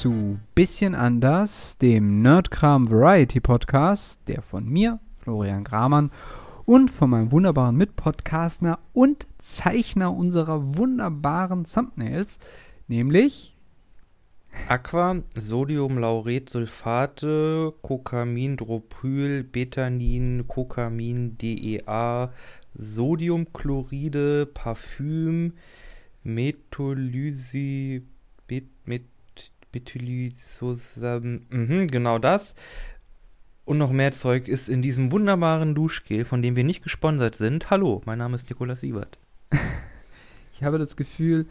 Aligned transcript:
zu 0.00 0.38
Bisschen 0.54 0.94
anders, 0.94 1.76
dem 1.76 2.22
Nerdkram 2.22 2.90
Variety 2.90 3.38
Podcast, 3.38 4.18
der 4.28 4.40
von 4.40 4.66
mir, 4.66 4.98
Florian 5.18 5.62
Gramann, 5.62 6.10
und 6.64 6.90
von 6.90 7.10
meinem 7.10 7.30
wunderbaren 7.32 7.76
Mitpodcaster 7.76 8.78
und 8.94 9.26
Zeichner 9.36 10.16
unserer 10.16 10.78
wunderbaren 10.78 11.64
Thumbnails, 11.64 12.38
nämlich 12.88 13.54
Aqua, 14.70 15.16
Sodiumlauretsulfate, 15.36 17.74
Cocamin-Dropyl, 17.82 19.44
Betanin, 19.44 20.48
Cocamin, 20.48 21.36
DEA, 21.36 22.32
Sodiumchloride, 22.74 24.46
Parfüm, 24.46 25.52
Metholysi, 26.24 28.02
Bet, 28.46 28.64
Met, 28.86 29.02
Methylysosam, 29.72 31.42
mhm, 31.50 31.86
genau 31.88 32.18
das. 32.18 32.54
Und 33.64 33.78
noch 33.78 33.92
mehr 33.92 34.12
Zeug 34.12 34.48
ist 34.48 34.68
in 34.68 34.82
diesem 34.82 35.12
wunderbaren 35.12 35.74
Duschgel, 35.74 36.24
von 36.24 36.42
dem 36.42 36.56
wir 36.56 36.64
nicht 36.64 36.82
gesponsert 36.82 37.36
sind. 37.36 37.70
Hallo, 37.70 38.02
mein 38.04 38.18
Name 38.18 38.34
ist 38.34 38.48
Nikolaus 38.48 38.80
Siebert. 38.80 39.18
ich 40.54 40.62
habe 40.64 40.78
das 40.78 40.96
Gefühl, 40.96 41.46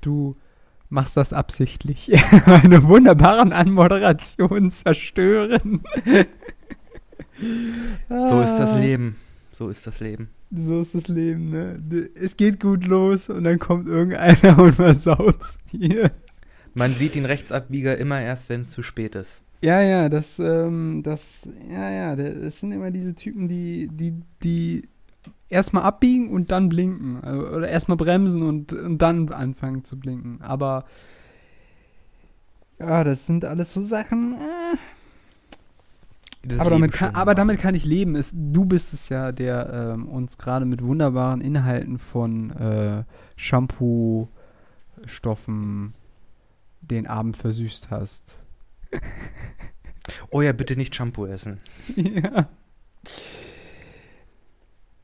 du 0.00 0.36
machst 0.88 1.16
das 1.16 1.32
absichtlich. 1.32 2.10
Meine 2.46 2.84
wunderbaren 2.84 3.52
Anmoderationen 3.52 4.70
zerstören. 4.70 5.82
so 8.08 8.40
ist 8.40 8.56
das 8.56 8.74
Leben. 8.76 9.16
So 9.52 9.68
ist 9.68 9.86
das 9.86 10.00
Leben. 10.00 10.30
So 10.50 10.80
ist 10.80 10.94
das 10.94 11.08
Leben, 11.08 11.50
ne? 11.50 12.08
Es 12.14 12.36
geht 12.36 12.60
gut 12.60 12.86
los 12.86 13.28
und 13.28 13.44
dann 13.44 13.58
kommt 13.58 13.86
irgendeiner 13.88 14.58
und 14.58 14.72
versaut's 14.72 15.58
dir. 15.72 16.10
Man 16.78 16.92
sieht 16.92 17.16
den 17.16 17.24
Rechtsabbieger 17.24 17.98
immer 17.98 18.20
erst, 18.20 18.48
wenn 18.48 18.60
es 18.62 18.70
zu 18.70 18.82
spät 18.82 19.16
ist. 19.16 19.42
Ja, 19.60 19.80
ja, 19.80 20.08
das, 20.08 20.38
ähm, 20.38 21.02
das, 21.02 21.48
ja, 21.68 21.90
ja, 21.90 22.14
das 22.14 22.60
sind 22.60 22.70
immer 22.70 22.92
diese 22.92 23.14
Typen, 23.14 23.48
die, 23.48 23.88
die, 23.90 24.14
die 24.44 24.88
erstmal 25.48 25.82
abbiegen 25.82 26.30
und 26.30 26.52
dann 26.52 26.68
blinken. 26.68 27.24
Also, 27.24 27.48
oder 27.48 27.68
erstmal 27.68 27.96
bremsen 27.96 28.44
und, 28.44 28.72
und 28.72 28.98
dann 28.98 29.28
anfangen 29.30 29.82
zu 29.84 29.98
blinken. 29.98 30.40
Aber 30.40 30.84
ja, 32.78 33.02
das 33.02 33.26
sind 33.26 33.44
alles 33.44 33.72
so 33.72 33.82
Sachen. 33.82 34.34
Äh. 34.34 34.76
Aber, 36.58 36.70
damit 36.70 36.92
kann, 36.92 37.16
aber 37.16 37.34
damit 37.34 37.58
kann 37.58 37.74
ich 37.74 37.84
leben. 37.84 38.14
Es, 38.14 38.32
du 38.32 38.64
bist 38.64 38.94
es 38.94 39.08
ja, 39.08 39.32
der 39.32 39.94
ähm, 39.94 40.08
uns 40.08 40.38
gerade 40.38 40.64
mit 40.64 40.84
wunderbaren 40.84 41.40
Inhalten 41.40 41.98
von 41.98 42.52
äh, 42.52 43.02
Shampoo-Stoffen 43.34 45.94
den 46.90 47.06
Abend 47.06 47.36
versüßt 47.36 47.90
hast. 47.90 48.40
oh 50.30 50.42
ja, 50.42 50.52
bitte 50.52 50.76
nicht 50.76 50.94
Shampoo 50.94 51.26
essen. 51.26 51.60
ja. 51.96 52.48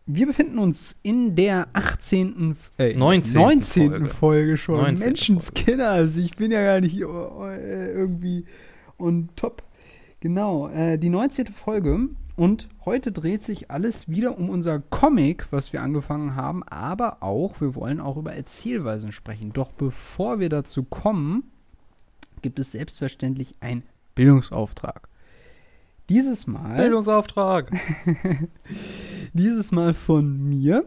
Wir 0.06 0.27
befinden 0.27 0.59
uns 0.59 0.97
in 1.03 1.34
der 1.34 1.69
18. 1.72 2.56
Äh, 2.77 2.95
19. 2.95 3.41
19. 3.41 3.91
Folge. 3.91 4.06
Folge 4.06 4.56
schon. 4.59 4.77
19. 4.77 4.99
Menschenskinder. 4.99 5.91
Also 5.91 6.21
ich 6.21 6.37
bin 6.37 6.50
ja 6.50 6.62
gar 6.62 6.81
nicht 6.81 6.97
äh, 7.00 7.93
irgendwie 7.93 8.45
und 8.99 9.34
top. 9.37 9.62
Genau, 10.21 10.69
äh, 10.69 10.99
die 10.99 11.09
19. 11.09 11.47
Folge. 11.47 12.09
Und 12.37 12.69
heute 12.84 13.12
dreht 13.12 13.43
sich 13.43 13.71
alles 13.71 14.09
wieder 14.09 14.37
um 14.37 14.51
unser 14.51 14.81
Comic, 14.81 15.47
was 15.53 15.72
wir 15.72 15.83
angefangen 15.83 16.34
haben. 16.34 16.62
Aber 16.65 17.22
auch, 17.22 17.61
wir 17.61 17.75
wollen 17.75 18.01
auch 18.01 18.16
über 18.16 18.34
Erzählweisen 18.34 19.12
sprechen. 19.12 19.53
Doch 19.53 19.72
bevor 19.72 20.41
wir 20.41 20.49
dazu 20.49 20.83
kommen, 20.83 21.45
gibt 22.44 22.59
es 22.59 22.72
selbstverständlich 22.72 23.55
einen 23.60 23.84
Bildungsauftrag. 24.15 25.09
Dieses 26.10 26.47
Mal. 26.47 26.77
Bildungsauftrag. 26.77 27.72
dieses 29.32 29.72
Mal 29.72 29.94
von 29.94 30.47
mir 30.47 30.84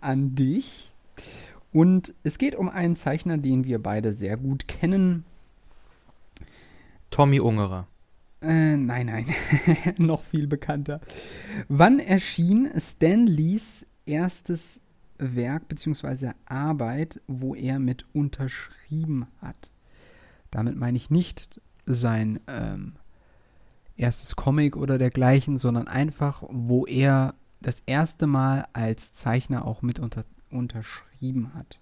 an 0.00 0.34
dich. 0.34 0.94
Und 1.74 2.14
es 2.22 2.38
geht 2.38 2.56
um 2.56 2.70
einen 2.70 2.96
Zeichner, 2.96 3.36
den 3.36 3.64
wir 3.64 3.82
beide 3.82 4.14
sehr 4.14 4.38
gut 4.38 4.66
kennen. 4.66 5.26
Tommy 7.10 7.38
Ungerer. 7.38 7.86
Äh, 8.40 8.78
nein, 8.78 9.04
nein. 9.04 9.26
Noch 9.98 10.24
viel 10.24 10.46
bekannter. 10.46 11.02
Wann 11.68 11.98
erschien 11.98 12.70
Stan 12.78 13.26
Lees 13.26 13.86
erstes 14.06 14.80
Werk 15.18 15.68
bzw. 15.68 16.30
Arbeit, 16.46 17.20
wo 17.26 17.54
er 17.54 17.78
mit 17.78 18.06
unterschrieben 18.14 19.26
hat? 19.42 19.70
Damit 20.54 20.76
meine 20.76 20.96
ich 20.96 21.10
nicht 21.10 21.60
sein 21.84 22.38
ähm, 22.46 22.94
erstes 23.96 24.36
Comic 24.36 24.76
oder 24.76 24.98
dergleichen, 24.98 25.58
sondern 25.58 25.88
einfach, 25.88 26.44
wo 26.48 26.86
er 26.86 27.34
das 27.60 27.82
erste 27.86 28.28
Mal 28.28 28.68
als 28.72 29.12
Zeichner 29.12 29.64
auch 29.64 29.82
mit 29.82 29.98
unter, 29.98 30.24
unterschrieben 30.50 31.54
hat. 31.54 31.80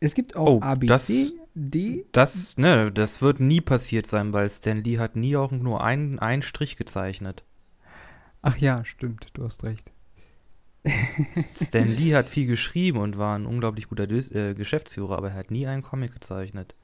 Es 0.00 0.14
gibt 0.14 0.34
auch 0.34 0.46
oh, 0.46 0.60
ABC, 0.62 0.86
das, 0.86 1.34
D. 1.54 2.06
Das, 2.12 2.56
ne, 2.56 2.90
das 2.90 3.20
wird 3.20 3.38
nie 3.38 3.60
passiert 3.60 4.06
sein, 4.06 4.32
weil 4.32 4.48
Stan 4.48 4.78
Lee 4.78 4.98
hat 4.98 5.14
nie 5.14 5.36
auch 5.36 5.50
nur 5.50 5.84
einen, 5.84 6.18
einen 6.18 6.40
Strich 6.40 6.78
gezeichnet. 6.78 7.44
Ach 8.40 8.56
ja, 8.56 8.82
stimmt, 8.86 9.28
du 9.34 9.44
hast 9.44 9.62
recht. 9.62 9.92
Stan 11.62 11.86
Lee 11.86 12.14
hat 12.14 12.30
viel 12.30 12.46
geschrieben 12.46 12.98
und 12.98 13.18
war 13.18 13.38
ein 13.38 13.44
unglaublich 13.44 13.88
guter 13.88 14.10
äh, 14.10 14.54
Geschäftsführer, 14.54 15.18
aber 15.18 15.32
er 15.32 15.36
hat 15.36 15.50
nie 15.50 15.66
einen 15.66 15.82
Comic 15.82 16.14
gezeichnet. 16.14 16.74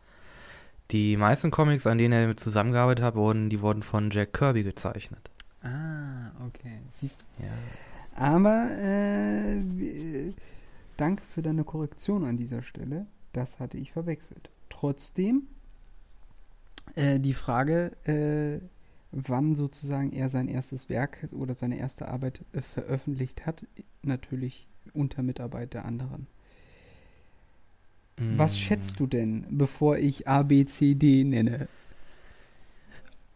Die 0.91 1.17
meisten 1.17 1.51
Comics, 1.51 1.87
an 1.87 1.99
denen 1.99 2.13
er 2.13 2.37
zusammengearbeitet 2.37 3.05
hat, 3.05 3.15
wurden, 3.15 3.51
die 3.51 3.61
wurden 3.61 3.83
von 3.83 4.11
Jack 4.11 4.33
Kirby 4.33 4.63
gezeichnet. 4.63 5.31
Ah, 5.63 6.31
okay. 6.47 6.81
Siehst 6.89 7.21
du. 7.21 7.45
Ja. 7.45 7.51
Aber 8.15 8.71
äh, 8.79 9.61
danke 10.97 11.23
für 11.23 11.43
deine 11.43 11.65
Korrektion 11.65 12.25
an 12.25 12.37
dieser 12.37 12.63
Stelle. 12.63 13.07
Das 13.33 13.61
hatte 13.61 13.77
ich 13.77 13.93
verwechselt. 13.93 14.51
Trotzdem 14.71 15.43
äh, 16.95 17.21
die 17.21 17.35
Frage, 17.35 17.93
äh, 18.05 18.65
wann 19.13 19.57
sozusagen 19.57 20.13
er 20.13 20.29
sein 20.29 20.49
erstes 20.49 20.89
Werk 20.89 21.29
oder 21.33 21.55
seine 21.55 21.79
erste 21.79 22.09
Arbeit 22.09 22.41
äh, 22.53 22.63
veröffentlicht 22.63 23.47
hat, 23.47 23.67
natürlich 24.03 24.67
unter 24.95 25.23
Mitarbeit 25.23 25.75
der 25.75 25.85
anderen. 25.85 26.27
Was 28.37 28.55
mm. 28.55 28.57
schätzt 28.57 29.01
du 29.01 29.07
denn, 29.07 29.47
bevor 29.51 29.97
ich 29.99 30.27
A, 30.29 30.43
B, 30.43 30.65
C, 30.65 30.95
D 30.95 31.25
nenne? 31.25 31.69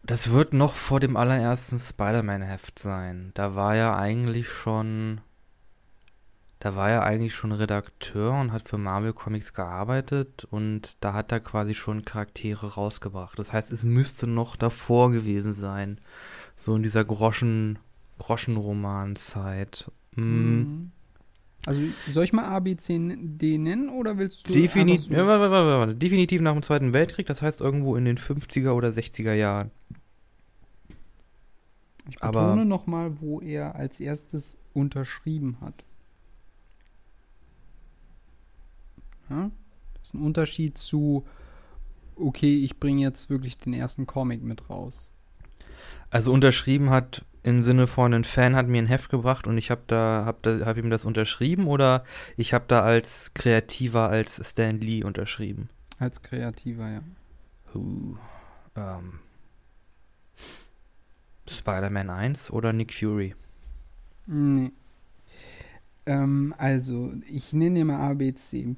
Das 0.05 0.31
wird 0.31 0.53
noch 0.53 0.73
vor 0.73 0.99
dem 0.99 1.15
allerersten 1.15 1.79
Spider-Man-Heft 1.79 2.77
sein. 2.77 3.31
Da 3.35 3.55
war 3.55 3.75
er 3.75 3.97
eigentlich 3.97 4.49
schon. 4.49 5.21
Da 6.59 6.75
war 6.75 6.89
er 6.89 7.03
eigentlich 7.03 7.33
schon 7.33 7.51
Redakteur 7.51 8.39
und 8.39 8.53
hat 8.53 8.69
für 8.69 8.77
Marvel 8.77 9.11
Comics 9.11 9.53
gearbeitet 9.53 10.47
und 10.49 10.95
da 11.01 11.13
hat 11.13 11.33
er 11.33 11.41
quasi 11.41 11.73
schon 11.73 12.05
Charaktere 12.05 12.75
rausgebracht. 12.75 13.37
Das 13.37 13.51
heißt, 13.51 13.69
es 13.73 13.83
müsste 13.83 14.27
noch 14.27 14.55
davor 14.55 15.11
gewesen 15.11 15.53
sein. 15.53 15.99
So 16.55 16.73
in 16.77 16.83
dieser 16.83 17.03
Groschen, 17.03 17.79
Groschenroman-Zeit. 18.17 19.91
Mm. 20.15 20.91
Also 21.65 21.81
soll 22.11 22.25
ich 22.25 22.33
mal 22.33 22.45
A, 22.45 22.59
B, 22.59 22.75
C, 22.75 22.99
D 23.17 23.57
nennen 23.57 23.89
oder 23.89 24.17
willst 24.17 24.49
du. 24.49 24.53
Defini 24.53 24.97
so 24.97 25.13
ja, 25.13 25.25
warte, 25.25 25.49
warte, 25.49 25.79
warte. 25.79 25.95
Definitiv 25.95 26.41
nach 26.41 26.53
dem 26.53 26.63
Zweiten 26.63 26.91
Weltkrieg, 26.91 27.25
das 27.25 27.41
heißt 27.41 27.61
irgendwo 27.61 27.95
in 27.95 28.03
den 28.03 28.17
50er 28.17 28.71
oder 28.71 28.89
60er 28.89 29.33
Jahren. 29.33 29.71
Ich 32.09 32.17
betone 32.17 32.65
nochmal, 32.65 33.21
wo 33.21 33.39
er 33.39 33.75
als 33.75 34.01
erstes 34.01 34.57
unterschrieben 34.73 35.57
hat. 35.61 35.85
Ja? 39.29 39.51
Das 39.93 40.09
ist 40.09 40.13
ein 40.15 40.21
Unterschied 40.21 40.77
zu, 40.77 41.25
okay, 42.17 42.61
ich 42.61 42.77
bringe 42.77 43.01
jetzt 43.01 43.29
wirklich 43.29 43.57
den 43.57 43.73
ersten 43.73 44.05
Comic 44.05 44.43
mit 44.43 44.69
raus. 44.69 45.09
Also 46.09 46.33
unterschrieben 46.33 46.89
hat 46.89 47.23
im 47.43 47.63
Sinne 47.63 47.87
von 47.87 48.13
ein 48.13 48.23
Fan 48.23 48.55
hat 48.55 48.67
mir 48.67 48.81
ein 48.81 48.87
Heft 48.87 49.09
gebracht 49.09 49.47
und 49.47 49.57
ich 49.57 49.69
habe 49.69 49.81
da 49.87 50.23
hab 50.25 50.41
da 50.43 50.65
hab 50.65 50.77
ihm 50.77 50.89
das 50.89 51.05
unterschrieben 51.05 51.67
oder 51.67 52.03
ich 52.37 52.53
habe 52.53 52.65
da 52.67 52.81
als 52.81 53.33
Kreativer 53.33 54.09
als 54.09 54.41
Stan 54.49 54.79
Lee 54.79 55.03
unterschrieben. 55.03 55.69
Als 55.99 56.21
Kreativer, 56.21 56.89
ja. 56.89 57.01
Uh, 57.75 58.15
ähm, 58.75 59.19
Spider-Man 61.47 62.09
1 62.09 62.51
oder 62.51 62.73
Nick 62.73 62.93
Fury? 62.93 63.33
Nee. 64.25 64.71
Ähm, 66.05 66.53
also, 66.57 67.13
ich 67.29 67.53
nenne 67.53 67.79
dir 67.79 67.85
mal 67.85 68.11
A, 68.11 68.13
B, 68.13 68.33
C. 68.33 68.75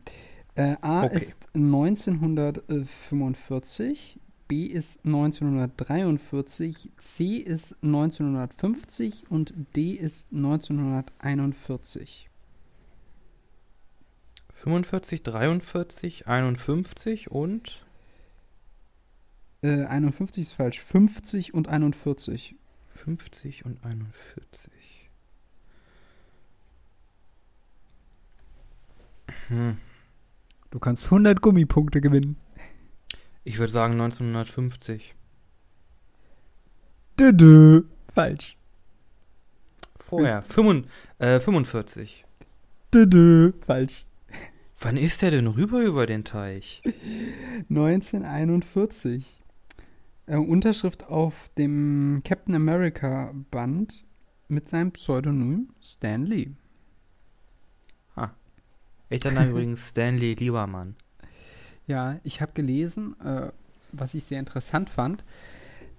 Äh, 0.56 0.75
A 0.81 1.03
okay. 1.03 1.17
ist 1.17 1.50
1945, 1.53 4.19
B 4.47 4.65
ist 4.65 5.03
1943, 5.06 6.92
C 6.97 7.38
ist 7.38 7.75
1950 7.81 9.24
und 9.30 9.53
D 9.75 9.92
ist 9.94 10.31
1941. 10.31 12.30
45, 14.53 15.24
43, 15.24 16.27
51 16.27 17.31
und 17.31 17.81
Äh, 19.62 19.86
51 19.86 20.42
ist 20.42 20.51
falsch. 20.53 20.80
50 20.80 21.53
und 21.56 21.68
41. 21.69 22.56
50 22.94 23.65
und 23.65 23.83
41. 23.83 25.09
Hm. 29.48 29.77
Du 30.69 30.80
kannst 30.80 31.06
100 31.06 31.41
Gummipunkte 31.41 32.01
gewinnen. 32.01 32.38
Ich 33.45 33.57
würde 33.59 33.71
sagen 33.71 33.94
1950. 33.94 35.15
Dö, 37.18 37.31
dö. 37.31 37.83
Falsch. 38.13 38.57
Vorher. 40.00 40.42
Fünfund- 40.42 40.88
äh, 41.19 41.39
45. 41.39 42.25
Dö, 42.94 43.06
dö. 43.06 43.53
Falsch. 43.62 44.06
Wann 44.81 44.97
ist 44.97 45.21
der 45.21 45.31
denn 45.31 45.47
rüber 45.47 45.81
über 45.81 46.06
den 46.06 46.25
Teich? 46.25 46.81
1941. 47.69 49.42
Äh, 50.25 50.36
Unterschrift 50.38 51.06
auf 51.06 51.50
dem 51.57 52.21
Captain 52.25 52.56
America 52.56 53.31
Band 53.51 54.03
mit 54.48 54.68
seinem 54.68 54.91
Pseudonym 54.91 55.69
Stan 55.81 56.25
Lee. 56.25 56.51
Echter 59.07 59.30
Name 59.30 59.51
übrigens 59.51 59.89
Stanley 59.89 60.33
Liebermann. 60.33 60.95
Ja, 61.87 62.19
ich 62.23 62.41
habe 62.41 62.51
gelesen, 62.53 63.19
äh, 63.21 63.49
was 63.91 64.13
ich 64.13 64.23
sehr 64.23 64.39
interessant 64.39 64.89
fand, 64.89 65.25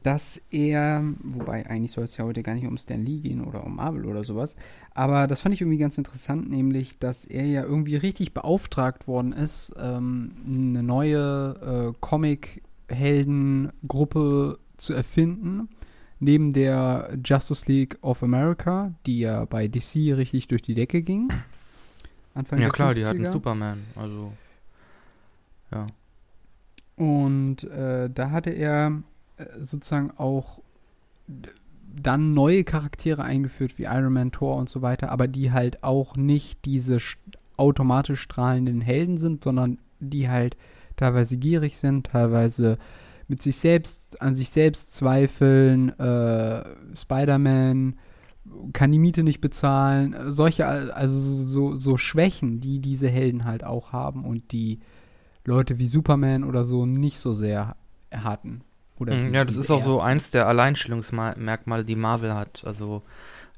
dass 0.02 0.40
er, 0.50 1.04
wobei 1.22 1.68
eigentlich 1.68 1.90
soll 1.90 2.04
es 2.04 2.16
ja 2.16 2.24
heute 2.24 2.42
gar 2.44 2.54
nicht 2.54 2.66
um 2.66 2.78
Stan 2.78 3.04
Lee 3.04 3.18
gehen 3.18 3.44
oder 3.44 3.64
um 3.64 3.76
Marvel 3.76 4.06
oder 4.06 4.22
sowas, 4.22 4.54
aber 4.94 5.26
das 5.26 5.40
fand 5.40 5.54
ich 5.54 5.60
irgendwie 5.60 5.78
ganz 5.78 5.98
interessant, 5.98 6.48
nämlich, 6.48 7.00
dass 7.00 7.24
er 7.24 7.44
ja 7.44 7.64
irgendwie 7.64 7.96
richtig 7.96 8.32
beauftragt 8.32 9.08
worden 9.08 9.32
ist, 9.32 9.72
ähm, 9.78 10.36
eine 10.46 10.84
neue 10.84 11.92
äh, 11.92 11.98
Comic-Heldengruppe 12.00 14.60
zu 14.76 14.92
erfinden, 14.92 15.68
neben 16.20 16.52
der 16.52 17.18
Justice 17.24 17.64
League 17.66 17.98
of 18.00 18.22
America, 18.22 18.94
die 19.06 19.18
ja 19.20 19.44
bei 19.44 19.66
DC 19.66 20.16
richtig 20.16 20.46
durch 20.46 20.62
die 20.62 20.74
Decke 20.74 21.02
ging. 21.02 21.32
Anfang 22.34 22.60
Ja 22.60 22.68
klar, 22.68 22.94
die 22.94 23.04
hatten 23.04 23.24
50er. 23.24 23.32
Superman. 23.32 23.82
Also. 23.96 24.32
Ja. 25.72 25.86
Und 26.96 27.64
äh, 27.64 28.08
da 28.10 28.30
hatte 28.30 28.50
er 28.50 29.02
äh, 29.36 29.44
sozusagen 29.60 30.12
auch 30.16 30.60
dann 32.02 32.34
neue 32.34 32.64
Charaktere 32.64 33.22
eingeführt 33.24 33.78
wie 33.78 33.84
Iron 33.84 34.12
Man, 34.12 34.32
Thor 34.32 34.56
und 34.56 34.68
so 34.68 34.82
weiter, 34.82 35.10
aber 35.10 35.28
die 35.28 35.52
halt 35.52 35.82
auch 35.82 36.16
nicht 36.16 36.64
diese 36.64 36.96
sch- 36.96 37.16
automatisch 37.56 38.20
strahlenden 38.20 38.80
Helden 38.80 39.16
sind, 39.18 39.42
sondern 39.44 39.78
die 39.98 40.28
halt 40.28 40.56
teilweise 40.96 41.36
gierig 41.36 41.76
sind, 41.78 42.06
teilweise 42.06 42.78
mit 43.28 43.42
sich 43.42 43.56
selbst, 43.56 44.20
an 44.22 44.34
sich 44.34 44.50
selbst 44.50 44.94
zweifeln, 44.94 45.98
äh, 45.98 46.64
Spider-Man 46.94 47.98
kann 48.72 48.92
die 48.92 48.98
Miete 49.00 49.24
nicht 49.24 49.40
bezahlen, 49.40 50.14
solche, 50.30 50.66
al- 50.66 50.92
also 50.92 51.18
so, 51.18 51.74
so 51.74 51.96
Schwächen, 51.96 52.60
die 52.60 52.78
diese 52.78 53.08
Helden 53.08 53.44
halt 53.44 53.64
auch 53.64 53.92
haben 53.92 54.24
und 54.24 54.52
die 54.52 54.78
Leute 55.46 55.78
wie 55.78 55.86
Superman 55.86 56.44
oder 56.44 56.64
so 56.64 56.86
nicht 56.86 57.18
so 57.18 57.32
sehr 57.34 57.76
hatten. 58.12 58.62
Oder 58.98 59.14
Mhm, 59.14 59.28
die- 59.30 59.34
ja, 59.34 59.44
das 59.44 59.56
ist 59.56 59.70
auch 59.70 59.82
so 59.82 59.96
ersten. 59.96 60.06
eins 60.08 60.30
der 60.30 60.46
Alleinstellungsmerkmale, 60.48 61.84
die 61.84 61.96
Marvel 61.96 62.34
hat. 62.34 62.64
Also 62.66 63.02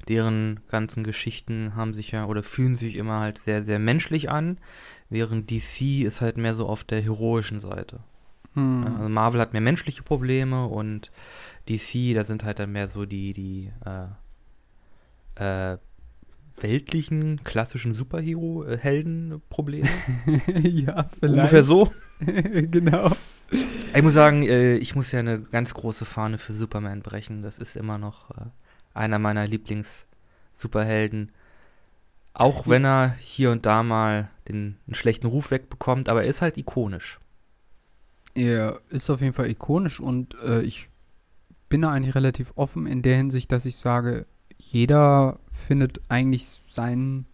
deren 0.07 0.59
ganzen 0.69 1.03
Geschichten 1.03 1.75
haben 1.75 1.93
sich 1.93 2.11
ja 2.11 2.25
oder 2.25 2.43
fühlen 2.43 2.75
sich 2.75 2.95
immer 2.95 3.19
halt 3.19 3.37
sehr, 3.37 3.63
sehr 3.63 3.79
menschlich 3.79 4.29
an, 4.29 4.57
während 5.09 5.49
DC 5.49 6.03
ist 6.03 6.21
halt 6.21 6.37
mehr 6.37 6.55
so 6.55 6.67
auf 6.67 6.83
der 6.83 7.01
heroischen 7.01 7.59
Seite. 7.59 7.99
Hm. 8.53 8.83
Also 8.85 9.09
Marvel 9.09 9.39
hat 9.41 9.53
mehr 9.53 9.61
menschliche 9.61 10.03
Probleme 10.03 10.65
und 10.65 11.11
DC, 11.67 12.13
da 12.15 12.23
sind 12.23 12.43
halt 12.43 12.59
dann 12.59 12.71
mehr 12.71 12.87
so 12.87 13.05
die, 13.05 13.33
die 13.33 13.71
äh, 15.35 15.73
äh, 15.73 15.77
weltlichen, 16.63 17.43
klassischen 17.43 17.93
Superhero-Helden-Probleme. 17.93 19.87
ja, 20.63 21.09
vielleicht. 21.19 21.37
Ungefähr 21.37 21.63
so. 21.63 21.91
genau. 22.19 23.11
Ich 23.95 24.01
muss 24.03 24.13
sagen, 24.13 24.43
äh, 24.43 24.75
ich 24.75 24.95
muss 24.95 25.11
ja 25.11 25.19
eine 25.19 25.41
ganz 25.41 25.73
große 25.73 26.05
Fahne 26.05 26.37
für 26.37 26.53
Superman 26.53 27.01
brechen. 27.01 27.41
Das 27.41 27.57
ist 27.57 27.75
immer 27.75 27.97
noch 27.97 28.29
äh, 28.31 28.45
einer 28.93 29.19
meiner 29.19 29.47
Lieblings-Superhelden. 29.47 31.31
Auch 32.33 32.67
wenn 32.67 32.85
er 32.85 33.15
hier 33.19 33.51
und 33.51 33.65
da 33.65 33.83
mal 33.83 34.29
den 34.47 34.77
einen 34.87 34.95
schlechten 34.95 35.27
Ruf 35.27 35.51
wegbekommt, 35.51 36.09
aber 36.09 36.23
er 36.23 36.29
ist 36.29 36.41
halt 36.41 36.57
ikonisch. 36.57 37.19
Er 38.35 38.79
ist 38.89 39.09
auf 39.09 39.21
jeden 39.21 39.33
Fall 39.33 39.49
ikonisch 39.49 39.99
und 39.99 40.35
äh, 40.43 40.61
ich 40.61 40.89
bin 41.67 41.81
da 41.81 41.89
eigentlich 41.89 42.15
relativ 42.15 42.53
offen 42.55 42.87
in 42.87 43.01
der 43.01 43.17
Hinsicht, 43.17 43.51
dass 43.51 43.65
ich 43.65 43.75
sage, 43.75 44.25
jeder 44.59 45.39
findet 45.51 45.99
eigentlich 46.09 46.61
seinen 46.69 47.25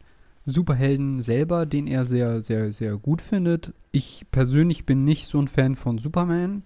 Superhelden 0.45 1.21
selber, 1.21 1.65
den 1.65 1.87
er 1.87 2.05
sehr, 2.05 2.43
sehr, 2.43 2.71
sehr 2.71 2.97
gut 2.97 3.21
findet. 3.21 3.73
Ich 3.91 4.25
persönlich 4.31 4.85
bin 4.85 5.03
nicht 5.03 5.25
so 5.25 5.39
ein 5.41 5.47
Fan 5.47 5.75
von 5.75 5.97
Superman, 5.97 6.63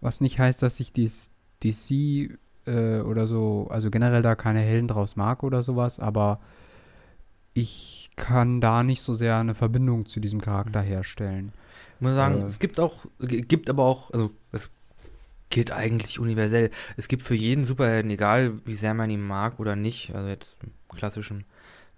was 0.00 0.20
nicht 0.20 0.38
heißt, 0.38 0.62
dass 0.62 0.80
ich 0.80 0.92
dies 0.92 1.30
DC 1.62 2.38
äh, 2.66 3.00
oder 3.00 3.26
so, 3.26 3.66
also 3.70 3.90
generell 3.90 4.22
da 4.22 4.34
keine 4.34 4.60
Helden 4.60 4.88
draus 4.88 5.16
mag 5.16 5.42
oder 5.42 5.62
sowas, 5.62 5.98
aber 6.00 6.40
ich 7.52 8.10
kann 8.16 8.60
da 8.60 8.82
nicht 8.82 9.02
so 9.02 9.14
sehr 9.14 9.36
eine 9.36 9.54
Verbindung 9.54 10.06
zu 10.06 10.20
diesem 10.20 10.40
Charakter 10.40 10.80
herstellen. 10.80 11.52
Ich 11.96 12.00
muss 12.02 12.14
sagen, 12.14 12.40
Äh. 12.42 12.44
es 12.44 12.58
gibt 12.60 12.78
auch, 12.80 13.06
gibt 13.18 13.68
aber 13.68 13.84
auch, 13.84 14.10
also 14.12 14.30
es 14.52 14.70
gilt 15.50 15.70
eigentlich 15.70 16.18
universell. 16.18 16.70
Es 16.96 17.08
gibt 17.08 17.22
für 17.22 17.34
jeden 17.34 17.64
Superhelden, 17.64 18.10
egal 18.10 18.60
wie 18.64 18.74
sehr 18.74 18.94
man 18.94 19.10
ihn 19.10 19.26
mag 19.26 19.58
oder 19.60 19.76
nicht, 19.76 20.14
also 20.14 20.28
jetzt 20.28 20.56
im 20.62 20.72
klassischen, 20.96 21.44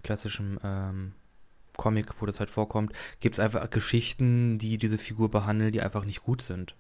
klassischen 0.03 0.59
ähm, 0.63 1.13
Comic, 1.77 2.21
wo 2.21 2.27
das 2.27 2.41
halt 2.41 2.51
vorkommt, 2.51 2.93
gibt 3.21 3.37
es 3.37 3.41
einfach 3.41 3.69
Geschichten, 3.71 4.59
die 4.59 4.79
diese 4.79 4.99
Figur 4.99 5.31
behandeln, 5.31 5.73
die 5.73 5.81
einfach 5.81 6.05
nicht 6.05 6.23
gut 6.23 6.43
sind. 6.43 6.75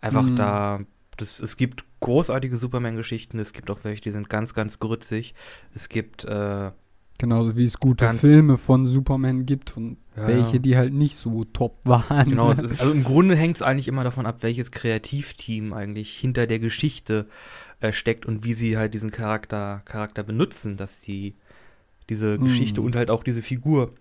Einfach 0.00 0.26
Mhm. 0.26 0.36
da, 0.36 0.80
das, 1.16 1.40
es 1.40 1.56
gibt 1.56 1.84
großartige 2.00 2.56
Superman-Geschichten, 2.56 3.38
es 3.38 3.52
gibt 3.52 3.70
auch 3.70 3.80
welche, 3.84 4.02
die 4.02 4.10
sind 4.12 4.28
ganz, 4.28 4.54
ganz 4.54 4.78
grützig. 4.78 5.34
Es 5.74 5.88
gibt, 5.88 6.24
äh, 6.24 6.70
Genauso 7.18 7.56
wie 7.56 7.64
es 7.64 7.78
gute 7.80 8.04
Ganz- 8.04 8.20
Filme 8.20 8.58
von 8.58 8.86
Superman 8.86 9.46
gibt 9.46 9.76
und 9.76 9.96
Ja, 10.16 10.26
welche, 10.28 10.52
ja. 10.54 10.58
die 10.58 10.76
halt 10.76 10.92
nicht 10.92 11.16
so 11.16 11.44
top 11.44 11.78
waren. 11.84 12.28
Genau, 12.28 12.50
ist, 12.50 12.60
also 12.60 12.90
im 12.92 13.04
Grunde 13.04 13.36
hängt 13.36 13.56
es 13.56 13.62
eigentlich 13.62 13.88
immer 13.88 14.04
davon 14.04 14.26
ab, 14.26 14.38
welches 14.42 14.70
Kreativteam 14.70 15.72
eigentlich 15.72 16.10
hinter 16.16 16.46
der 16.46 16.58
Geschichte 16.58 17.26
äh, 17.80 17.92
steckt 17.92 18.26
und 18.26 18.44
wie 18.44 18.54
sie 18.54 18.76
halt 18.76 18.92
diesen 18.94 19.10
Charakter, 19.10 19.82
Charakter 19.86 20.22
benutzen, 20.22 20.76
dass 20.76 21.00
die 21.00 21.34
diese 22.08 22.38
Mhm. 22.38 22.44
Geschichte 22.44 22.80
und 22.82 22.94
halt 22.96 23.10
auch 23.10 23.24
diese 23.24 23.42
Figur 23.42 23.92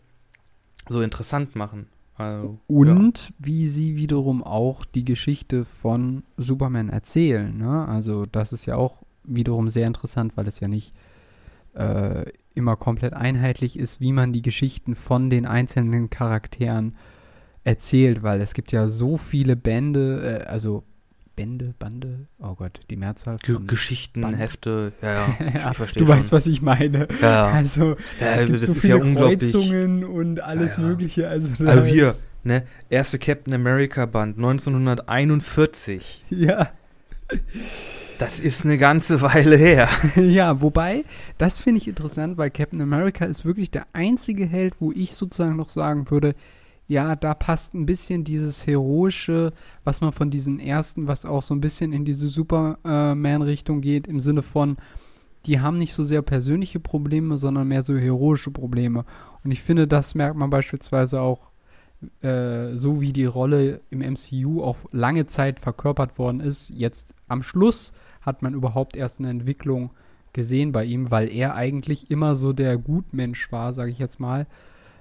so 0.90 1.02
interessant 1.02 1.56
machen. 1.56 1.88
Also, 2.18 2.60
Und 2.68 3.34
wie 3.40 3.68
sie 3.68 3.98
wiederum 3.98 4.42
auch 4.44 4.86
die 4.86 5.04
Geschichte 5.04 5.66
von 5.66 6.24
Superman 6.38 6.90
erzählen. 6.90 7.58
Ne? 7.58 7.86
Also 7.88 8.26
das 8.26 8.54
ist 8.54 8.66
ja 8.66 8.76
auch 8.78 9.02
wiederum 9.26 9.68
sehr 9.70 9.88
interessant, 9.88 10.38
weil 10.38 10.48
es 10.48 10.60
ja 10.62 10.68
nicht 10.70 10.94
äh, 11.76 12.26
immer 12.54 12.76
komplett 12.76 13.14
einheitlich 13.14 13.78
ist, 13.78 14.00
wie 14.02 14.12
man 14.12 14.32
die 14.34 14.42
Geschichten 14.42 14.96
von 14.96 15.30
den 15.30 15.46
einzelnen 15.46 16.10
Charakteren 16.10 16.96
erzählt, 17.64 18.24
weil 18.24 18.42
es 18.42 18.54
gibt 18.54 18.72
ja 18.72 18.88
so 18.88 19.18
viele 19.18 19.56
Bände, 19.56 20.42
äh, 20.44 20.48
also 20.48 20.84
Bände, 21.36 21.74
Bande, 21.80 22.28
oh 22.40 22.56
Gott, 22.56 22.80
die 22.90 22.96
Mehrzahl 22.96 23.38
von 23.44 23.68
Geschichten, 23.68 24.22
Band. 24.22 24.38
Hefte, 24.38 24.94
ja, 25.02 25.14
ja, 25.14 25.36
ja, 25.54 25.72
ich 25.72 25.78
verstehe 25.78 26.02
du 26.04 26.08
schon. 26.08 26.18
weißt, 26.18 26.32
was 26.32 26.48
ich 26.48 26.62
meine. 26.62 27.08
ja, 27.22 27.30
ja. 27.30 27.46
Also 27.48 27.98
ja, 28.22 28.36
es 28.36 28.46
gibt 28.46 28.60
das 28.62 28.68
so 28.68 28.72
ist 28.74 28.80
viele. 28.80 29.00
Kreuzungen 29.14 30.06
und 30.06 30.40
alles 30.40 30.78
Ja, 30.78 30.84
ja. 30.84 30.88
Mögliche. 30.88 31.28
Also, 31.28 31.66
Also 31.68 31.84
hier, 31.84 32.16
ne, 32.46 32.64
erste 32.90 33.20
Captain 33.20 33.54
America 33.54 34.06
Band 34.06 34.38
1941. 34.38 36.24
Ja, 36.30 36.70
Das 38.20 38.40
ist 38.40 38.64
eine 38.66 38.78
ganze 38.78 39.22
Weile 39.22 39.58
her. 39.58 39.90
ja, 40.16 40.62
wobei, 40.62 41.04
das 41.38 41.60
finde 41.60 41.80
ich 41.80 41.88
interessant, 41.88 42.38
weil 42.38 42.50
Captain 42.50 42.82
America 42.82 43.26
ist 43.26 43.46
wirklich 43.46 43.72
der 43.72 43.86
einzige 43.94 44.46
Held, 44.46 44.80
wo 44.80 44.92
ich 44.92 45.14
sozusagen 45.14 45.56
noch 45.56 45.70
sagen 45.70 46.10
würde, 46.10 46.36
ja, 46.88 47.16
da 47.16 47.34
passt 47.34 47.74
ein 47.74 47.88
bisschen 47.88 48.24
dieses 48.24 48.68
heroische, 48.68 49.54
was 49.84 50.02
man 50.02 50.12
von 50.12 50.30
diesen 50.30 50.60
ersten, 50.60 51.08
was 51.08 51.26
auch 51.26 51.42
so 51.42 51.56
ein 51.56 51.62
bisschen 51.62 51.94
in 51.94 52.06
diese 52.06 52.28
Superman-Richtung 52.30 53.82
geht, 53.82 54.08
im 54.08 54.20
Sinne 54.20 54.44
von, 54.44 54.78
die 55.48 55.60
haben 55.60 55.78
nicht 55.78 55.94
so 55.94 56.06
sehr 56.06 56.22
persönliche 56.22 56.80
Probleme, 56.80 57.38
sondern 57.38 57.68
mehr 57.68 57.82
so 57.82 57.98
heroische 57.98 58.52
Probleme. 58.52 59.04
Und 59.44 59.52
ich 59.52 59.62
finde, 59.64 59.88
das 59.88 60.14
merkt 60.14 60.38
man 60.38 60.52
beispielsweise 60.52 61.22
auch, 61.22 61.52
äh, 62.22 62.76
so 62.76 63.02
wie 63.02 63.14
die 63.14 63.26
Rolle 63.26 63.82
im 63.90 64.00
MCU 64.00 64.62
auch 64.62 64.78
lange 64.92 65.26
Zeit 65.26 65.60
verkörpert 65.60 66.20
worden 66.20 66.40
ist. 66.40 66.70
Jetzt 66.70 67.14
am 67.28 67.42
Schluss 67.42 67.94
hat 68.26 68.42
man 68.42 68.54
überhaupt 68.54 68.96
erst 68.96 69.20
eine 69.20 69.30
Entwicklung 69.30 69.92
gesehen 70.34 70.72
bei 70.72 70.86
ihm, 70.86 71.12
weil 71.12 71.30
er 71.30 71.56
eigentlich 71.56 72.12
immer 72.12 72.36
so 72.36 72.54
der 72.54 72.78
Gutmensch 72.78 73.52
war, 73.52 73.74
sage 73.74 73.92
ich 73.92 74.00
jetzt 74.00 74.20
mal. 74.20 74.48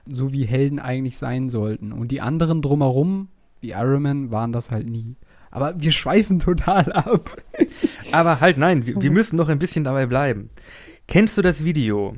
so 0.07 0.33
wie 0.33 0.45
Helden 0.45 0.79
eigentlich 0.79 1.17
sein 1.17 1.49
sollten. 1.49 1.91
Und 1.91 2.09
die 2.09 2.21
anderen 2.21 2.61
drumherum, 2.61 3.29
wie 3.61 3.71
Iron 3.71 4.03
Man, 4.03 4.31
waren 4.31 4.53
das 4.53 4.71
halt 4.71 4.87
nie. 4.87 5.17
Aber 5.51 5.81
wir 5.81 5.93
schweifen 5.93 6.41
total 6.41 6.93
ab. 6.93 7.41
Aber 8.13 8.41
halt 8.41 8.59
nein, 8.59 8.87
wir, 8.87 9.01
wir 9.01 9.11
müssen 9.11 9.37
noch 9.37 9.49
ein 9.49 9.59
bisschen 9.59 9.85
dabei 9.85 10.07
bleiben. 10.07 10.51
Kennst 11.09 11.39
du 11.39 11.43
das 11.43 11.65
Video? 11.65 12.17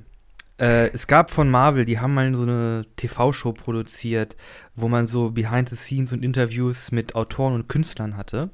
Äh, 0.59 0.89
es 0.93 1.07
gab 1.07 1.31
von 1.31 1.51
Marvel, 1.51 1.85
die 1.85 2.01
haben 2.01 2.15
mal 2.15 2.35
so 2.35 2.43
eine 2.43 2.87
TV-Show 2.97 3.53
produziert, 3.53 4.37
wo 4.75 4.89
man 4.89 5.07
so 5.07 5.31
Behind 5.31 5.69
the 5.69 5.77
Scenes 5.77 6.13
und 6.13 6.25
Interviews 6.25 6.93
mit 6.93 7.15
Autoren 7.15 7.55
und 7.55 7.69
Künstlern 7.69 8.17
hatte. 8.17 8.51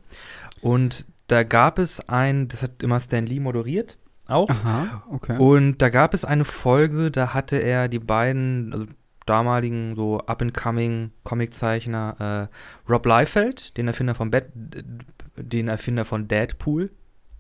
Und 0.61 1.07
da 1.33 1.45
gab 1.45 1.79
es 1.79 2.07
ein, 2.11 2.49
das 2.49 2.63
hat 2.63 2.83
immer 2.83 3.01
Stan 3.01 3.25
Lee 3.25 3.41
moderiert, 3.41 3.99
auch. 4.27 4.51
Aha, 4.51 5.03
okay. 5.11 5.39
Und 5.39 5.79
da 5.79 5.89
gab 5.89 6.13
es 6.13 6.27
eine 6.27 6.45
Folge, 6.45 7.11
da 7.11 7.33
hatte 7.33 7.57
er 7.57 7.89
die 7.89 7.99
beiden, 7.99 8.73
also 8.73 8.87
damaligen 9.25 9.95
so 9.97 10.21
up-and-coming 10.21 11.13
Comiczeichner 11.25 12.51
äh, 12.51 12.91
Rob 12.91 13.07
Liefeld, 13.07 13.77
den 13.79 13.89
Erfinder 13.89 14.15
von 14.15 14.31
Bat 14.31 14.45
den 14.55 15.69
Erfinder 15.69 16.05
von 16.05 16.29
Deadpool. 16.29 16.91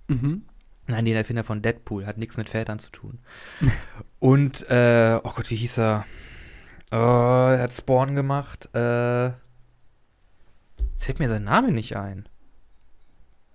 Mhm. 0.08 0.46
Nein, 0.86 1.04
den 1.04 1.16
Erfinder 1.16 1.44
von 1.44 1.60
Deadpool, 1.60 2.06
hat 2.06 2.16
nichts 2.16 2.38
mit 2.38 2.48
Vätern 2.48 2.78
zu 2.78 2.90
tun. 2.90 3.18
Und, 4.18 4.68
äh, 4.70 5.18
oh 5.22 5.32
Gott, 5.36 5.50
wie 5.50 5.56
hieß 5.56 5.78
er? 5.78 6.06
Oh, 6.90 6.96
er 6.96 7.60
hat 7.60 7.74
Spawn 7.74 8.14
gemacht. 8.14 8.70
Äh, 8.74 9.26
jetzt 9.26 11.04
fällt 11.04 11.18
mir 11.18 11.28
sein 11.28 11.44
Name 11.44 11.72
nicht 11.72 11.96
ein. 11.96 12.26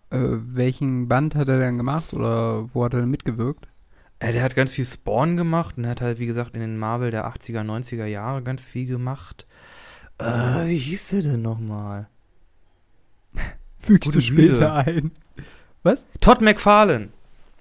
Äh, 0.09 0.19
welchen 0.19 1.07
Band 1.07 1.35
hat 1.35 1.49
er 1.49 1.59
denn 1.59 1.77
gemacht 1.77 2.13
oder 2.13 2.73
wo 2.73 2.83
hat 2.83 2.93
er 2.93 3.01
denn 3.01 3.09
mitgewirkt? 3.09 3.67
Äh, 4.19 4.33
der 4.33 4.43
hat 4.43 4.55
ganz 4.55 4.73
viel 4.73 4.85
Spawn 4.85 5.35
gemacht 5.35 5.77
und 5.77 5.87
hat 5.87 6.01
halt, 6.01 6.19
wie 6.19 6.25
gesagt, 6.25 6.55
in 6.55 6.61
den 6.61 6.77
Marvel 6.77 7.11
der 7.11 7.27
80er, 7.27 7.61
90er 7.61 8.05
Jahre 8.05 8.41
ganz 8.41 8.65
viel 8.65 8.87
gemacht. 8.87 9.45
Äh, 10.17 10.67
wie 10.67 10.77
hieß 10.77 11.09
der 11.09 11.21
denn 11.21 11.41
nochmal? 11.41 12.07
Fügst 13.79 14.05
Gute 14.05 14.19
du 14.19 14.21
später 14.21 14.53
Güte. 14.53 14.73
ein. 14.73 15.11
Was? 15.83 16.05
Todd 16.19 16.41
McFarlane. 16.41 17.09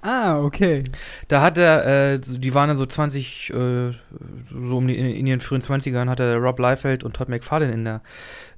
Ah, 0.02 0.40
okay. 0.40 0.84
Da 1.28 1.42
hat 1.42 1.58
er, 1.58 2.14
äh, 2.14 2.20
die 2.20 2.54
waren 2.54 2.68
dann 2.68 2.78
so 2.78 2.86
20, 2.86 3.50
äh, 3.50 3.90
so 4.50 4.76
um 4.76 4.86
die, 4.86 4.96
in, 4.96 5.06
in 5.06 5.26
ihren 5.26 5.40
frühen 5.40 5.62
20ern 5.62 6.08
hat 6.08 6.20
er 6.20 6.36
Rob 6.36 6.60
Liefeld 6.60 7.02
und 7.02 7.16
Todd 7.16 7.28
McFarlane 7.28 7.72
in 7.72 7.84
der, 7.84 8.02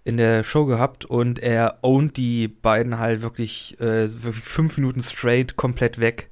in 0.08 0.16
der 0.16 0.42
Show 0.42 0.64
gehabt 0.64 1.04
und 1.04 1.38
er 1.38 1.80
ownt 1.82 2.16
die 2.16 2.48
beiden 2.48 2.98
halt 2.98 3.20
wirklich, 3.20 3.78
äh, 3.78 4.08
wirklich 4.22 4.42
fünf 4.42 4.78
Minuten 4.78 5.02
straight 5.02 5.56
komplett 5.56 6.00
weg. 6.00 6.30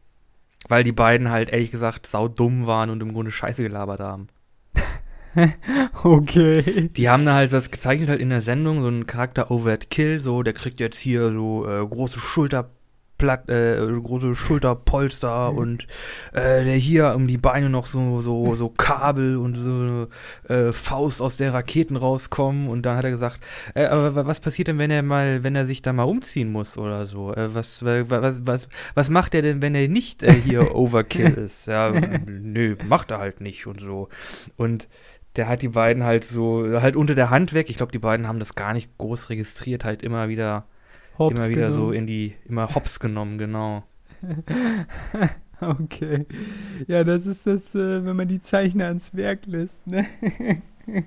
Weil 0.66 0.82
die 0.82 0.92
beiden 0.92 1.30
halt 1.30 1.50
ehrlich 1.50 1.72
gesagt 1.72 2.06
saudumm 2.06 2.66
waren 2.66 2.88
und 2.88 3.02
im 3.02 3.12
Grunde 3.12 3.30
Scheiße 3.30 3.62
gelabert 3.62 4.00
haben. 4.00 4.28
Okay. 6.02 6.88
Die 6.96 7.10
haben 7.10 7.26
da 7.26 7.34
halt 7.34 7.52
was 7.52 7.70
gezeichnet 7.70 8.08
halt 8.08 8.20
in 8.20 8.30
der 8.30 8.40
Sendung, 8.40 8.80
so 8.80 8.88
ein 8.88 9.06
Charakter 9.06 9.50
Overt 9.50 9.90
Kill, 9.90 10.20
so, 10.20 10.42
der 10.42 10.54
kriegt 10.54 10.80
jetzt 10.80 10.98
hier 10.98 11.30
so 11.30 11.68
äh, 11.68 11.86
große 11.86 12.18
Schulterplatt, 13.18 13.48
äh, 13.48 14.00
große 14.02 14.34
Schulterpolster 14.36 15.52
und 15.52 15.86
äh, 16.32 16.64
der 16.64 16.74
hier 16.76 17.14
um 17.14 17.26
die 17.26 17.38
Beine 17.38 17.70
noch 17.70 17.86
so, 17.86 18.20
so, 18.20 18.56
so 18.56 18.68
Kabel 18.76 19.36
und 19.38 19.54
so 19.56 19.70
eine 19.70 20.08
äh, 20.68 20.72
Faust 20.72 21.22
aus 21.22 21.36
der 21.38 21.54
Raketen 21.54 21.96
rauskommen 21.96 22.68
und 22.68 22.82
dann 22.84 22.96
hat 22.96 23.04
er 23.04 23.10
gesagt, 23.10 23.40
äh, 23.74 23.86
aber 23.86 24.14
wa- 24.14 24.26
was 24.26 24.40
passiert 24.40 24.68
denn, 24.68 24.78
wenn 24.78 24.90
er 24.90 25.02
mal, 25.02 25.42
wenn 25.42 25.56
er 25.56 25.66
sich 25.66 25.80
da 25.82 25.92
mal 25.94 26.02
umziehen 26.04 26.52
muss 26.52 26.76
oder 26.76 27.06
so? 27.06 27.32
Äh, 27.32 27.54
was, 27.54 27.82
wa- 27.84 28.04
wa- 28.10 28.22
was, 28.22 28.40
was, 28.44 28.68
was 28.94 29.08
macht 29.10 29.34
er 29.34 29.42
denn, 29.42 29.62
wenn 29.62 29.74
er 29.74 29.88
nicht 29.88 30.22
äh, 30.22 30.32
hier 30.32 30.74
Overkill 30.74 31.34
ist? 31.38 31.66
Ja, 31.66 31.92
nö, 32.26 32.76
macht 32.86 33.10
er 33.10 33.18
halt 33.18 33.40
nicht 33.40 33.66
und 33.66 33.80
so. 33.80 34.08
Und 34.56 34.88
der 35.36 35.48
hat 35.48 35.62
die 35.62 35.68
beiden 35.68 36.04
halt 36.04 36.24
so, 36.24 36.66
halt 36.82 36.96
unter 36.96 37.14
der 37.14 37.30
Hand 37.30 37.52
weg. 37.54 37.68
Ich 37.70 37.76
glaube, 37.76 37.92
die 37.92 37.98
beiden 37.98 38.26
haben 38.28 38.38
das 38.38 38.54
gar 38.54 38.72
nicht 38.74 38.96
groß 38.98 39.28
registriert, 39.30 39.84
halt 39.84 40.02
immer 40.02 40.28
wieder, 40.28 40.66
Hops 41.18 41.46
immer 41.46 41.56
wieder 41.56 41.72
so 41.72 41.76
genommen. 41.88 41.94
in 41.96 42.06
die, 42.06 42.34
immer 42.46 42.74
hops 42.74 43.00
genommen, 43.00 43.38
genau. 43.38 43.84
Okay. 45.60 46.26
Ja, 46.86 47.02
das 47.02 47.26
ist 47.26 47.46
das, 47.46 47.74
äh, 47.74 48.04
wenn 48.04 48.14
man 48.16 48.28
die 48.28 48.40
Zeichner 48.40 48.86
ans 48.88 49.14
Werk 49.14 49.46
lässt, 49.46 49.86
ne? 49.86 50.04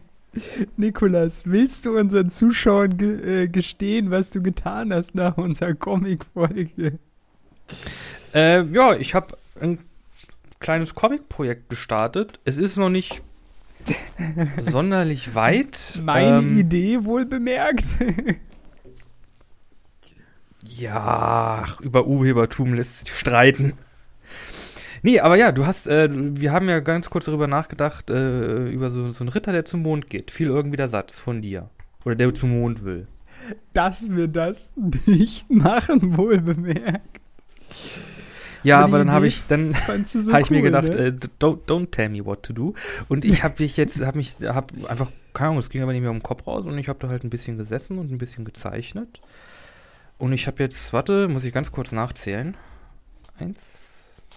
Nikolas, 0.77 1.43
willst 1.45 1.85
du 1.85 1.97
unseren 1.97 2.29
Zuschauern 2.31 2.97
ge 2.97 3.43
äh, 3.43 3.47
gestehen, 3.47 4.09
was 4.09 4.31
du 4.31 4.41
getan 4.41 4.91
hast 4.93 5.13
nach 5.13 5.37
unserer 5.37 5.73
Comic-Folge? 5.75 6.97
Äh, 8.33 8.63
ja, 8.65 8.95
ich 8.95 9.13
habe 9.13 9.37
ein 9.61 9.79
kleines 10.59 10.95
Comic-Projekt 10.95 11.69
gestartet. 11.69 12.39
Es 12.43 12.57
ist 12.57 12.75
noch 12.77 12.89
nicht 12.89 13.21
sonderlich 14.63 15.35
weit. 15.35 16.01
Meine 16.03 16.39
Ähm, 16.39 16.57
Idee 16.59 17.03
wohl 17.05 17.25
bemerkt. 17.25 17.85
Ja, 20.79 21.65
über 21.81 22.07
Urhebertum 22.07 22.73
lässt 22.73 23.01
sich 23.01 23.13
streiten. 23.13 23.73
Nee, 25.01 25.19
aber 25.19 25.35
ja, 25.35 25.51
du 25.51 25.65
hast, 25.65 25.87
äh, 25.87 26.09
wir 26.11 26.51
haben 26.51 26.67
ja 26.69 26.79
ganz 26.79 27.09
kurz 27.09 27.25
darüber 27.25 27.47
nachgedacht, 27.47 28.09
äh, 28.09 28.67
über 28.67 28.89
so, 28.89 29.11
so 29.11 29.23
einen 29.23 29.29
Ritter, 29.29 29.51
der 29.51 29.65
zum 29.65 29.81
Mond 29.81 30.09
geht. 30.09 30.31
Fiel 30.31 30.47
irgendwie 30.47 30.77
der 30.77 30.89
Satz 30.89 31.19
von 31.19 31.41
dir. 31.41 31.69
Oder 32.05 32.15
der 32.15 32.33
zum 32.33 32.51
Mond 32.51 32.83
will. 32.83 33.07
Dass 33.73 34.09
wir 34.11 34.27
das 34.27 34.73
nicht 35.05 35.49
machen, 35.49 36.17
wohl 36.17 36.39
bemerkt. 36.39 37.19
Ja, 38.63 38.77
Aber 38.79 38.87
aber 38.87 38.97
dann 38.99 39.11
habe 39.11 39.27
ich, 39.27 39.43
dann 39.47 39.73
so 40.05 40.33
habe 40.33 40.41
ich 40.41 40.49
mir 40.49 40.61
gedacht, 40.61 40.89
ne? 40.89 40.97
äh, 40.97 41.13
don't, 41.39 41.59
don't 41.65 41.91
tell 41.91 42.09
me 42.09 42.25
what 42.25 42.43
to 42.43 42.53
do. 42.53 42.73
Und 43.07 43.23
ich 43.25 43.43
habe 43.43 43.55
mich 43.59 43.77
jetzt, 43.77 44.01
habe 44.01 44.17
mich, 44.17 44.35
habe 44.43 44.73
einfach, 44.89 45.07
keine 45.33 45.49
Ahnung, 45.49 45.59
es 45.59 45.69
ging 45.69 45.81
aber 45.81 45.93
nicht 45.93 46.01
mehr 46.01 46.11
um 46.11 46.17
den 46.17 46.23
Kopf 46.23 46.45
raus 46.45 46.65
und 46.65 46.77
ich 46.77 46.89
habe 46.89 46.99
da 46.99 47.07
halt 47.07 47.23
ein 47.23 47.29
bisschen 47.29 47.57
gesessen 47.57 47.97
und 47.97 48.11
ein 48.11 48.17
bisschen 48.17 48.43
gezeichnet. 48.43 49.21
Und 50.19 50.33
ich 50.33 50.47
habe 50.47 50.61
jetzt, 50.61 50.91
warte, 50.91 51.29
muss 51.29 51.45
ich 51.45 51.53
ganz 51.53 51.71
kurz 51.71 51.93
nachzählen. 51.93 52.57
Eins, 53.39 53.57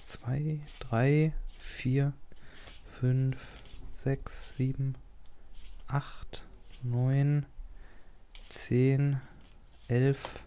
zwei, 0.07 0.61
drei, 0.79 1.33
vier, 1.61 2.13
fünf, 3.01 3.37
sechs, 4.05 4.55
sieben, 4.57 4.95
acht, 5.89 6.45
neun, 6.85 7.47
zehn, 8.49 9.21
elf, 9.89 10.45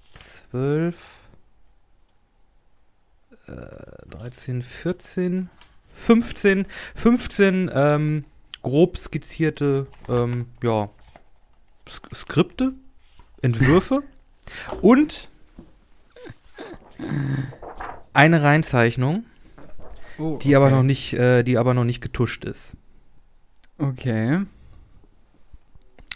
zwölf, 0.00 1.18
äh, 3.48 4.06
13, 4.08 4.62
14, 4.62 5.50
15, 5.94 6.66
15 6.94 7.70
ähm, 7.74 8.24
grob 8.62 8.98
skizzierte 8.98 9.88
ähm, 10.08 10.46
ja, 10.62 10.90
Sk 11.88 12.14
Skripte, 12.14 12.74
Entwürfe 13.42 14.04
und 14.80 15.28
eine 18.12 18.42
Reinzeichnung, 18.42 19.24
Oh, 20.18 20.36
die 20.42 20.56
aber 20.56 20.66
okay. 20.66 20.74
noch 20.74 20.82
nicht, 20.82 21.12
äh, 21.12 21.44
die 21.44 21.58
aber 21.58 21.74
noch 21.74 21.84
nicht 21.84 22.00
getuscht 22.00 22.44
ist. 22.44 22.76
Okay. 23.78 24.40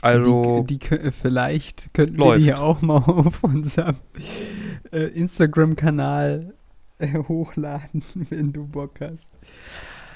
Also 0.00 0.64
die, 0.68 0.78
die 0.78 1.12
vielleicht 1.12 1.94
könnten 1.94 2.16
Läuft. 2.16 2.44
wir 2.44 2.54
die 2.54 2.60
auch 2.60 2.82
mal 2.82 2.96
auf 2.96 3.44
unserem 3.44 3.96
äh, 4.90 5.04
Instagram-Kanal 5.04 6.54
äh, 6.98 7.14
hochladen, 7.14 8.02
wenn 8.30 8.52
du 8.52 8.66
Bock 8.66 9.00
hast. 9.00 9.30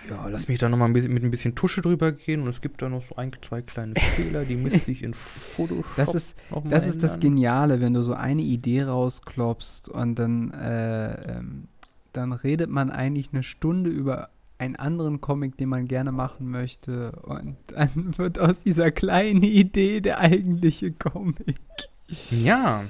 Ja, 0.08 0.28
lass 0.28 0.48
mich 0.48 0.58
da 0.58 0.68
noch 0.68 0.76
mal 0.78 0.84
ein 0.86 0.92
bisschen, 0.92 1.12
mit 1.12 1.22
ein 1.24 1.30
bisschen 1.30 1.54
Tusche 1.54 1.82
drüber 1.82 2.12
gehen 2.12 2.42
und 2.42 2.48
es 2.48 2.60
gibt 2.60 2.80
da 2.82 2.88
noch 2.88 3.02
so 3.02 3.16
ein, 3.16 3.32
zwei 3.46 3.62
kleine 3.62 3.94
Fehler, 3.98 4.44
die 4.44 4.56
müsste 4.56 4.90
ich 4.90 5.02
in 5.02 5.14
Photoshop 5.14 5.84
Das 5.96 6.14
ist, 6.14 6.36
das 6.64 6.86
ist 6.86 7.02
das. 7.02 7.20
Geniale, 7.20 7.80
wenn 7.80 7.94
du 7.94 8.02
so 8.02 8.14
eine 8.14 8.42
Idee 8.42 8.84
rausklopfst 8.84 9.88
und 9.88 10.14
dann, 10.16 10.52
äh, 10.52 11.36
ähm, 11.38 11.68
dann 12.12 12.32
redet 12.32 12.70
man 12.70 12.90
eigentlich 12.90 13.30
eine 13.32 13.42
Stunde 13.42 13.90
über 13.90 14.28
einen 14.58 14.76
anderen 14.76 15.20
Comic, 15.20 15.56
den 15.58 15.68
man 15.68 15.86
gerne 15.86 16.12
machen 16.12 16.50
möchte 16.50 17.12
und 17.22 17.56
dann 17.68 17.90
wird 18.18 18.38
aus 18.38 18.56
dieser 18.64 18.90
kleinen 18.90 19.42
Idee 19.42 20.00
der 20.00 20.18
eigentliche 20.20 20.92
Comic. 20.92 21.56
Ja. 22.30 22.84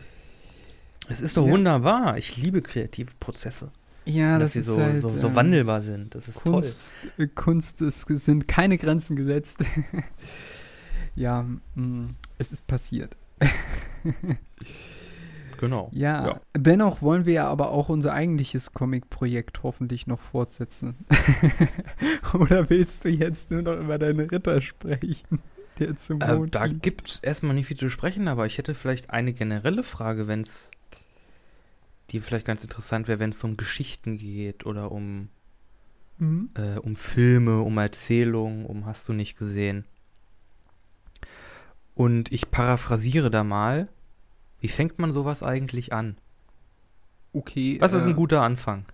Es 1.08 1.22
ist 1.22 1.36
doch 1.36 1.46
Ja. 1.46 1.52
wunderbar. 1.52 2.18
Ich 2.18 2.36
liebe 2.36 2.62
kreative 2.62 3.10
Prozesse. 3.18 3.70
Ja, 4.06 4.38
dass 4.38 4.52
sie 4.52 4.60
so, 4.60 4.78
so, 4.98 5.08
so 5.08 5.28
ähm, 5.28 5.34
wandelbar 5.34 5.80
sind. 5.80 6.14
Das 6.14 6.28
ist 6.28 6.42
Kunst, 6.42 6.96
äh, 7.18 7.26
Kunst 7.26 7.82
es 7.82 8.02
sind 8.02 8.46
keine 8.48 8.78
Grenzen 8.78 9.16
gesetzt. 9.16 9.58
ja, 11.16 11.44
mh, 11.74 12.10
es 12.38 12.52
ist 12.52 12.66
passiert. 12.66 13.16
toll. 13.40 13.48
Genau. 15.58 15.88
Ja, 15.92 16.26
Ja. 16.26 16.40
dennoch 16.54 17.00
wollen 17.00 17.24
wir 17.24 17.32
ja 17.32 17.48
aber 17.48 17.70
auch 17.70 17.88
unser 17.88 18.12
eigentliches 18.12 18.72
Comic-Projekt 18.72 19.62
hoffentlich 19.62 20.06
noch 20.06 20.20
fortsetzen. 20.20 20.96
Oder 22.34 22.68
willst 22.68 23.04
du 23.04 23.08
jetzt 23.08 23.50
nur 23.50 23.62
noch 23.62 23.78
über 23.80 23.98
deine 23.98 24.30
Ritter 24.30 24.60
sprechen, 24.60 25.40
der 25.78 25.96
zum 25.96 26.20
Äh, 26.20 26.46
da 26.50 26.66
gibt 26.66 27.08
es 27.08 27.18
erstmal 27.20 27.54
nicht 27.54 27.68
viel 27.68 27.78
zu 27.78 27.88
sprechen, 27.88 28.28
aber 28.28 28.44
ich 28.44 28.58
hätte 28.58 28.74
vielleicht 28.74 29.08
eine 29.08 29.32
generelle 29.32 29.82
Frage, 29.82 30.26
wenn 30.28 30.42
es, 30.42 30.70
die 32.10 32.20
vielleicht 32.20 32.46
ganz 32.46 32.62
interessant 32.62 33.08
wäre, 33.08 33.18
wenn 33.18 33.30
es 33.30 33.42
um 33.42 33.56
Geschichten 33.56 34.18
geht 34.18 34.64
oder 34.64 34.92
um, 34.92 35.28
mhm. 36.18 36.48
äh, 36.54 36.78
um 36.78 36.96
Filme, 36.96 37.60
um 37.60 37.78
Erzählungen, 37.78 38.66
um 38.66 38.86
hast 38.86 39.08
du 39.08 39.12
nicht 39.12 39.36
gesehen. 39.36 39.84
Und 41.94 42.30
ich 42.30 42.50
paraphrasiere 42.50 43.30
da 43.30 43.42
mal, 43.42 43.88
wie 44.60 44.68
fängt 44.68 44.98
man 44.98 45.12
sowas 45.12 45.42
eigentlich 45.42 45.92
an? 45.92 46.16
Okay. 47.32 47.78
Was 47.80 47.92
ist 47.92 48.04
ein 48.04 48.12
äh, 48.12 48.14
guter 48.14 48.42
Anfang? 48.42 48.84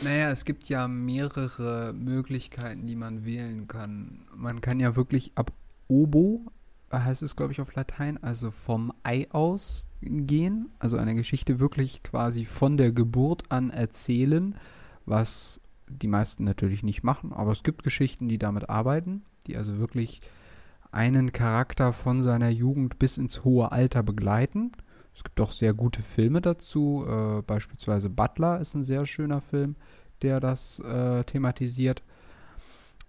Naja, 0.00 0.30
es 0.30 0.44
gibt 0.44 0.68
ja 0.68 0.86
mehrere 0.86 1.92
Möglichkeiten, 1.92 2.86
die 2.86 2.94
man 2.94 3.24
wählen 3.24 3.66
kann. 3.66 4.26
Man 4.34 4.60
kann 4.60 4.78
ja 4.78 4.94
wirklich 4.94 5.32
ab 5.34 5.52
Obo, 5.88 6.52
heißt 6.92 7.22
es 7.22 7.34
glaube 7.34 7.52
ich 7.52 7.60
auf 7.60 7.74
Latein, 7.74 8.22
also 8.22 8.50
vom 8.50 8.92
Ei 9.02 9.26
aus 9.30 9.87
gehen, 10.00 10.70
also 10.78 10.96
eine 10.96 11.14
Geschichte 11.14 11.58
wirklich 11.58 12.02
quasi 12.02 12.44
von 12.44 12.76
der 12.76 12.92
Geburt 12.92 13.44
an 13.48 13.70
erzählen, 13.70 14.54
was 15.06 15.60
die 15.88 16.08
meisten 16.08 16.44
natürlich 16.44 16.82
nicht 16.82 17.02
machen, 17.02 17.32
aber 17.32 17.52
es 17.52 17.62
gibt 17.62 17.82
Geschichten, 17.82 18.28
die 18.28 18.38
damit 18.38 18.68
arbeiten, 18.68 19.22
die 19.46 19.56
also 19.56 19.78
wirklich 19.78 20.20
einen 20.90 21.32
Charakter 21.32 21.92
von 21.92 22.22
seiner 22.22 22.48
Jugend 22.48 22.98
bis 22.98 23.18
ins 23.18 23.44
hohe 23.44 23.72
Alter 23.72 24.02
begleiten. 24.02 24.72
Es 25.14 25.24
gibt 25.24 25.40
auch 25.40 25.52
sehr 25.52 25.74
gute 25.74 26.02
Filme 26.02 26.40
dazu, 26.40 27.04
äh, 27.08 27.42
beispielsweise 27.42 28.08
Butler 28.08 28.60
ist 28.60 28.74
ein 28.74 28.84
sehr 28.84 29.04
schöner 29.06 29.40
Film, 29.40 29.76
der 30.22 30.40
das 30.40 30.78
äh, 30.80 31.24
thematisiert. 31.24 32.02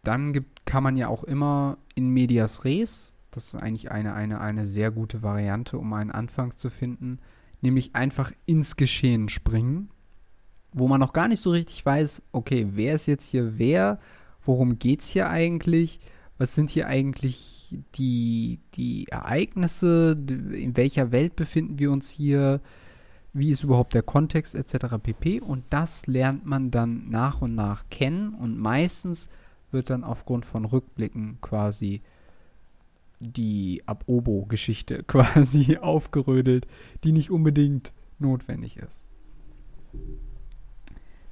Dann 0.03 0.33
gibt, 0.33 0.65
kann 0.65 0.83
man 0.83 0.95
ja 0.95 1.07
auch 1.07 1.23
immer 1.23 1.77
in 1.95 2.09
Medias 2.09 2.63
Res, 2.65 3.13
das 3.31 3.53
ist 3.53 3.55
eigentlich 3.55 3.91
eine, 3.91 4.13
eine, 4.13 4.41
eine 4.41 4.65
sehr 4.65 4.91
gute 4.91 5.21
Variante, 5.21 5.77
um 5.77 5.93
einen 5.93 6.11
Anfang 6.11 6.57
zu 6.57 6.69
finden, 6.69 7.19
nämlich 7.61 7.95
einfach 7.95 8.31
ins 8.45 8.75
Geschehen 8.75 9.29
springen, 9.29 9.89
wo 10.71 10.87
man 10.87 10.99
noch 10.99 11.13
gar 11.13 11.27
nicht 11.27 11.41
so 11.41 11.51
richtig 11.51 11.85
weiß, 11.85 12.21
okay, 12.31 12.67
wer 12.71 12.95
ist 12.95 13.07
jetzt 13.07 13.29
hier 13.29 13.57
wer, 13.57 13.99
worum 14.41 14.79
geht 14.79 15.01
es 15.01 15.09
hier 15.09 15.29
eigentlich, 15.29 15.99
was 16.37 16.55
sind 16.55 16.69
hier 16.69 16.87
eigentlich 16.87 17.59
die, 17.95 18.59
die 18.75 19.07
Ereignisse, 19.09 20.15
in 20.17 20.75
welcher 20.77 21.11
Welt 21.11 21.35
befinden 21.35 21.79
wir 21.79 21.91
uns 21.91 22.09
hier, 22.09 22.61
wie 23.33 23.51
ist 23.51 23.63
überhaupt 23.63 23.93
der 23.93 24.03
Kontext 24.03 24.55
etc. 24.55 24.95
pp. 25.01 25.41
Und 25.41 25.65
das 25.69 26.07
lernt 26.07 26.45
man 26.45 26.71
dann 26.71 27.09
nach 27.09 27.41
und 27.41 27.55
nach 27.55 27.85
kennen. 27.89 28.33
Und 28.33 28.57
meistens 28.57 29.27
wird 29.71 29.89
dann 29.89 30.03
aufgrund 30.03 30.45
von 30.45 30.65
Rückblicken 30.65 31.37
quasi 31.41 32.01
die 33.19 33.83
Ab-Obo-Geschichte 33.85 35.03
quasi 35.07 35.77
aufgerödelt, 35.77 36.67
die 37.03 37.11
nicht 37.11 37.31
unbedingt 37.31 37.93
notwendig 38.17 38.77
ist. 38.77 39.03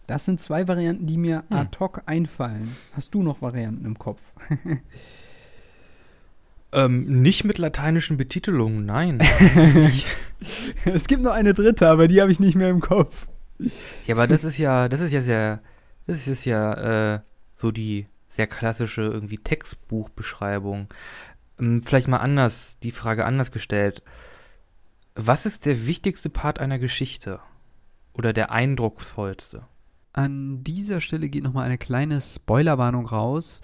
Das 0.08 0.24
sind 0.24 0.40
zwei 0.40 0.68
Varianten, 0.68 1.06
die 1.06 1.18
mir 1.18 1.44
hm. 1.50 1.58
ad 1.58 1.78
hoc 1.80 2.02
einfallen. 2.06 2.76
Hast 2.94 3.14
du 3.14 3.24
noch 3.24 3.42
Varianten 3.42 3.86
im 3.86 4.00
Kopf? 4.00 4.22
ähm, 6.72 7.22
nicht 7.22 7.44
mit 7.44 7.58
lateinischen 7.58 8.16
Betitelungen, 8.16 8.86
nein. 8.86 9.20
es 10.86 11.08
gibt 11.08 11.22
noch 11.24 11.34
eine 11.34 11.54
dritte, 11.54 11.90
aber 11.90 12.08
die 12.08 12.22
habe 12.22 12.32
ich 12.32 12.40
nicht 12.40 12.56
mehr 12.56 12.70
im 12.70 12.80
Kopf. 12.80 13.28
Ja, 14.06 14.16
aber 14.16 14.28
das 14.28 14.44
ist 14.44 14.58
ja, 14.58 14.88
das 14.88 15.02
ist 15.02 15.12
ja 15.12 15.22
sehr, 15.22 15.62
das 16.06 16.28
ist 16.28 16.46
ja 16.46 17.16
äh, 17.16 17.20
so 17.54 17.72
die 17.72 18.08
sehr 18.30 18.48
klassische 18.48 19.02
irgendwie 19.02 19.40
Textbuchbeschreibung. 19.40 20.88
Ähm, 21.60 21.84
vielleicht 21.84 22.08
mal 22.08 22.18
anders, 22.18 22.78
die 22.84 22.92
Frage 22.92 23.26
anders 23.26 23.52
gestellt. 23.52 24.04
Was 25.16 25.46
ist 25.46 25.66
der 25.66 25.88
wichtigste 25.88 26.30
Part 26.30 26.60
einer 26.60 26.80
Geschichte? 26.80 27.40
Oder 28.14 28.34
der 28.34 28.52
eindrucksvollste? 28.52 29.68
An 30.14 30.64
dieser 30.64 31.00
Stelle 31.00 31.30
geht 31.30 31.44
nochmal 31.44 31.66
eine 31.66 31.78
kleine 31.78 32.22
Spoilerwarnung 32.22 33.06
raus 33.06 33.62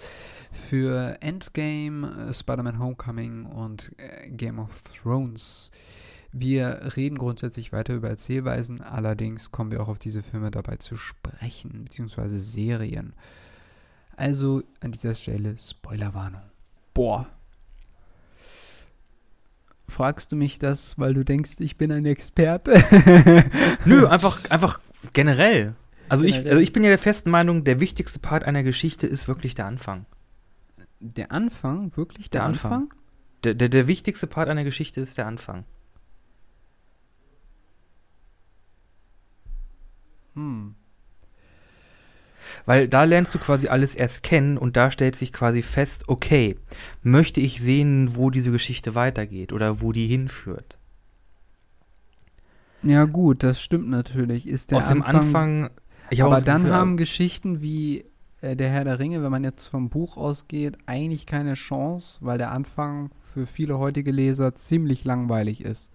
für 0.52 1.18
Endgame, 1.20 2.28
äh, 2.28 2.32
Spider-Man 2.32 2.78
Homecoming 2.78 3.44
und 3.46 3.90
äh, 3.98 4.30
Game 4.30 4.60
of 4.60 4.82
Thrones. 4.84 5.72
Wir 6.30 6.92
reden 6.96 7.18
grundsätzlich 7.18 7.72
weiter 7.72 7.94
über 7.94 8.08
Erzählweisen, 8.08 8.80
allerdings 8.80 9.52
kommen 9.52 9.70
wir 9.70 9.80
auch 9.82 9.88
auf 9.88 9.98
diese 9.98 10.22
Filme 10.22 10.50
dabei 10.50 10.76
zu 10.76 10.96
sprechen, 10.96 11.84
beziehungsweise 11.84 12.38
Serien. 12.38 13.14
Also 14.16 14.62
an 14.80 14.92
dieser 14.92 15.14
Stelle 15.14 15.56
Spoilerwarnung. 15.58 16.42
Boah. 16.92 17.26
Fragst 19.88 20.32
du 20.32 20.36
mich 20.36 20.58
das, 20.58 20.98
weil 20.98 21.14
du 21.14 21.24
denkst, 21.24 21.56
ich 21.60 21.76
bin 21.76 21.92
ein 21.92 22.06
Experte? 22.06 22.72
Nö, 23.84 24.06
einfach, 24.06 24.40
einfach 24.50 24.80
generell. 25.12 25.74
Also 26.08 26.24
ich, 26.24 26.36
also 26.36 26.58
ich 26.58 26.72
bin 26.72 26.84
ja 26.84 26.90
der 26.90 26.98
festen 26.98 27.30
Meinung, 27.30 27.64
der 27.64 27.80
wichtigste 27.80 28.18
Part 28.18 28.44
einer 28.44 28.62
Geschichte 28.62 29.06
ist 29.06 29.28
wirklich 29.28 29.54
der 29.54 29.66
Anfang. 29.66 30.06
Der 31.00 31.32
Anfang? 31.32 31.96
Wirklich 31.96 32.30
der, 32.30 32.40
der 32.40 32.46
Anfang? 32.46 32.72
Anfang? 32.72 32.94
Der, 33.44 33.54
der, 33.54 33.68
der 33.68 33.86
wichtigste 33.86 34.26
Part 34.26 34.48
einer 34.48 34.64
Geschichte 34.64 35.00
ist 35.00 35.18
der 35.18 35.26
Anfang. 35.26 35.64
Hm. 40.34 40.74
Weil 42.66 42.88
da 42.88 43.04
lernst 43.04 43.34
du 43.34 43.38
quasi 43.38 43.68
alles 43.68 43.94
erst 43.94 44.22
kennen 44.22 44.56
und 44.56 44.76
da 44.76 44.90
stellt 44.90 45.16
sich 45.16 45.32
quasi 45.32 45.62
fest, 45.62 46.08
okay, 46.08 46.56
möchte 47.02 47.40
ich 47.40 47.60
sehen, 47.60 48.16
wo 48.16 48.30
diese 48.30 48.50
Geschichte 48.50 48.94
weitergeht 48.94 49.52
oder 49.52 49.80
wo 49.80 49.92
die 49.92 50.06
hinführt. 50.06 50.78
Ja, 52.82 53.04
gut, 53.04 53.42
das 53.42 53.60
stimmt 53.62 53.88
natürlich. 53.88 54.46
Ist 54.46 54.70
der 54.70 54.78
Aus 54.78 54.84
Anfang, 54.84 55.02
dem 55.02 55.16
Anfang 55.16 55.70
aber 56.20 56.40
dann 56.40 56.62
Gefühl, 56.62 56.74
haben 56.74 56.96
Geschichten 56.96 57.60
wie 57.60 58.04
äh, 58.40 58.56
Der 58.56 58.70
Herr 58.70 58.84
der 58.84 58.98
Ringe, 58.98 59.22
wenn 59.22 59.30
man 59.30 59.44
jetzt 59.44 59.66
vom 59.66 59.88
Buch 59.88 60.16
ausgeht, 60.16 60.76
eigentlich 60.86 61.26
keine 61.26 61.54
Chance, 61.54 62.18
weil 62.20 62.38
der 62.38 62.50
Anfang 62.50 63.10
für 63.22 63.46
viele 63.46 63.78
heutige 63.78 64.10
Leser 64.10 64.54
ziemlich 64.54 65.04
langweilig 65.04 65.64
ist. 65.64 65.92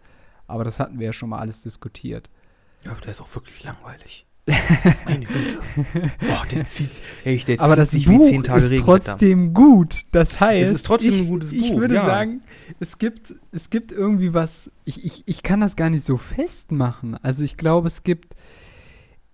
Aber 0.47 0.63
das 0.63 0.79
hatten 0.79 0.99
wir 0.99 1.08
ja 1.08 1.13
schon 1.13 1.29
mal 1.29 1.39
alles 1.39 1.62
diskutiert. 1.62 2.29
Ja, 2.84 2.95
der 2.95 3.12
ist 3.12 3.21
auch 3.21 3.36
wirklich 3.36 3.63
langweilig. 3.63 4.25
Meine 5.05 5.25
Güte. 5.25 5.59
Boah, 6.19 6.45
der 6.51 6.65
zieht, 6.65 6.91
ey, 7.23 7.38
der 7.38 7.59
Aber 7.62 7.75
das 7.75 7.91
Buch 7.91 8.27
ist 8.27 8.71
Regen 8.71 8.83
trotzdem 8.83 9.53
gut. 9.53 10.03
Das 10.12 10.39
heißt, 10.39 10.69
es 10.69 10.75
ist 10.77 10.85
trotzdem 10.85 11.09
ich, 11.09 11.19
ein 11.21 11.27
gutes 11.27 11.49
Buch. 11.51 11.57
Ich 11.57 11.75
würde 11.75 11.95
ja. 11.95 12.05
sagen, 12.05 12.41
es 12.79 12.97
gibt, 12.97 13.35
es 13.51 13.69
gibt 13.69 13.91
irgendwie 13.91 14.33
was. 14.33 14.71
Ich, 14.85 15.05
ich, 15.05 15.23
ich 15.25 15.43
kann 15.43 15.62
das 15.62 15.75
gar 15.75 15.89
nicht 15.89 16.03
so 16.03 16.17
festmachen. 16.17 17.17
Also 17.21 17.43
ich 17.43 17.57
glaube, 17.57 17.88
es 17.88 18.03
gibt 18.03 18.35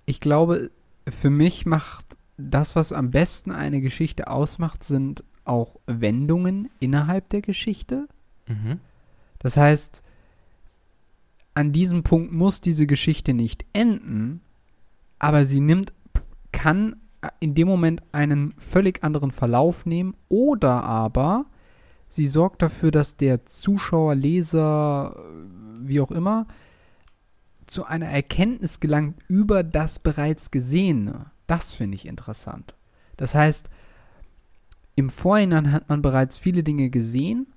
ich 0.05 0.19
glaube, 0.19 0.71
für 1.07 1.29
mich 1.29 1.65
macht 1.65 2.05
das, 2.37 2.75
was 2.75 2.93
am 2.93 3.11
besten 3.11 3.51
eine 3.51 3.81
Geschichte 3.81 4.27
ausmacht, 4.27 4.83
sind 4.83 5.23
auch 5.43 5.77
Wendungen 5.85 6.69
innerhalb 6.79 7.29
der 7.29 7.41
Geschichte. 7.41 8.07
Mhm. 8.47 8.79
Das 9.39 9.57
heißt, 9.57 10.03
an 11.53 11.71
diesem 11.71 12.03
Punkt 12.03 12.31
muss 12.31 12.61
diese 12.61 12.87
Geschichte 12.87 13.33
nicht 13.33 13.65
enden, 13.73 14.41
aber 15.19 15.45
sie 15.45 15.59
nimmt, 15.59 15.93
kann 16.51 16.97
in 17.39 17.55
dem 17.55 17.67
Moment 17.67 18.01
einen 18.11 18.53
völlig 18.57 19.03
anderen 19.03 19.31
Verlauf 19.31 19.85
nehmen 19.85 20.15
oder 20.29 20.83
aber 20.83 21.45
sie 22.07 22.27
sorgt 22.27 22.61
dafür, 22.61 22.91
dass 22.91 23.17
der 23.17 23.45
Zuschauer, 23.45 24.15
Leser, 24.15 25.15
wie 25.79 25.99
auch 25.99 26.11
immer, 26.11 26.47
zu 27.65 27.85
einer 27.85 28.07
Erkenntnis 28.07 28.79
gelangt 28.79 29.19
über 29.27 29.63
das 29.63 29.99
bereits 29.99 30.51
Gesehene. 30.51 31.31
Das 31.47 31.73
finde 31.73 31.95
ich 31.95 32.05
interessant. 32.05 32.75
Das 33.17 33.33
heißt, 33.33 33.69
im 34.95 35.09
Vorhinein 35.09 35.71
hat 35.71 35.89
man 35.89 36.01
bereits 36.01 36.37
viele 36.37 36.63
Dinge 36.63 36.89
gesehen, 36.89 37.47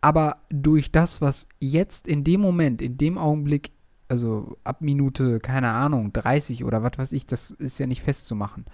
aber 0.00 0.38
durch 0.48 0.92
das, 0.92 1.20
was 1.20 1.48
jetzt 1.58 2.08
in 2.08 2.24
dem 2.24 2.40
Moment, 2.40 2.80
in 2.80 2.96
dem 2.96 3.18
Augenblick, 3.18 3.72
also 4.08 4.56
ab 4.64 4.80
Minute, 4.80 5.40
keine 5.40 5.70
Ahnung, 5.70 6.12
30 6.12 6.64
oder 6.64 6.82
was 6.82 6.92
weiß 6.96 7.12
ich, 7.12 7.26
das 7.26 7.50
ist 7.50 7.78
ja 7.78 7.86
nicht 7.86 8.02
festzumachen, 8.02 8.64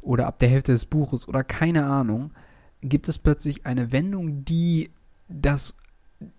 oder 0.00 0.26
ab 0.26 0.38
der 0.38 0.48
Hälfte 0.48 0.72
des 0.72 0.84
Buches 0.84 1.26
oder 1.28 1.44
keine 1.44 1.86
Ahnung, 1.86 2.30
gibt 2.82 3.08
es 3.08 3.18
plötzlich 3.18 3.64
eine 3.64 3.90
Wendung, 3.92 4.44
die 4.44 4.90
das 5.28 5.76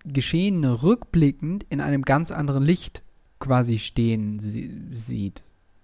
Geschehene 0.04 0.82
rückblickend 0.82 1.66
in 1.68 1.80
einem 1.80 2.02
ganz 2.02 2.30
anderen 2.30 2.62
Licht 2.62 3.02
quasi 3.40 3.78
stehen 3.78 4.38
sie, 4.38 4.72
sieht. 4.92 5.42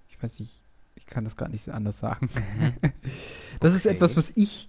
Ich 0.08 0.22
weiß 0.22 0.40
nicht, 0.40 0.62
ich 0.94 1.06
kann 1.06 1.24
das 1.24 1.36
gar 1.36 1.48
nicht 1.48 1.68
anders 1.68 1.98
sagen. 1.98 2.28
Mhm. 2.34 2.72
das 3.60 3.72
okay. 3.72 3.76
ist 3.76 3.86
etwas, 3.86 4.16
was 4.16 4.32
ich 4.36 4.68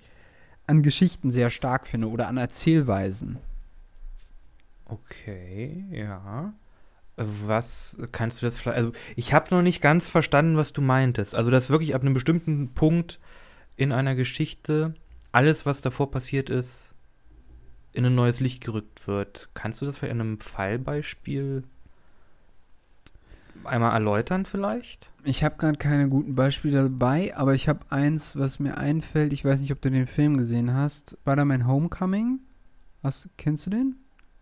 an 0.67 0.81
Geschichten 0.81 1.31
sehr 1.31 1.49
stark 1.49 1.87
finde 1.87 2.09
oder 2.09 2.27
an 2.27 2.37
Erzählweisen. 2.37 3.37
Okay, 4.85 5.85
ja. 5.91 6.53
Was 7.15 7.97
kannst 8.11 8.41
du 8.41 8.47
das 8.47 8.59
vielleicht. 8.59 8.77
Also, 8.77 8.91
ich 9.15 9.33
habe 9.33 9.53
noch 9.55 9.61
nicht 9.61 9.81
ganz 9.81 10.07
verstanden, 10.07 10.57
was 10.57 10.73
du 10.73 10.81
meintest. 10.81 11.35
Also, 11.35 11.51
dass 11.51 11.69
wirklich 11.69 11.93
ab 11.93 12.01
einem 12.01 12.13
bestimmten 12.13 12.73
Punkt 12.73 13.19
in 13.75 13.91
einer 13.91 14.15
Geschichte 14.15 14.95
alles, 15.31 15.65
was 15.65 15.81
davor 15.81 16.11
passiert 16.11 16.49
ist, 16.49 16.93
in 17.93 18.05
ein 18.05 18.15
neues 18.15 18.39
Licht 18.39 18.63
gerückt 18.63 19.07
wird. 19.07 19.49
Kannst 19.53 19.81
du 19.81 19.85
das 19.85 19.97
vielleicht 19.97 20.13
in 20.13 20.21
einem 20.21 20.39
Fallbeispiel 20.39 21.63
einmal 23.63 23.93
erläutern 23.93 24.45
vielleicht? 24.45 25.11
Ich 25.23 25.43
habe 25.43 25.57
gerade 25.57 25.77
keine 25.77 26.09
guten 26.09 26.35
Beispiele 26.35 26.83
dabei, 26.83 27.35
aber 27.35 27.53
ich 27.53 27.69
habe 27.69 27.79
eins, 27.89 28.37
was 28.37 28.59
mir 28.59 28.77
einfällt. 28.77 29.33
Ich 29.33 29.45
weiß 29.45 29.61
nicht, 29.61 29.71
ob 29.71 29.81
du 29.81 29.89
den 29.89 30.07
Film 30.07 30.37
gesehen 30.37 30.73
hast. 30.73 31.17
Spider-Man 31.21 31.67
Homecoming. 31.67 32.39
Was, 33.01 33.29
kennst 33.37 33.65
du 33.65 33.69
den? 33.69 33.95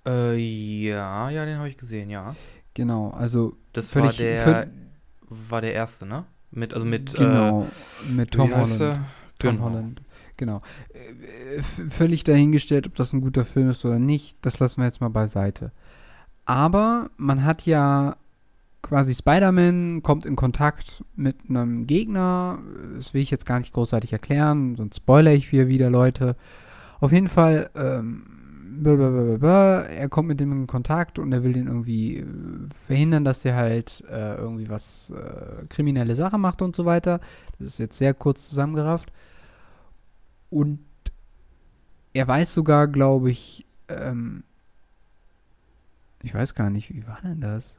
Äh, 0.06 0.36
ja, 0.38 1.30
ja, 1.30 1.46
den 1.46 1.58
habe 1.58 1.70
ich 1.70 1.78
gesehen, 1.78 2.10
ja. 2.10 2.36
Genau, 2.74 3.10
also 3.12 3.58
Das 3.74 3.92
Völlig- 3.92 4.08
war 4.08 4.14
der, 4.18 4.48
völ- 4.66 4.70
war 5.30 5.62
der 5.62 5.74
erste, 5.74 6.06
ne? 6.06 6.26
Mit, 6.52 6.74
also 6.74 6.86
mit, 6.86 7.14
genau, 7.14 7.68
mit 8.10 8.28
äh, 8.28 8.38
Tom 8.38 8.50
wie 8.50 8.56
heißt 8.56 8.80
Holland. 8.82 9.02
Tom 9.40 9.52
Genau. 9.56 9.64
Holland. 9.64 10.02
Genau. 10.38 10.62
Äh, 10.94 11.58
f- 11.60 11.82
Völlig 11.90 12.24
dahingestellt, 12.24 12.88
ob 12.88 12.96
das 12.96 13.14
ein 13.14 13.22
guter 13.22 13.46
Film 13.46 13.70
ist 13.70 13.86
oder 13.86 14.00
nicht, 14.00 14.38
das 14.42 14.60
lassen 14.60 14.82
wir 14.82 14.86
jetzt 14.86 15.00
mal 15.02 15.10
beiseite. 15.10 15.72
Aber 16.46 17.10
man 17.18 17.46
hat 17.46 17.66
ja 17.66 18.16
quasi 18.82 19.14
Spider-Man 19.14 20.02
kommt 20.02 20.26
in 20.26 20.36
Kontakt 20.36 21.04
mit 21.16 21.36
einem 21.48 21.86
Gegner. 21.88 22.60
Das 22.96 23.14
will 23.14 23.22
ich 23.22 23.30
jetzt 23.32 23.46
gar 23.46 23.60
nicht 23.60 23.74
großartig 23.74 24.12
erklären, 24.12 24.76
sonst 24.76 24.98
spoilere 24.98 25.36
ich 25.36 25.52
wieder 25.52 25.68
wieder 25.68 25.90
Leute. 25.90 26.36
Auf 27.00 27.12
jeden 27.12 27.28
Fall, 27.28 27.70
ähm, 27.76 28.24
blablabla, 28.72 29.84
er 29.84 30.10
kommt 30.10 30.30
mit 30.30 30.40
dem 30.40 30.52
in 30.52 30.68
Kontakt 30.68 31.20
und 31.20 31.32
er 31.32 31.44
will 31.44 31.54
den 31.54 31.68
irgendwie 31.68 32.18
äh, 32.18 32.26
verhindern, 32.86 33.26
dass 33.26 33.42
der 33.42 33.56
halt 33.56 34.04
äh, 34.10 34.36
irgendwie 34.36 34.70
was 34.70 35.12
äh, 35.12 35.66
kriminelle 35.68 36.16
Sache 36.16 36.38
macht 36.38 36.62
und 36.62 36.76
so 36.76 36.86
weiter. 36.86 37.20
Das 37.60 37.68
ist 37.68 37.80
jetzt 37.80 37.98
sehr 37.98 38.14
kurz 38.14 38.50
zusammengerafft. 38.50 39.12
Und 40.50 40.80
er 42.14 42.28
weiß 42.28 42.54
sogar, 42.54 42.88
glaube 42.88 43.32
ich, 43.32 43.66
ähm, 43.88 44.44
ich 46.24 46.34
weiß 46.34 46.56
gar 46.56 46.70
nicht, 46.70 46.94
wie 46.94 47.08
war 47.08 47.20
denn 47.24 47.42
das? 47.42 47.78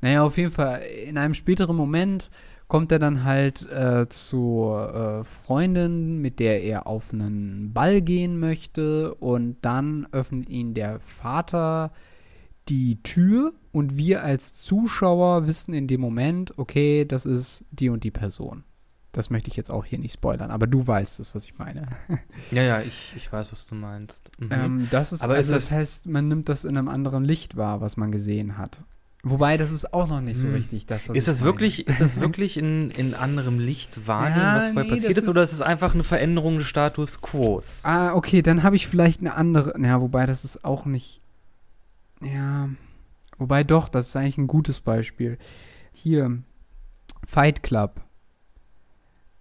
Naja, 0.00 0.22
auf 0.22 0.36
jeden 0.36 0.50
Fall, 0.50 0.82
in 0.82 1.16
einem 1.16 1.34
späteren 1.34 1.76
Moment 1.76 2.30
kommt 2.68 2.92
er 2.92 2.98
dann 2.98 3.24
halt 3.24 3.68
äh, 3.70 4.08
zur 4.08 5.22
äh, 5.22 5.24
Freundin, 5.24 6.18
mit 6.18 6.38
der 6.38 6.62
er 6.62 6.86
auf 6.86 7.12
einen 7.12 7.72
Ball 7.72 8.00
gehen 8.00 8.38
möchte. 8.38 9.14
Und 9.14 9.56
dann 9.62 10.06
öffnet 10.12 10.48
ihn 10.48 10.74
der 10.74 11.00
Vater 11.00 11.92
die 12.68 13.02
Tür 13.02 13.52
und 13.72 13.96
wir 13.96 14.22
als 14.22 14.54
Zuschauer 14.54 15.46
wissen 15.46 15.74
in 15.74 15.86
dem 15.88 16.00
Moment, 16.00 16.56
okay, 16.58 17.04
das 17.04 17.26
ist 17.26 17.64
die 17.70 17.88
und 17.88 18.04
die 18.04 18.10
Person. 18.10 18.64
Das 19.12 19.28
möchte 19.28 19.50
ich 19.50 19.56
jetzt 19.56 19.70
auch 19.70 19.84
hier 19.84 19.98
nicht 19.98 20.14
spoilern, 20.14 20.50
aber 20.50 20.66
du 20.66 20.86
weißt 20.86 21.20
es, 21.20 21.34
was 21.34 21.44
ich 21.44 21.58
meine. 21.58 21.86
Ja, 22.50 22.62
ja, 22.62 22.80
ich, 22.80 23.12
ich 23.16 23.30
weiß, 23.30 23.52
was 23.52 23.66
du 23.66 23.74
meinst. 23.74 24.30
Mhm. 24.38 24.48
Ähm, 24.50 24.88
das 24.90 25.12
ist, 25.12 25.22
Aber 25.22 25.34
also 25.34 25.54
ist 25.54 25.68
das 25.68 25.70
heißt, 25.70 26.06
man 26.06 26.28
nimmt 26.28 26.48
das 26.48 26.64
in 26.64 26.76
einem 26.76 26.88
anderen 26.88 27.24
Licht 27.24 27.56
wahr, 27.56 27.80
was 27.80 27.96
man 27.96 28.10
gesehen 28.10 28.56
hat. 28.56 28.82
Wobei, 29.24 29.56
das 29.56 29.70
ist 29.70 29.94
auch 29.94 30.08
noch 30.08 30.20
nicht 30.20 30.36
so 30.36 30.48
Hm. 30.48 30.54
richtig 30.54 30.86
das, 30.86 31.08
was 31.08 31.16
ist 31.16 31.28
das 31.28 31.42
wirklich, 31.42 31.86
ist 31.86 32.00
das 32.00 32.16
wirklich 32.20 32.56
in, 32.56 32.90
in 32.90 33.14
anderem 33.14 33.60
Licht 33.60 34.06
wahrnehmen, 34.08 34.36
Ja, 34.40 34.56
was 34.56 34.64
vorher 34.72 34.84
nee, 34.84 34.90
passiert 34.90 35.16
das 35.16 35.24
ist, 35.24 35.28
oder 35.30 35.42
ist- 35.44 35.50
ist 35.50 35.56
es 35.56 35.62
einfach 35.62 35.94
eine 35.94 36.02
Veränderung 36.02 36.58
des 36.58 36.66
Status 36.66 37.20
Quos? 37.20 37.82
Ah, 37.84 38.14
okay, 38.14 38.42
dann 38.42 38.64
habe 38.64 38.74
ich 38.74 38.88
vielleicht 38.88 39.20
eine 39.20 39.34
andere. 39.34 39.80
Ja, 39.80 40.00
wobei 40.00 40.26
das 40.26 40.44
ist 40.44 40.64
auch 40.64 40.86
nicht. 40.86 41.20
Ja. 42.20 42.68
Wobei 43.38 43.62
doch, 43.64 43.88
das 43.88 44.08
ist 44.08 44.16
eigentlich 44.16 44.38
ein 44.38 44.46
gutes 44.48 44.80
Beispiel. 44.80 45.38
Hier, 45.92 46.38
Fight 47.24 47.62
Club. 47.62 48.00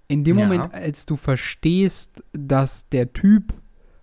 In 0.07 0.23
dem 0.23 0.37
Ja. 0.37 0.45
Moment, 0.45 0.73
als 0.73 1.05
du 1.07 1.15
verstehst, 1.15 2.23
dass 2.33 2.87
der 2.89 3.13
Typ, 3.13 3.53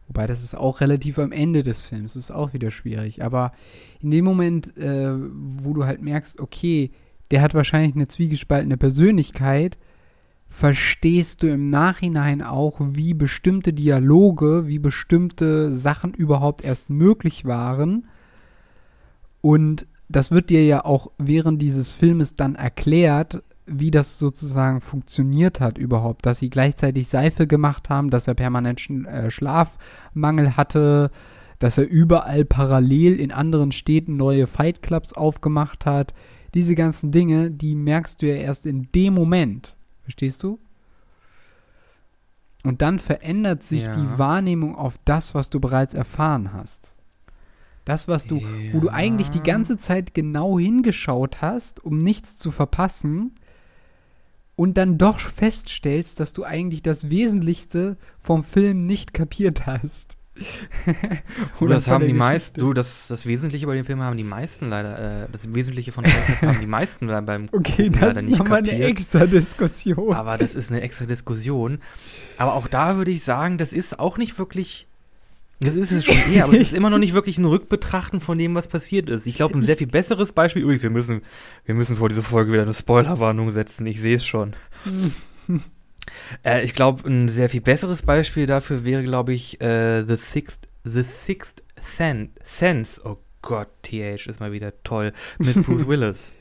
wobei 0.09 0.27
das 0.27 0.43
ist 0.43 0.57
auch 0.57 0.81
relativ 0.81 1.19
am 1.19 1.33
Ende 1.33 1.63
des 1.63 1.87
Films, 1.87 2.17
ist 2.17 2.31
auch 2.31 2.53
wieder 2.53 2.71
schwierig, 2.71 3.23
aber 3.23 3.53
in 4.01 4.11
dem 4.11 4.25
Moment, 4.25 4.77
äh, 4.77 5.15
wo 5.15 5.75
du 5.75 5.85
halt 5.85 6.03
merkst, 6.03 6.41
okay, 6.41 6.91
der 7.31 7.43
hat 7.43 7.55
wahrscheinlich 7.55 7.95
eine 7.95 8.09
zwiegespaltene 8.09 8.77
Persönlichkeit, 8.77 9.79
verstehst 10.49 11.43
du 11.43 11.49
im 11.49 11.71
Nachhinein 11.71 12.43
auch, 12.43 12.77
wie 12.81 13.13
bestimmte 13.13 13.73
Dialoge, 13.73 14.67
wie 14.67 14.79
bestimmte 14.79 15.73
Sachen 15.73 16.15
überhaupt 16.15 16.65
erst 16.65 16.89
möglich 16.89 17.45
waren. 17.45 18.09
Und 19.43 19.87
das 20.09 20.31
wird 20.31 20.49
dir 20.49 20.65
ja 20.65 20.85
auch 20.85 21.11
während 21.19 21.61
dieses 21.61 21.91
Filmes 21.91 22.35
dann 22.35 22.55
erklärt, 22.55 23.43
wie 23.71 23.91
das 23.91 24.19
sozusagen 24.19 24.81
funktioniert 24.81 25.61
hat 25.61 25.79
überhaupt, 25.79 26.27
dass 26.27 26.39
sie 26.39 26.51
gleichzeitig 26.51 27.09
Seife 27.09 27.47
gemacht 27.47 27.89
haben, 27.91 28.11
dass 28.11 28.27
er 28.29 28.35
permanent 28.35 28.81
Sch 28.81 28.91
äh, 28.91 29.31
Schlafmangel 29.31 30.57
hatte, 30.57 31.11
dass 31.59 31.79
er 31.79 31.89
überall 31.89 32.45
parallel 32.45 33.19
in 33.21 33.33
anderen 33.33 33.73
Städten 33.73 34.17
neue 34.17 34.47
Fight 34.47 34.83
Clubs 34.83 35.13
aufgemacht 35.13 35.87
hat. 35.87 36.15
Diese 36.55 36.75
ganzen 36.75 37.11
Dinge, 37.11 37.51
die 37.51 37.75
merkst 37.75 38.23
du 38.23 38.27
ja 38.29 38.37
erst 38.37 38.65
in 38.67 38.89
dem 38.95 39.15
Moment. 39.15 39.77
Verstehst 40.03 40.43
du? 40.43 40.59
Und 42.65 42.83
dann 42.83 42.99
verändert 42.99 43.63
sich 43.63 43.85
Ja. 43.85 43.93
die 43.95 44.19
Wahrnehmung 44.19 44.75
auf 44.75 44.99
das, 45.05 45.35
was 45.35 45.51
du 45.51 45.61
bereits 45.61 45.95
erfahren 45.95 46.53
hast. 46.53 46.97
Das, 47.85 48.07
was 48.09 48.27
du, 48.27 48.43
wo 48.73 48.81
du 48.81 48.91
eigentlich 48.91 49.31
die 49.31 49.39
Ja. 49.39 49.45
ganze 49.45 49.79
Zeit 49.79 50.13
genau 50.13 50.59
hingeschaut 50.59 51.41
hast, 51.41 51.83
um 51.83 51.97
nichts 51.97 52.37
zu 52.37 52.51
verpassen, 52.51 53.35
und 54.59 54.77
dann 54.77 54.99
doch 54.99 55.21
feststellst, 55.21 56.19
dass 56.19 56.33
du 56.33 56.43
eigentlich 56.43 56.83
das 56.83 57.11
Wesentlichste 57.11 57.97
vom 58.19 58.43
Film 58.43 58.83
nicht 58.83 59.15
kapiert 59.15 59.67
hast. 59.67 60.19
Oder 61.61 61.75
das 61.75 61.87
haben 61.87 62.09
die 62.09 62.13
meisten, 62.13 62.59
du, 62.59 62.73
das, 62.73 63.07
das 63.07 63.25
Wesentliche 63.27 63.69
bei 63.69 63.77
dem 63.77 63.85
Film 63.85 64.03
haben 64.03 64.17
die 64.17 64.25
meisten 64.25 64.69
leider, 64.69 65.27
äh, 65.27 65.29
das 65.31 65.55
Wesentliche 65.55 65.93
von 65.93 66.05
haben 66.43 66.59
die 66.61 66.67
meisten 66.67 67.07
leider 67.07 67.23
beim 67.23 67.47
Okay, 67.53 67.89
das 67.89 68.01
leider 68.01 68.21
ist 68.21 68.31
nochmal 68.31 68.59
eine 68.59 68.73
extra 68.83 69.27
Diskussion. 69.27 70.13
Aber 70.13 70.39
das 70.39 70.57
ist 70.57 70.73
eine 70.73 70.81
extra 70.81 71.07
Diskussion. 71.07 71.79
Aber 72.37 72.55
auch 72.55 72.67
da 72.67 72.97
würde 72.97 73.13
ich 73.13 73.23
sagen, 73.23 73.59
das 73.59 73.73
ist 73.73 74.01
auch 74.01 74.19
nicht 74.19 74.41
wirklich. 74.41 74.88
Das 75.61 75.75
ist 75.75 75.91
es 75.91 76.05
schon 76.05 76.17
eher, 76.33 76.45
aber 76.45 76.55
es 76.55 76.61
ist 76.61 76.73
immer 76.75 76.91
noch 76.91 76.99
nicht 76.99 77.15
wirklich 77.15 77.37
ein 77.39 77.45
Rückbetrachten 77.45 78.21
von 78.21 78.39
dem, 78.39 78.55
was 78.55 78.69
passiert 78.69 79.09
ist. 79.11 79.27
Ich 79.27 79.35
glaube, 79.35 79.59
ein 79.59 79.63
sehr 79.63 79.77
viel 79.77 79.89
besseres 79.89 80.33
Beispiel. 80.33 80.63
Übrigens, 80.63 80.85
wir 80.85 80.91
müssen, 80.91 81.23
wir 81.65 81.75
müssen 81.75 81.97
vor 81.97 82.09
dieser 82.09 82.23
Folge 82.23 82.53
wieder 82.53 82.63
eine 82.63 82.75
Spoilerwarnung 82.75 83.51
setzen. 83.51 83.87
Ich 83.87 84.01
sehe 84.01 84.17
es 84.17 84.27
schon. 84.27 84.55
Äh, 86.43 86.65
ich 86.65 86.75
glaube, 86.75 87.07
ein 87.07 87.29
sehr 87.29 87.51
viel 87.51 87.61
besseres 87.61 88.01
Beispiel 88.03 88.47
dafür 88.47 88.83
wäre, 88.85 89.03
glaube 89.03 89.35
ich, 89.35 89.61
äh, 89.61 90.05
The 90.07 90.17
Sixth, 90.17 90.67
The 90.85 91.03
Sixth 91.03 91.63
Sen 91.79 92.31
Sense. 92.43 93.03
Oh 93.05 93.19
Gott, 93.43 93.69
TH 93.83 94.27
ist 94.27 94.41
mal 94.41 94.51
wieder 94.53 94.73
toll. 94.85 95.13
Mit 95.39 95.55
Bruce 95.67 95.87
Willis. 95.87 96.33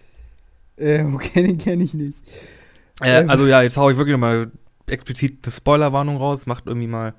äh, 0.78 1.04
okay, 1.04 1.44
den 1.44 1.58
kenne 1.58 1.84
ich 1.84 1.94
nicht. 1.94 2.24
Äh, 3.02 3.20
Ähm. 3.20 3.30
also 3.30 3.46
ja, 3.46 3.62
jetzt 3.62 3.76
hau 3.76 3.90
ich 3.90 3.98
wirklich 3.98 4.16
mal 4.16 4.52
explizit 4.86 5.40
eine 5.44 5.52
Spoilerwarnung 5.52 6.16
raus. 6.16 6.46
Macht 6.46 6.68
irgendwie 6.68 6.88
mal 6.88 7.14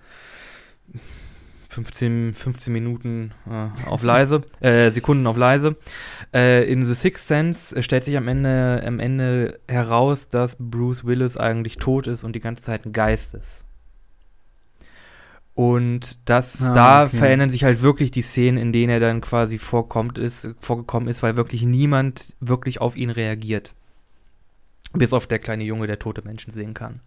15, 1.69 2.35
15 2.35 2.73
Minuten 2.73 3.33
äh, 3.49 3.69
auf 3.87 4.03
leise, 4.03 4.43
äh, 4.61 4.91
Sekunden 4.91 5.27
auf 5.27 5.37
leise. 5.37 5.77
Äh, 6.33 6.71
in 6.71 6.87
The 6.87 6.95
Sixth 6.95 7.27
Sense 7.29 7.77
äh, 7.77 7.83
stellt 7.83 8.05
sich 8.05 8.17
am 8.17 8.27
Ende, 8.29 8.83
am 8.87 8.99
Ende 9.01 9.61
heraus, 9.69 10.29
dass 10.29 10.57
Bruce 10.59 11.05
Willis 11.05 11.37
eigentlich 11.37 11.77
tot 11.77 12.07
ist 12.07 12.25
und 12.25 12.35
die 12.35 12.41
ganze 12.41 12.65
Zeit 12.65 12.87
ein 12.87 12.93
Geist 12.93 13.35
ist. 13.35 13.65
Und 15.55 16.21
das, 16.29 16.63
Ah, 16.63 16.75
da 16.75 17.05
okay. 17.07 17.17
verändern 17.17 17.51
sich 17.51 17.65
halt 17.65 17.83
wirklich 17.83 18.13
die 18.13 18.23
Szenen, 18.23 18.59
in 18.59 18.73
denen 18.73 18.91
er 18.91 19.01
dann 19.01 19.21
quasi 19.21 19.59
vorkommt, 19.59 20.17
ist, 20.17 20.49
vorgekommen 20.61 21.09
ist, 21.09 21.23
weil 21.25 21.35
wirklich 21.37 21.63
niemand 21.63 22.35
wirklich 22.39 22.81
auf 22.81 22.97
ihn 22.97 23.11
reagiert. 23.11 23.75
Bis 24.93 25.13
auf 25.13 25.27
der 25.27 25.41
kleine 25.41 25.65
Junge, 25.65 25.87
der 25.89 25.99
tote 25.99 26.23
Menschen 26.23 26.53
sehen 26.53 26.75
kann. 26.75 27.01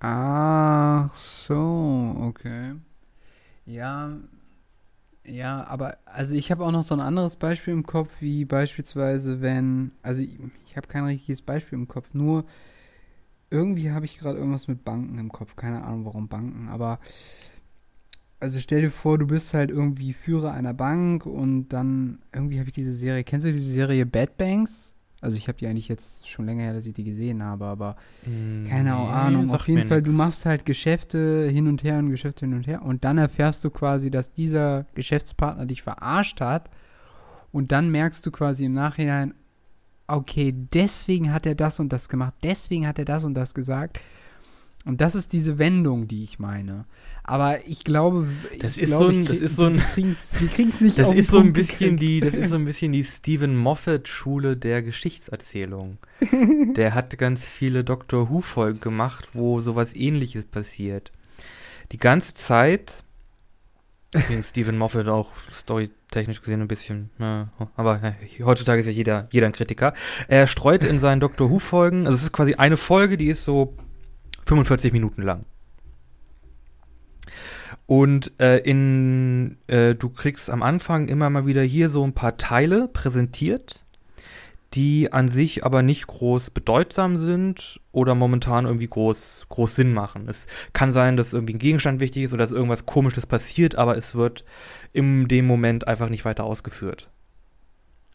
Ach 0.00 1.12
so, 1.14 2.14
okay. 2.20 2.74
Ja, 3.70 4.18
ja, 5.24 5.64
aber 5.66 5.98
also 6.04 6.34
ich 6.34 6.50
habe 6.50 6.64
auch 6.64 6.72
noch 6.72 6.82
so 6.82 6.94
ein 6.94 7.00
anderes 7.00 7.36
Beispiel 7.36 7.72
im 7.72 7.86
Kopf, 7.86 8.20
wie 8.20 8.44
beispielsweise 8.44 9.40
wenn, 9.40 9.92
also 10.02 10.22
ich, 10.24 10.38
ich 10.66 10.76
habe 10.76 10.88
kein 10.88 11.04
richtiges 11.04 11.42
Beispiel 11.42 11.78
im 11.78 11.86
Kopf, 11.86 12.12
nur 12.12 12.44
irgendwie 13.48 13.92
habe 13.92 14.06
ich 14.06 14.18
gerade 14.18 14.38
irgendwas 14.38 14.66
mit 14.66 14.84
Banken 14.84 15.18
im 15.18 15.30
Kopf, 15.30 15.54
keine 15.54 15.84
Ahnung 15.84 16.04
warum 16.04 16.26
Banken, 16.28 16.68
aber 16.68 16.98
also 18.40 18.58
stell 18.58 18.80
dir 18.80 18.90
vor, 18.90 19.18
du 19.18 19.26
bist 19.28 19.54
halt 19.54 19.70
irgendwie 19.70 20.14
Führer 20.14 20.52
einer 20.52 20.74
Bank 20.74 21.26
und 21.26 21.68
dann 21.68 22.20
irgendwie 22.32 22.58
habe 22.58 22.70
ich 22.70 22.74
diese 22.74 22.92
Serie, 22.92 23.22
kennst 23.22 23.46
du 23.46 23.52
diese 23.52 23.72
Serie 23.72 24.04
Bad 24.04 24.36
Banks? 24.36 24.94
Also 25.20 25.36
ich 25.36 25.48
habe 25.48 25.58
die 25.58 25.66
eigentlich 25.66 25.88
jetzt 25.88 26.28
schon 26.28 26.46
länger 26.46 26.62
her, 26.62 26.72
dass 26.72 26.86
ich 26.86 26.94
die 26.94 27.04
gesehen 27.04 27.42
habe, 27.42 27.66
aber 27.66 27.96
keine 28.68 28.94
Ahnung. 28.94 29.50
Auf 29.50 29.68
jeden 29.68 29.86
Fall, 29.86 30.02
du 30.02 30.12
machst 30.12 30.46
halt 30.46 30.64
Geschäfte 30.64 31.48
hin 31.52 31.68
und 31.68 31.84
her 31.84 31.98
und 31.98 32.10
Geschäfte 32.10 32.46
hin 32.46 32.54
und 32.54 32.66
her 32.66 32.82
und 32.82 33.04
dann 33.04 33.18
erfährst 33.18 33.62
du 33.64 33.70
quasi, 33.70 34.10
dass 34.10 34.32
dieser 34.32 34.86
Geschäftspartner 34.94 35.66
dich 35.66 35.82
verarscht 35.82 36.40
hat 36.40 36.70
und 37.52 37.70
dann 37.70 37.90
merkst 37.90 38.24
du 38.24 38.30
quasi 38.30 38.64
im 38.64 38.72
Nachhinein, 38.72 39.34
okay, 40.06 40.54
deswegen 40.54 41.32
hat 41.32 41.44
er 41.44 41.54
das 41.54 41.80
und 41.80 41.92
das 41.92 42.08
gemacht, 42.08 42.34
deswegen 42.42 42.86
hat 42.86 42.98
er 42.98 43.04
das 43.04 43.24
und 43.24 43.34
das 43.34 43.54
gesagt 43.54 44.00
Und 44.86 45.00
das 45.02 45.14
ist 45.14 45.32
diese 45.34 45.58
Wendung, 45.58 46.08
die 46.08 46.24
ich 46.24 46.38
meine. 46.38 46.86
Aber 47.22 47.66
ich 47.66 47.84
glaube, 47.84 48.26
das 48.60 48.76
ich 48.78 48.84
ist 48.84 48.88
glaube, 48.90 49.12
so 49.12 49.18
ein, 49.18 49.24
das 49.26 49.36
krieg- 49.36 49.44
ist 49.44 49.56
so 49.56 49.64
ein, 49.66 49.74
wir 49.76 50.48
kriegen's- 50.48 50.80
nicht 50.80 50.98
das 50.98 51.08
den 51.10 51.18
ist 51.18 51.30
so 51.30 51.38
ein 51.38 51.52
bisschen 51.52 51.96
gekriegt. 51.96 52.02
die, 52.02 52.20
das 52.20 52.34
ist 52.34 52.48
so 52.48 52.56
ein 52.56 52.64
bisschen 52.64 52.92
die 52.92 53.04
Stephen 53.04 53.56
Moffat 53.56 54.08
Schule 54.08 54.56
der 54.56 54.82
Geschichtserzählung. 54.82 55.98
Der 56.76 56.94
hat 56.94 57.16
ganz 57.18 57.48
viele 57.48 57.84
Doctor 57.84 58.30
Who 58.30 58.40
Folgen 58.40 58.80
gemacht, 58.80 59.28
wo 59.34 59.60
sowas 59.60 59.94
ähnliches 59.94 60.46
passiert. 60.46 61.12
Die 61.92 61.98
ganze 61.98 62.32
Zeit, 62.34 63.04
übrigens 64.14 64.48
Stephen 64.50 64.78
Moffat 64.78 65.08
auch 65.08 65.30
storytechnisch 65.54 66.40
gesehen 66.40 66.62
ein 66.62 66.68
bisschen, 66.68 67.10
äh, 67.20 67.44
aber 67.76 68.02
äh, 68.02 68.42
heutzutage 68.42 68.80
ist 68.80 68.86
ja 68.86 68.92
jeder, 68.92 69.28
jeder 69.30 69.46
ein 69.46 69.52
Kritiker. 69.52 69.92
Er 70.28 70.46
streut 70.46 70.84
in 70.84 71.00
seinen 71.00 71.20
Doctor 71.20 71.50
Who 71.50 71.58
Folgen, 71.58 72.06
also 72.06 72.16
es 72.16 72.22
ist 72.24 72.32
quasi 72.32 72.54
eine 72.54 72.76
Folge, 72.78 73.16
die 73.18 73.26
ist 73.28 73.44
so 73.44 73.76
45 74.46 74.92
Minuten 74.92 75.22
lang. 75.22 75.44
Und 77.86 78.38
äh, 78.38 78.58
in, 78.58 79.58
äh, 79.66 79.94
du 79.94 80.10
kriegst 80.10 80.50
am 80.50 80.62
Anfang 80.62 81.08
immer 81.08 81.28
mal 81.30 81.46
wieder 81.46 81.62
hier 81.62 81.90
so 81.90 82.04
ein 82.04 82.12
paar 82.12 82.36
Teile 82.36 82.88
präsentiert, 82.88 83.84
die 84.74 85.12
an 85.12 85.28
sich 85.28 85.64
aber 85.64 85.82
nicht 85.82 86.06
groß 86.06 86.50
bedeutsam 86.50 87.16
sind 87.16 87.80
oder 87.90 88.14
momentan 88.14 88.66
irgendwie 88.66 88.86
groß, 88.86 89.46
groß 89.48 89.74
Sinn 89.74 89.92
machen. 89.92 90.28
Es 90.28 90.46
kann 90.72 90.92
sein, 90.92 91.16
dass 91.16 91.32
irgendwie 91.32 91.54
ein 91.54 91.58
Gegenstand 91.58 92.00
wichtig 92.00 92.22
ist 92.22 92.32
oder 92.32 92.44
dass 92.44 92.52
irgendwas 92.52 92.86
Komisches 92.86 93.26
passiert, 93.26 93.74
aber 93.74 93.96
es 93.96 94.14
wird 94.14 94.44
in 94.92 95.26
dem 95.26 95.46
Moment 95.46 95.88
einfach 95.88 96.08
nicht 96.08 96.24
weiter 96.24 96.44
ausgeführt. 96.44 97.10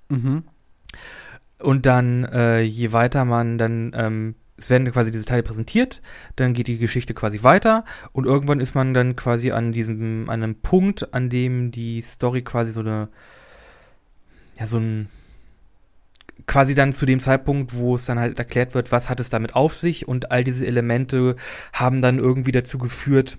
Mhm. 0.07 0.43
Und 1.59 1.85
dann, 1.85 2.23
äh, 2.25 2.61
je 2.61 2.93
weiter 2.93 3.25
man 3.25 3.57
dann, 3.57 3.91
ähm, 3.95 4.35
es 4.57 4.69
werden 4.69 4.89
quasi 4.91 5.11
diese 5.11 5.25
Teile 5.25 5.43
präsentiert, 5.43 6.01
dann 6.35 6.53
geht 6.53 6.67
die 6.67 6.77
Geschichte 6.77 7.13
quasi 7.13 7.43
weiter 7.43 7.83
und 8.13 8.25
irgendwann 8.25 8.59
ist 8.59 8.75
man 8.75 8.93
dann 8.93 9.15
quasi 9.15 9.51
an 9.51 9.71
diesem, 9.71 10.29
an 10.29 10.43
einem 10.43 10.55
Punkt, 10.55 11.13
an 11.13 11.29
dem 11.29 11.71
die 11.71 12.01
Story 12.01 12.41
quasi 12.41 12.71
so 12.71 12.79
eine, 12.79 13.09
ja, 14.57 14.67
so 14.67 14.77
ein, 14.77 15.09
quasi 16.47 16.73
dann 16.73 16.93
zu 16.93 17.05
dem 17.05 17.19
Zeitpunkt, 17.19 17.75
wo 17.75 17.95
es 17.95 18.05
dann 18.05 18.19
halt 18.19 18.39
erklärt 18.39 18.73
wird, 18.73 18.91
was 18.91 19.09
hat 19.09 19.19
es 19.19 19.29
damit 19.29 19.55
auf 19.55 19.75
sich 19.75 20.07
und 20.07 20.31
all 20.31 20.43
diese 20.43 20.65
Elemente 20.65 21.35
haben 21.73 22.01
dann 22.01 22.17
irgendwie 22.17 22.51
dazu 22.53 22.77
geführt, 22.77 23.37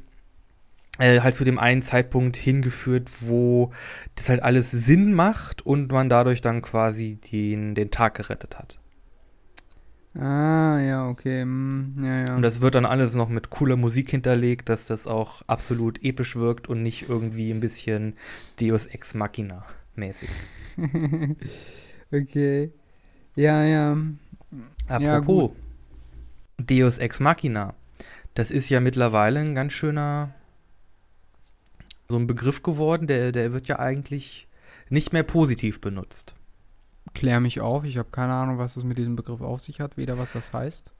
äh, 0.98 1.20
halt 1.20 1.34
zu 1.34 1.44
dem 1.44 1.58
einen 1.58 1.82
Zeitpunkt 1.82 2.36
hingeführt, 2.36 3.10
wo 3.20 3.72
das 4.16 4.28
halt 4.28 4.42
alles 4.42 4.70
Sinn 4.70 5.14
macht 5.14 5.64
und 5.64 5.90
man 5.92 6.10
dadurch 6.10 6.42
dann 6.42 6.60
quasi 6.60 7.18
den, 7.32 7.74
den 7.74 7.90
Tag 7.90 8.14
gerettet 8.14 8.58
hat. 8.58 8.78
Ah, 10.18 10.80
ja, 10.80 11.08
okay. 11.08 11.44
mm, 11.44 12.02
ja, 12.02 12.24
ja. 12.24 12.36
Und 12.36 12.42
das 12.42 12.60
wird 12.60 12.74
dann 12.74 12.86
alles 12.86 13.14
noch 13.14 13.28
mit 13.28 13.50
cooler 13.50 13.76
Musik 13.76 14.10
hinterlegt, 14.10 14.68
dass 14.68 14.86
das 14.86 15.06
auch 15.06 15.42
absolut 15.46 16.02
episch 16.02 16.36
wirkt 16.36 16.68
und 16.68 16.82
nicht 16.82 17.08
irgendwie 17.08 17.50
ein 17.50 17.60
bisschen 17.60 18.14
Deus 18.58 18.86
Ex 18.86 19.14
Machina 19.14 19.66
mäßig. 19.94 20.28
okay. 22.12 22.72
Ja, 23.34 23.64
ja. 23.64 23.96
Ja, 24.98 25.16
Apropos 25.16 25.50
Deus 26.58 26.98
Ex 26.98 27.20
Machina, 27.20 27.74
das 28.34 28.50
ist 28.50 28.68
ja 28.70 28.80
mittlerweile 28.80 29.40
ein 29.40 29.54
ganz 29.54 29.72
schöner 29.72 30.34
so 32.08 32.16
ein 32.16 32.26
Begriff 32.26 32.62
geworden, 32.62 33.06
der, 33.06 33.32
der 33.32 33.52
wird 33.52 33.66
ja 33.66 33.78
eigentlich 33.78 34.46
nicht 34.88 35.12
mehr 35.12 35.24
positiv 35.24 35.80
benutzt. 35.80 36.34
Klär 37.16 37.40
mich 37.40 37.60
auf. 37.60 37.84
Ich 37.84 37.96
habe 37.96 38.10
keine 38.10 38.34
Ahnung, 38.34 38.58
was 38.58 38.76
es 38.76 38.84
mit 38.84 38.98
diesem 38.98 39.16
Begriff 39.16 39.40
auf 39.40 39.60
sich 39.60 39.80
hat. 39.80 39.96
Weder 39.96 40.18
was 40.18 40.32
das 40.32 40.52
heißt. 40.52 40.92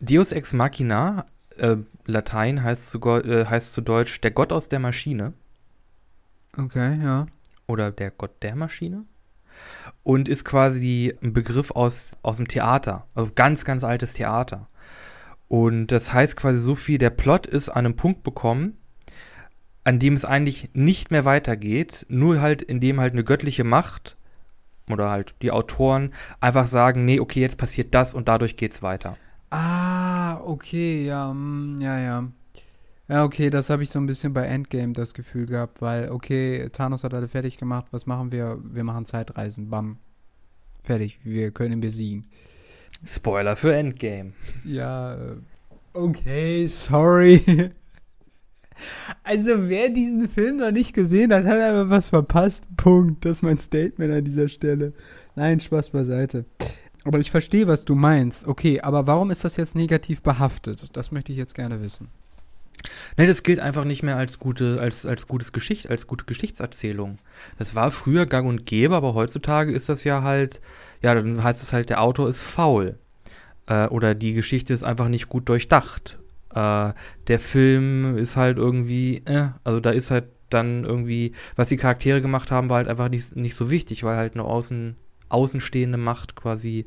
Deus 0.00 0.32
Ex 0.32 0.52
Machina, 0.52 1.24
äh, 1.56 1.76
Latein 2.04 2.62
heißt 2.62 2.90
zu, 2.90 3.00
äh, 3.00 3.46
heißt 3.46 3.72
zu 3.72 3.80
Deutsch 3.80 4.20
der 4.20 4.32
Gott 4.32 4.52
aus 4.52 4.68
der 4.68 4.80
Maschine 4.80 5.32
Okay, 6.56 6.98
ja. 7.02 7.26
oder 7.66 7.90
der 7.90 8.10
Gott 8.10 8.42
der 8.42 8.54
Maschine 8.54 9.04
und 10.02 10.28
ist 10.28 10.44
quasi 10.44 11.14
ein 11.22 11.32
Begriff 11.32 11.70
aus, 11.70 12.16
aus 12.22 12.36
dem 12.36 12.48
Theater, 12.48 13.06
also 13.14 13.30
ganz, 13.34 13.64
ganz 13.64 13.84
altes 13.84 14.14
Theater. 14.14 14.68
Und 15.48 15.88
das 15.88 16.12
heißt 16.12 16.36
quasi 16.36 16.60
so 16.60 16.74
viel, 16.74 16.98
der 16.98 17.10
Plot 17.10 17.46
ist 17.46 17.68
an 17.68 17.86
einem 17.86 17.96
Punkt 17.96 18.22
bekommen, 18.22 18.76
an 19.84 19.98
dem 19.98 20.14
es 20.14 20.24
eigentlich 20.24 20.70
nicht 20.74 21.10
mehr 21.10 21.24
weitergeht, 21.24 22.06
nur 22.08 22.40
halt, 22.40 22.62
indem 22.62 23.00
halt 23.00 23.12
eine 23.12 23.24
göttliche 23.24 23.64
Macht 23.64 24.16
oder 24.90 25.10
halt 25.10 25.34
die 25.42 25.50
Autoren 25.50 26.12
einfach 26.40 26.66
sagen, 26.66 27.04
nee, 27.04 27.20
okay, 27.20 27.40
jetzt 27.40 27.58
passiert 27.58 27.94
das 27.94 28.14
und 28.14 28.28
dadurch 28.28 28.56
geht's 28.56 28.82
weiter. 28.82 29.16
Ah, 29.50 30.40
okay, 30.40 31.04
ja, 31.04 31.32
mm, 31.32 31.80
ja, 31.80 31.98
ja. 31.98 32.28
Ja, 33.08 33.24
okay, 33.24 33.50
das 33.50 33.68
habe 33.68 33.82
ich 33.82 33.90
so 33.90 33.98
ein 33.98 34.06
bisschen 34.06 34.32
bei 34.32 34.46
Endgame 34.46 34.94
das 34.94 35.12
Gefühl 35.12 35.46
gehabt, 35.46 35.82
weil, 35.82 36.10
okay, 36.10 36.70
Thanos 36.70 37.04
hat 37.04 37.12
alle 37.12 37.28
fertig 37.28 37.58
gemacht, 37.58 37.86
was 37.90 38.06
machen 38.06 38.32
wir? 38.32 38.58
Wir 38.62 38.84
machen 38.84 39.04
Zeitreisen, 39.04 39.68
bam. 39.68 39.98
Fertig, 40.80 41.20
wir 41.24 41.50
können 41.50 41.74
ihn 41.74 41.80
besiegen. 41.80 42.30
Spoiler 43.04 43.56
für 43.56 43.74
Endgame. 43.74 44.32
Ja, 44.64 45.14
äh, 45.14 45.36
okay, 45.92 46.66
sorry. 46.66 47.72
Also, 49.22 49.68
wer 49.68 49.88
diesen 49.88 50.28
Film 50.28 50.58
noch 50.58 50.72
nicht 50.72 50.94
gesehen 50.94 51.32
hat, 51.32 51.44
hat 51.44 51.60
einfach 51.60 51.90
was 51.90 52.08
verpasst. 52.08 52.64
Punkt. 52.76 53.24
Das 53.24 53.38
ist 53.38 53.42
mein 53.42 53.58
Statement 53.58 54.12
an 54.12 54.24
dieser 54.24 54.48
Stelle. 54.48 54.92
Nein, 55.36 55.60
Spaß 55.60 55.90
beiseite. 55.90 56.44
Aber 57.04 57.18
ich 57.18 57.30
verstehe, 57.30 57.66
was 57.66 57.84
du 57.84 57.94
meinst. 57.94 58.46
Okay, 58.46 58.80
aber 58.80 59.06
warum 59.06 59.30
ist 59.30 59.44
das 59.44 59.56
jetzt 59.56 59.74
negativ 59.74 60.22
behaftet? 60.22 60.96
Das 60.96 61.10
möchte 61.10 61.32
ich 61.32 61.38
jetzt 61.38 61.54
gerne 61.54 61.82
wissen. 61.82 62.08
Nee, 63.16 63.26
das 63.26 63.42
gilt 63.42 63.60
einfach 63.60 63.84
nicht 63.84 64.02
mehr 64.02 64.16
als 64.16 64.38
gute, 64.38 64.80
als, 64.80 65.06
als 65.06 65.26
gutes 65.26 65.52
Geschicht, 65.52 65.90
als 65.90 66.06
gute 66.06 66.24
Geschichtserzählung. 66.24 67.18
Das 67.58 67.74
war 67.74 67.90
früher 67.90 68.26
gang 68.26 68.48
und 68.48 68.66
gäbe, 68.66 68.96
aber 68.96 69.14
heutzutage 69.14 69.72
ist 69.72 69.88
das 69.88 70.04
ja 70.04 70.22
halt, 70.22 70.60
ja, 71.02 71.14
dann 71.14 71.42
heißt 71.42 71.62
es 71.62 71.72
halt, 71.72 71.90
der 71.90 72.00
Autor 72.02 72.28
ist 72.28 72.42
faul. 72.42 72.98
Äh, 73.66 73.86
oder 73.86 74.14
die 74.14 74.32
Geschichte 74.32 74.72
ist 74.72 74.82
einfach 74.84 75.08
nicht 75.08 75.28
gut 75.28 75.48
durchdacht. 75.48 76.18
Äh, 76.54 76.92
der 77.28 77.38
Film 77.38 78.16
ist 78.16 78.36
halt 78.36 78.58
irgendwie, 78.58 79.22
äh, 79.24 79.48
also 79.64 79.80
da 79.80 79.90
ist 79.90 80.10
halt 80.10 80.24
dann 80.50 80.84
irgendwie, 80.84 81.32
was 81.56 81.68
die 81.68 81.76
Charaktere 81.76 82.20
gemacht 82.20 82.50
haben, 82.50 82.68
war 82.68 82.76
halt 82.78 82.88
einfach 82.88 83.08
nicht, 83.08 83.34
nicht 83.36 83.54
so 83.54 83.70
wichtig, 83.70 84.04
weil 84.04 84.16
halt 84.16 84.34
eine 84.34 84.44
außen, 84.44 84.96
außenstehende 85.28 85.98
Macht 85.98 86.36
quasi, 86.36 86.86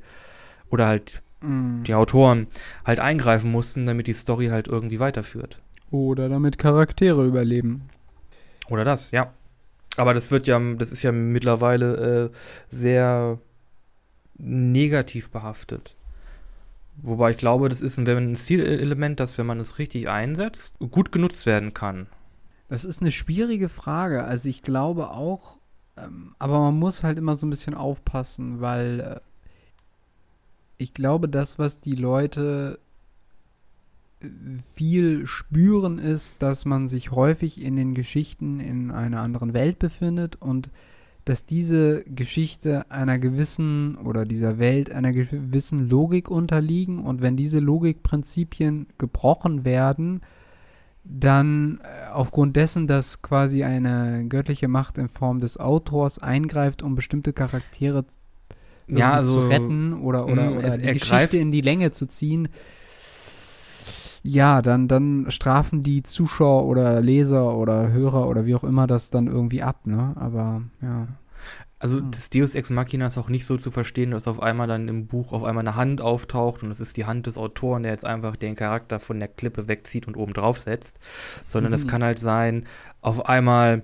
oder 0.70 0.88
halt 0.88 1.24
Mm. 1.42 1.84
die 1.84 1.94
Autoren 1.94 2.48
halt 2.86 3.00
eingreifen 3.00 3.52
mussten, 3.52 3.86
damit 3.86 4.08
die 4.08 4.14
Story 4.14 4.48
halt 4.48 4.68
irgendwie 4.68 5.00
weiterführt. 5.00 5.62
Oder 5.92 6.30
damit 6.30 6.58
Charaktere 6.58 7.26
überleben. 7.26 7.90
Oder 8.70 8.84
das, 8.84 9.12
ja. 9.12 9.34
Aber 9.98 10.14
das 10.14 10.32
wird 10.32 10.48
ja, 10.48 10.60
das 10.76 10.92
ist 10.92 11.04
ja 11.04 11.12
mittlerweile 11.12 12.32
äh, 12.32 12.76
sehr 12.76 13.40
negativ 14.38 15.30
behaftet. 15.30 15.96
Wobei 17.02 17.32
ich 17.32 17.38
glaube, 17.38 17.70
das 17.70 17.82
ist 17.82 17.98
ein, 17.98 18.36
Stilelement, 18.36 19.20
das, 19.20 19.38
wenn 19.38 19.46
man 19.46 19.60
es 19.60 19.80
richtig 19.80 20.10
einsetzt, 20.10 20.74
gut 20.80 21.12
genutzt 21.12 21.46
werden 21.46 21.74
kann. 21.74 22.08
Das 22.70 22.86
ist 22.86 23.02
eine 23.02 23.12
schwierige 23.12 23.70
Frage. 23.70 24.24
Also 24.24 24.50
ich 24.50 24.62
glaube 24.62 25.12
auch, 25.12 25.58
ähm, 25.98 26.36
aber 26.40 26.60
man 26.60 26.80
muss 26.80 27.04
halt 27.04 27.18
immer 27.18 27.36
so 27.36 27.46
ein 27.46 27.50
bisschen 27.50 27.76
aufpassen, 27.76 28.62
weil 28.62 29.00
äh, 29.00 29.20
ich 30.78 30.94
glaube, 30.94 31.30
das, 31.30 31.60
was 31.60 31.80
die 31.80 31.96
Leute 31.96 32.80
äh, 34.22 34.28
viel 34.58 35.28
spüren, 35.28 36.00
ist, 36.00 36.38
dass 36.40 36.66
man 36.66 36.88
sich 36.88 37.12
häufig 37.12 37.62
in 37.62 37.76
den 37.76 37.94
Geschichten 37.94 38.60
in 38.60 38.92
einer 38.92 39.22
anderen 39.22 39.54
Welt 39.54 39.80
befindet 39.80 40.38
und 40.42 40.70
dass 41.26 41.46
diese 41.46 42.04
Geschichte 42.04 42.90
einer 42.90 43.18
gewissen 43.18 43.96
oder 43.98 44.24
dieser 44.26 44.60
Welt 44.60 44.92
einer 44.92 45.12
gewissen 45.12 45.90
Logik 45.90 46.30
unterliegen. 46.30 47.00
Und 47.00 47.22
wenn 47.22 47.36
diese 47.36 47.60
Logikprinzipien 47.60 48.88
gebrochen 49.00 49.66
werden, 49.66 50.22
dann 51.04 51.80
äh, 51.84 52.12
aufgrund 52.12 52.56
dessen, 52.56 52.88
dass 52.88 53.22
quasi 53.22 53.64
eine 53.64 54.26
göttliche 54.28 54.68
Macht 54.68 54.98
in 54.98 55.08
Form 55.08 55.40
des 55.40 55.60
Autors 55.60 56.20
eingreift, 56.20 56.84
um 56.84 56.96
bestimmte 56.96 57.34
Charaktere 57.34 58.06
Ja, 58.88 59.14
also 59.14 59.42
zu 59.42 59.48
retten 59.48 59.94
oder, 59.94 60.26
oder, 60.28 60.52
mh, 60.52 60.58
oder 60.58 60.78
die 60.78 60.94
Geschichte 60.94 61.38
in 61.40 61.52
die 61.52 61.62
Länge 61.62 61.92
zu 61.92 62.08
ziehen, 62.08 62.50
ja, 64.26 64.62
dann, 64.62 64.88
dann 64.88 65.28
strafen 65.30 65.84
die 65.84 66.04
Zuschauer 66.04 66.66
oder 66.66 67.02
Leser 67.02 67.56
oder 67.56 67.92
Hörer 67.92 68.28
oder 68.30 68.46
wie 68.46 68.56
auch 68.56 68.64
immer 68.64 68.88
das 68.88 69.10
dann 69.12 69.28
irgendwie 69.28 69.64
ab, 69.64 69.86
ne? 69.88 70.14
Aber 70.18 70.64
ja. 70.82 71.08
Also 71.80 72.00
Hm. 72.00 72.12
das 72.12 72.30
Deus 72.30 72.56
Ex 72.56 72.70
Machina 72.70 73.08
ist 73.08 73.18
auch 73.18 73.30
nicht 73.30 73.46
so 73.46 73.58
zu 73.58 73.72
verstehen, 73.72 74.12
dass 74.12 74.28
auf 74.28 74.42
einmal 74.42 74.68
dann 74.68 74.88
im 74.88 75.08
Buch 75.08 75.34
auf 75.34 75.44
einmal 75.44 75.68
eine 75.68 75.76
Hand 75.76 76.02
auftaucht 76.02 76.64
und 76.64 76.72
es 76.72 76.80
ist 76.80 76.98
die 76.98 77.06
Hand 77.06 77.28
des 77.28 77.38
Autoren, 77.38 77.84
der 77.84 77.92
jetzt 77.92 78.06
einfach 78.06 78.36
den 78.38 78.56
Charakter 78.56 79.00
von 79.00 79.20
der 79.20 79.28
Klippe 79.30 79.68
wegzieht 79.68 80.08
und 80.08 80.16
oben 80.18 80.34
drauf 80.34 80.60
setzt, 80.60 81.00
sondern 81.46 81.74
es 81.74 81.86
Mhm. 81.86 81.88
kann 81.88 82.04
halt 82.04 82.20
sein, 82.20 82.66
auf 83.02 83.28
einmal 83.28 83.84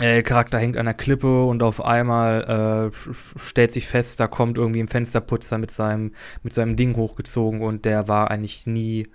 äh, 0.00 0.14
der 0.14 0.22
Charakter 0.22 0.58
hängt 0.58 0.76
an 0.76 0.86
der 0.86 0.94
Klippe 0.94 1.44
und 1.44 1.62
auf 1.62 1.84
einmal 1.84 2.90
äh, 2.92 3.10
stellt 3.38 3.72
sich 3.72 3.86
fest, 3.86 4.20
da 4.20 4.26
kommt 4.26 4.58
irgendwie 4.58 4.80
ein 4.80 4.88
Fensterputzer 4.88 5.58
mit 5.58 5.70
seinem 5.70 6.12
mit 6.42 6.52
seinem 6.52 6.76
Ding 6.76 6.96
hochgezogen 6.96 7.60
und 7.62 7.84
der 7.84 8.08
war 8.08 8.30
eigentlich 8.30 8.66
nie 8.66 9.08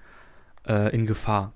äh, 0.68 0.94
in 0.96 1.06
Gefahr. 1.06 1.54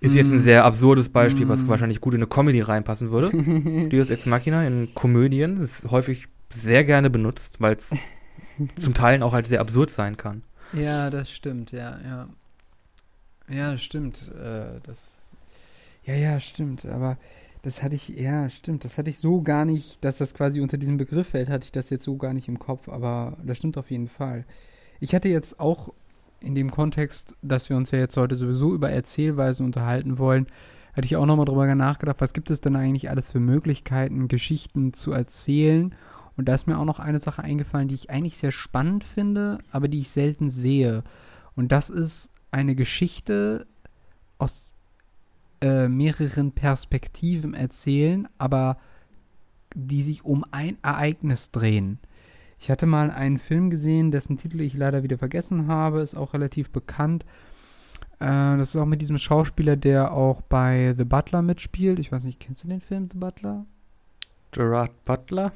Ist 0.00 0.14
jetzt 0.14 0.30
ein 0.30 0.38
sehr 0.40 0.64
absurdes 0.64 1.08
Beispiel, 1.08 1.48
was 1.48 1.64
Mm. 1.64 1.68
wahrscheinlich 1.68 2.00
gut 2.00 2.12
in 2.14 2.18
eine 2.20 2.26
Comedy 2.26 2.60
reinpassen 2.60 3.10
würde. 3.10 3.30
Deus 3.88 4.10
Ex 4.10 4.26
Machina 4.26 4.66
in 4.66 4.94
Komödien 4.94 5.56
ist 5.56 5.90
häufig 5.90 6.28
sehr 6.52 6.84
gerne 6.84 7.08
benutzt, 7.10 7.60
weil 7.60 7.74
es 7.76 7.90
zum 8.80 8.92
Teil 8.94 9.22
auch 9.22 9.32
halt 9.32 9.48
sehr 9.48 9.60
absurd 9.60 9.90
sein 9.90 10.16
kann. 10.16 10.42
Ja, 10.74 11.08
das 11.08 11.30
stimmt, 11.32 11.72
ja, 11.72 11.98
ja. 12.04 12.28
Ja, 13.50 13.72
das 13.72 13.82
stimmt. 13.82 14.30
Äh, 14.34 14.78
das. 14.82 15.16
Ja, 16.04 16.14
ja, 16.14 16.38
stimmt. 16.38 16.84
Aber 16.84 17.16
das 17.62 17.82
hatte 17.82 17.94
ich, 17.94 18.08
ja, 18.10 18.50
stimmt. 18.50 18.84
Das 18.84 18.98
hatte 18.98 19.08
ich 19.08 19.18
so 19.18 19.40
gar 19.40 19.64
nicht, 19.64 20.04
dass 20.04 20.18
das 20.18 20.34
quasi 20.34 20.60
unter 20.60 20.76
diesem 20.76 20.98
Begriff 20.98 21.28
fällt, 21.28 21.48
hatte 21.48 21.64
ich 21.64 21.72
das 21.72 21.88
jetzt 21.88 22.04
so 22.04 22.16
gar 22.18 22.34
nicht 22.34 22.48
im 22.48 22.58
Kopf. 22.58 22.90
Aber 22.90 23.38
das 23.42 23.56
stimmt 23.56 23.78
auf 23.78 23.90
jeden 23.90 24.08
Fall. 24.08 24.44
Ich 25.00 25.14
hatte 25.14 25.30
jetzt 25.30 25.58
auch 25.60 25.94
in 26.40 26.54
dem 26.54 26.70
Kontext, 26.70 27.36
dass 27.42 27.68
wir 27.68 27.76
uns 27.76 27.90
ja 27.90 27.98
jetzt 27.98 28.16
heute 28.16 28.36
sowieso 28.36 28.74
über 28.74 28.90
Erzählweisen 28.90 29.66
unterhalten 29.66 30.18
wollen, 30.18 30.46
hatte 30.94 31.06
ich 31.06 31.16
auch 31.16 31.26
nochmal 31.26 31.46
drüber 31.46 31.72
nachgedacht, 31.74 32.20
was 32.20 32.32
gibt 32.32 32.50
es 32.50 32.60
denn 32.60 32.76
eigentlich 32.76 33.10
alles 33.10 33.30
für 33.30 33.40
Möglichkeiten, 33.40 34.28
Geschichten 34.28 34.92
zu 34.92 35.12
erzählen? 35.12 35.94
Und 36.36 36.48
da 36.48 36.54
ist 36.54 36.66
mir 36.66 36.78
auch 36.78 36.84
noch 36.84 37.00
eine 37.00 37.18
Sache 37.18 37.42
eingefallen, 37.42 37.88
die 37.88 37.94
ich 37.94 38.10
eigentlich 38.10 38.36
sehr 38.36 38.52
spannend 38.52 39.04
finde, 39.04 39.58
aber 39.70 39.88
die 39.88 40.00
ich 40.00 40.10
selten 40.10 40.50
sehe. 40.50 41.04
Und 41.56 41.72
das 41.72 41.90
ist 41.90 42.32
eine 42.50 42.74
Geschichte 42.74 43.66
aus 44.38 44.74
äh, 45.60 45.88
mehreren 45.88 46.52
Perspektiven 46.52 47.54
erzählen, 47.54 48.28
aber 48.38 48.78
die 49.74 50.02
sich 50.02 50.24
um 50.24 50.44
ein 50.50 50.78
Ereignis 50.82 51.50
drehen. 51.50 51.98
Ich 52.60 52.70
hatte 52.70 52.86
mal 52.86 53.10
einen 53.10 53.38
Film 53.38 53.70
gesehen, 53.70 54.10
dessen 54.10 54.36
Titel 54.36 54.60
ich 54.60 54.74
leider 54.74 55.02
wieder 55.02 55.16
vergessen 55.18 55.68
habe, 55.68 56.00
ist 56.00 56.14
auch 56.16 56.34
relativ 56.34 56.70
bekannt. 56.70 57.24
Äh, 58.20 58.56
das 58.56 58.70
ist 58.70 58.76
auch 58.76 58.86
mit 58.86 59.00
diesem 59.00 59.18
Schauspieler, 59.18 59.76
der 59.76 60.12
auch 60.12 60.42
bei 60.42 60.94
The 60.96 61.04
Butler 61.04 61.42
mitspielt. 61.42 61.98
Ich 61.98 62.10
weiß 62.10 62.24
nicht, 62.24 62.40
kennst 62.40 62.64
du 62.64 62.68
den 62.68 62.80
Film 62.80 63.08
The 63.10 63.18
Butler? 63.18 63.64
Gerard 64.50 65.04
Butler? 65.04 65.52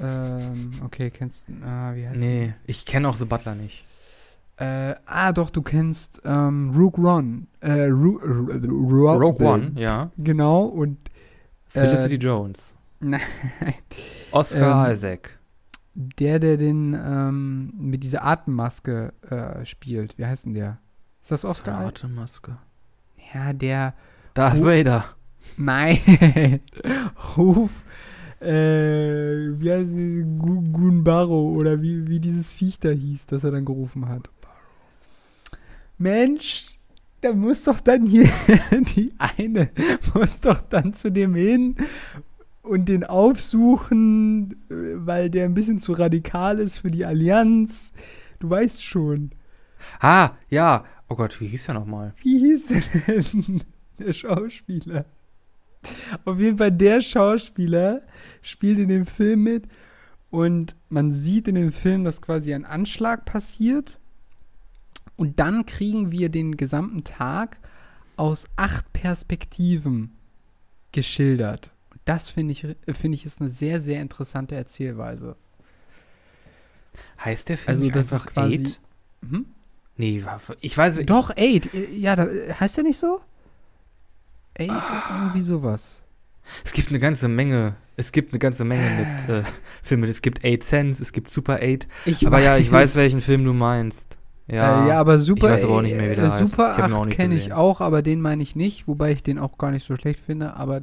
Ähm, 0.00 0.72
okay, 0.84 1.10
kennst 1.10 1.48
du, 1.48 1.52
ah, 1.64 1.94
wie 1.94 2.08
heißt 2.08 2.20
Nee, 2.20 2.54
ich 2.66 2.84
kenne 2.86 3.08
auch 3.08 3.16
The 3.16 3.26
Butler 3.26 3.54
nicht. 3.54 3.84
Äh, 4.56 4.94
ah, 5.06 5.32
doch, 5.32 5.50
du 5.50 5.62
kennst 5.62 6.22
ähm, 6.24 6.72
Rogue 6.74 7.04
One. 7.04 7.46
Äh, 7.60 7.84
Ru 7.84 8.18
Ru 8.18 9.08
Rogue 9.10 9.44
One, 9.44 9.72
ja. 9.76 10.10
Genau, 10.16 10.64
und 10.64 10.98
Felicity 11.66 12.16
Jones. 12.16 12.72
nein, 13.00 13.20
Oscar 14.30 14.86
Ähm, 14.86 14.92
Isaac. 14.92 15.33
Der, 15.94 16.38
der 16.38 16.56
den 16.56 16.94
ähm, 16.94 17.72
mit 17.78 18.02
dieser 18.04 18.24
Atemmaske 18.24 19.12
äh, 19.30 19.64
spielt. 19.64 20.18
Wie 20.18 20.26
heißt 20.26 20.46
denn 20.46 20.54
der? 20.54 20.78
Ist 21.22 21.30
das 21.30 21.44
Oscar? 21.44 21.72
Isaac? 21.72 21.86
Atemmaske. 21.88 22.56
Ja, 23.32 23.52
der. 23.52 23.94
Darth 24.34 24.58
Hu- 24.58 24.64
Vader. 24.66 25.04
Nein. 25.56 25.98
Ruf. 27.36 27.70
Äh, 28.40 28.48
wie 29.58 29.70
heißt? 29.70 29.92
Gu- 30.38 30.70
Gunbaro 30.72 31.50
oder 31.52 31.80
wie, 31.80 32.08
wie 32.08 32.20
dieses 32.20 32.50
Viech 32.52 32.78
da 32.78 32.90
hieß, 32.90 33.26
das 33.26 33.44
er 33.44 33.52
dann 33.52 33.64
gerufen 33.64 34.08
hat. 34.08 34.28
Mensch, 35.98 36.78
da 37.20 37.32
muss 37.32 37.64
doch 37.64 37.80
dann 37.80 38.04
hier 38.06 38.28
die 38.96 39.12
eine, 39.18 39.70
muss 40.14 40.40
doch 40.40 40.60
dann 40.60 40.92
zu 40.94 41.10
dem 41.10 41.34
hin 41.34 41.76
und 42.64 42.86
den 42.86 43.04
aufsuchen, 43.04 44.52
äh, 44.70 45.06
weil 45.06 45.30
der 45.30 45.44
ein 45.44 45.54
bisschen 45.54 45.78
zu 45.78 45.92
radikal 45.92 46.58
ist 46.58 46.78
für 46.78 46.90
die 46.90 47.04
Allianz. 47.04 47.92
Du 48.40 48.50
weißt 48.50 48.82
schon. 48.82 49.30
Ah, 50.00 50.30
ja. 50.48 50.84
Oh 51.08 51.14
Gott, 51.14 51.40
wie 51.40 51.46
hieß 51.46 51.66
der 51.66 51.74
nochmal? 51.74 52.14
Wie 52.22 52.38
hieß 52.38 52.66
der 52.66 52.82
denn? 53.06 53.62
Der 54.00 54.12
Schauspieler. 54.12 55.04
Auf 56.24 56.40
jeden 56.40 56.58
Fall 56.58 56.72
der 56.72 57.00
Schauspieler 57.00 58.02
spielt 58.42 58.80
in 58.80 58.88
dem 58.88 59.06
Film 59.06 59.44
mit 59.44 59.68
und 60.30 60.74
man 60.88 61.12
sieht 61.12 61.46
in 61.46 61.54
dem 61.54 61.70
Film, 61.70 62.02
dass 62.02 62.20
quasi 62.20 62.52
ein 62.52 62.64
Anschlag 62.64 63.24
passiert 63.24 64.00
und 65.14 65.38
dann 65.38 65.64
kriegen 65.64 66.10
wir 66.10 66.28
den 66.28 66.56
gesamten 66.56 67.04
Tag 67.04 67.60
aus 68.16 68.48
acht 68.56 68.92
Perspektiven 68.92 70.10
geschildert. 70.90 71.73
Das 72.04 72.28
finde 72.28 72.52
ich, 72.52 72.66
finde 72.88 73.14
ich 73.16 73.24
ist 73.24 73.40
eine 73.40 73.50
sehr, 73.50 73.80
sehr 73.80 74.00
interessante 74.00 74.54
Erzählweise. 74.54 75.36
Heißt 77.24 77.48
der 77.48 77.56
Film 77.56 77.68
Also 77.68 77.90
das 77.90 78.06
ist 78.06 78.12
einfach 78.12 78.32
quasi. 78.32 78.54
Eight? 78.56 78.80
Hm? 79.28 79.46
Nee, 79.96 80.22
ich 80.60 80.76
weiß 80.76 80.96
nicht. 80.96 81.10
Doch, 81.10 81.30
Eight. 81.36 81.72
Äh, 81.72 81.94
Ja, 81.94 82.16
da, 82.16 82.26
heißt 82.60 82.76
der 82.76 82.84
nicht 82.84 82.98
so? 82.98 83.20
Eight, 84.58 84.70
irgendwie 85.10 85.40
sowas. 85.40 86.02
Es 86.64 86.72
gibt 86.72 86.90
eine 86.90 86.98
ganze 86.98 87.28
Menge. 87.28 87.76
Es 87.96 88.12
gibt 88.12 88.32
eine 88.32 88.38
ganze 88.38 88.64
Menge 88.64 88.90
mit 88.90 89.28
äh, 89.28 89.42
Filmen. 89.82 90.10
Es 90.10 90.20
gibt 90.20 90.44
Eight 90.44 90.64
Sense, 90.64 91.02
es 91.02 91.12
gibt 91.12 91.30
Super 91.30 91.60
Eight. 91.60 91.86
Ich 92.04 92.26
Aber 92.26 92.40
ja, 92.40 92.56
ich 92.56 92.70
weiß, 92.70 92.96
welchen 92.96 93.20
Film 93.20 93.44
du 93.44 93.52
meinst. 93.52 94.18
Ja, 94.46 94.84
äh, 94.84 94.88
ja 94.88 95.00
aber 95.00 95.18
Super, 95.18 95.48
ich 95.48 95.52
weiß 95.54 95.64
aber 95.64 95.76
auch 95.76 95.82
nicht 95.82 95.96
mehr, 95.96 96.10
wie 96.10 96.16
der 96.16 96.24
äh, 96.24 96.30
heißt. 96.30 96.38
Super 96.38 96.74
auch 96.74 96.78
8 96.78 97.06
nicht 97.06 97.16
kenne 97.16 97.34
ich 97.36 97.52
auch, 97.52 97.80
aber 97.80 98.02
den 98.02 98.20
meine 98.20 98.42
ich 98.42 98.56
nicht, 98.56 98.86
wobei 98.86 99.12
ich 99.12 99.22
den 99.22 99.38
auch 99.38 99.56
gar 99.58 99.70
nicht 99.70 99.86
so 99.86 99.96
schlecht 99.96 100.20
finde, 100.20 100.54
aber 100.54 100.82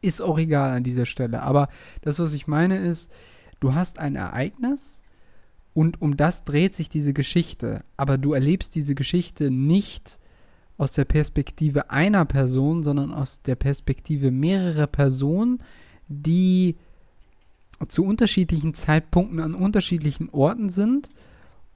ist 0.00 0.22
auch 0.22 0.38
egal 0.38 0.70
an 0.70 0.82
dieser 0.82 1.06
Stelle. 1.06 1.42
Aber 1.42 1.68
das, 2.02 2.18
was 2.18 2.32
ich 2.32 2.46
meine, 2.46 2.78
ist, 2.78 3.10
du 3.60 3.74
hast 3.74 3.98
ein 3.98 4.16
Ereignis 4.16 5.02
und 5.74 6.02
um 6.02 6.16
das 6.16 6.44
dreht 6.44 6.74
sich 6.74 6.88
diese 6.88 7.12
Geschichte, 7.12 7.84
aber 7.96 8.18
du 8.18 8.32
erlebst 8.32 8.74
diese 8.74 8.94
Geschichte 8.94 9.50
nicht 9.50 10.18
aus 10.78 10.92
der 10.92 11.04
Perspektive 11.04 11.90
einer 11.90 12.24
Person, 12.24 12.82
sondern 12.82 13.12
aus 13.12 13.42
der 13.42 13.54
Perspektive 13.54 14.30
mehrerer 14.30 14.86
Personen, 14.86 15.62
die 16.08 16.76
zu 17.88 18.04
unterschiedlichen 18.04 18.74
Zeitpunkten 18.74 19.40
an 19.40 19.54
unterschiedlichen 19.54 20.30
Orten 20.30 20.70
sind 20.70 21.10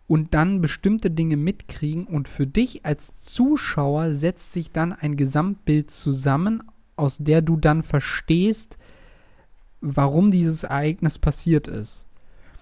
und 0.06 0.34
dann 0.34 0.60
bestimmte 0.60 1.10
Dinge 1.10 1.36
mitkriegen 1.36 2.06
und 2.06 2.28
für 2.28 2.46
dich 2.46 2.84
als 2.84 3.14
Zuschauer 3.16 4.14
setzt 4.14 4.52
sich 4.52 4.70
dann 4.70 4.92
ein 4.92 5.16
Gesamtbild 5.16 5.90
zusammen, 5.90 6.62
aus 6.96 7.18
der 7.18 7.42
du 7.42 7.56
dann 7.56 7.82
verstehst, 7.82 8.78
warum 9.80 10.30
dieses 10.30 10.64
Ereignis 10.64 11.18
passiert 11.18 11.68
ist. 11.68 12.06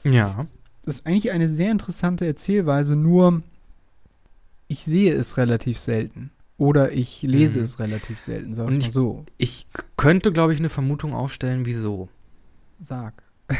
Ja. 0.04 0.44
Das 0.84 0.96
ist 0.96 1.06
eigentlich 1.06 1.30
eine 1.30 1.48
sehr 1.48 1.70
interessante 1.70 2.26
Erzählweise, 2.26 2.96
nur 2.96 3.42
ich 4.68 4.84
sehe 4.84 5.14
es 5.14 5.36
relativ 5.36 5.78
selten. 5.78 6.30
Oder 6.58 6.92
ich 6.92 7.22
lese 7.22 7.58
Mhm. 7.58 7.64
es 7.64 7.78
relativ 7.78 8.20
selten, 8.20 8.54
sag 8.54 8.66
Und 8.68 8.76
ich 8.78 8.86
mal 8.86 8.92
so. 8.92 9.24
Ich 9.36 9.66
könnte, 9.96 10.32
glaube 10.32 10.52
ich, 10.52 10.58
eine 10.60 10.68
Vermutung 10.68 11.12
aufstellen, 11.14 11.66
wieso. 11.66 12.08
Sag. 12.80 13.22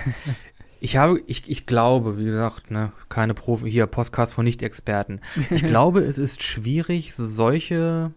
Ich 0.85 0.97
habe, 0.97 1.23
ich, 1.29 1.49
ich 1.49 1.67
glaube, 1.67 2.19
wie 2.19 2.25
gesagt, 2.25 2.73
ne, 2.73 2.91
keine 3.09 3.35
Profi, 3.35 3.71
hier 3.71 3.87
Podcast 3.87 4.35
von 4.35 4.45
Nicht-Experten. 4.45 5.21
Ich 5.51 5.63
glaube, 5.69 6.01
es 6.01 6.19
ist 6.19 6.43
schwierig, 6.43 7.15
solche, 7.15 8.11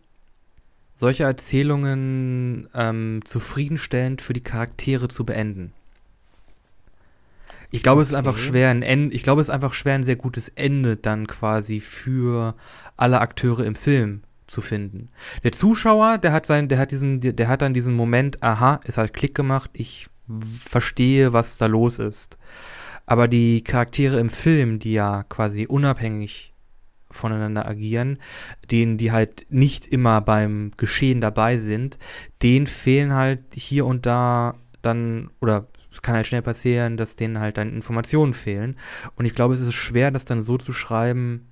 solche 0.95 1.23
Erzählungen 1.23 2.67
ähm, 2.73 3.21
zufriedenstellend 3.25 4.21
für 4.21 4.33
die 4.33 4.41
Charaktere 4.43 5.07
zu 5.07 5.25
beenden. 5.25 5.73
Ich 7.71 7.83
glaube, 7.83 8.01
es 8.01 8.09
ist 8.09 8.13
einfach 8.13 8.33
Okay. 8.33 8.41
schwer, 8.41 8.69
ein 8.69 8.83
Ende, 8.83 9.13
ich 9.13 9.23
glaube, 9.23 9.41
es 9.41 9.49
ist 9.49 9.53
einfach 9.53 9.73
schwer, 9.73 9.95
ein 9.95 10.03
sehr 10.03 10.15
gutes 10.15 10.49
Ende 10.49 10.95
dann 10.95 11.27
quasi 11.27 11.81
für 11.81 12.55
alle 12.95 13.19
Akteure 13.19 13.65
im 13.65 13.75
Film 13.75 14.21
zu 14.47 14.61
finden. 14.61 15.09
Der 15.43 15.51
Zuschauer, 15.51 16.17
der 16.17 16.31
hat 16.31 16.45
sein, 16.45 16.69
der 16.69 16.77
hat 16.77 16.91
diesen, 16.91 17.19
der, 17.19 17.47
hat 17.47 17.61
dann 17.61 17.73
diesen 17.73 17.93
Moment, 17.95 18.41
aha, 18.43 18.79
es 18.85 18.97
hat 18.97 19.13
Klick 19.13 19.35
gemacht, 19.35 19.71
ich 19.73 20.07
verstehe, 20.59 21.33
was 21.33 21.57
da 21.57 21.65
los 21.65 21.99
ist. 21.99 22.37
Aber 23.05 23.27
die 23.27 23.63
Charaktere 23.63 24.19
im 24.19 24.29
Film, 24.29 24.79
die 24.79 24.93
ja 24.93 25.23
quasi 25.23 25.65
unabhängig 25.65 26.53
voneinander 27.15 27.67
agieren, 27.67 28.19
denen, 28.69 28.97
die 28.97 29.11
halt 29.11 29.45
nicht 29.49 29.87
immer 29.87 30.21
beim 30.21 30.71
Geschehen 30.77 31.21
dabei 31.21 31.57
sind, 31.57 31.97
denen 32.43 32.67
fehlen 32.67 33.13
halt 33.13 33.41
hier 33.53 33.85
und 33.85 34.05
da 34.05 34.55
dann, 34.81 35.31
oder 35.41 35.67
es 35.91 36.01
kann 36.01 36.15
halt 36.15 36.27
schnell 36.27 36.41
passieren, 36.41 36.97
dass 36.97 37.15
denen 37.15 37.39
halt 37.39 37.57
dann 37.57 37.73
Informationen 37.73 38.33
fehlen. 38.33 38.77
Und 39.15 39.25
ich 39.25 39.33
glaube, 39.33 39.53
es 39.53 39.61
ist 39.61 39.73
schwer, 39.73 40.11
das 40.11 40.25
dann 40.25 40.41
so 40.41 40.57
zu 40.57 40.73
schreiben, 40.73 41.47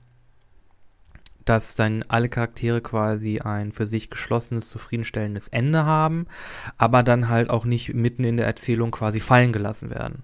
dass 1.45 1.75
dann 1.75 2.03
alle 2.07 2.29
Charaktere 2.29 2.81
quasi 2.81 3.39
ein 3.39 3.71
für 3.71 3.85
sich 3.85 4.09
geschlossenes, 4.09 4.69
zufriedenstellendes 4.69 5.47
Ende 5.47 5.85
haben, 5.85 6.27
aber 6.77 7.03
dann 7.03 7.29
halt 7.29 7.49
auch 7.49 7.65
nicht 7.65 7.93
mitten 7.93 8.23
in 8.23 8.37
der 8.37 8.45
Erzählung 8.45 8.91
quasi 8.91 9.19
fallen 9.19 9.53
gelassen 9.53 9.89
werden. 9.89 10.23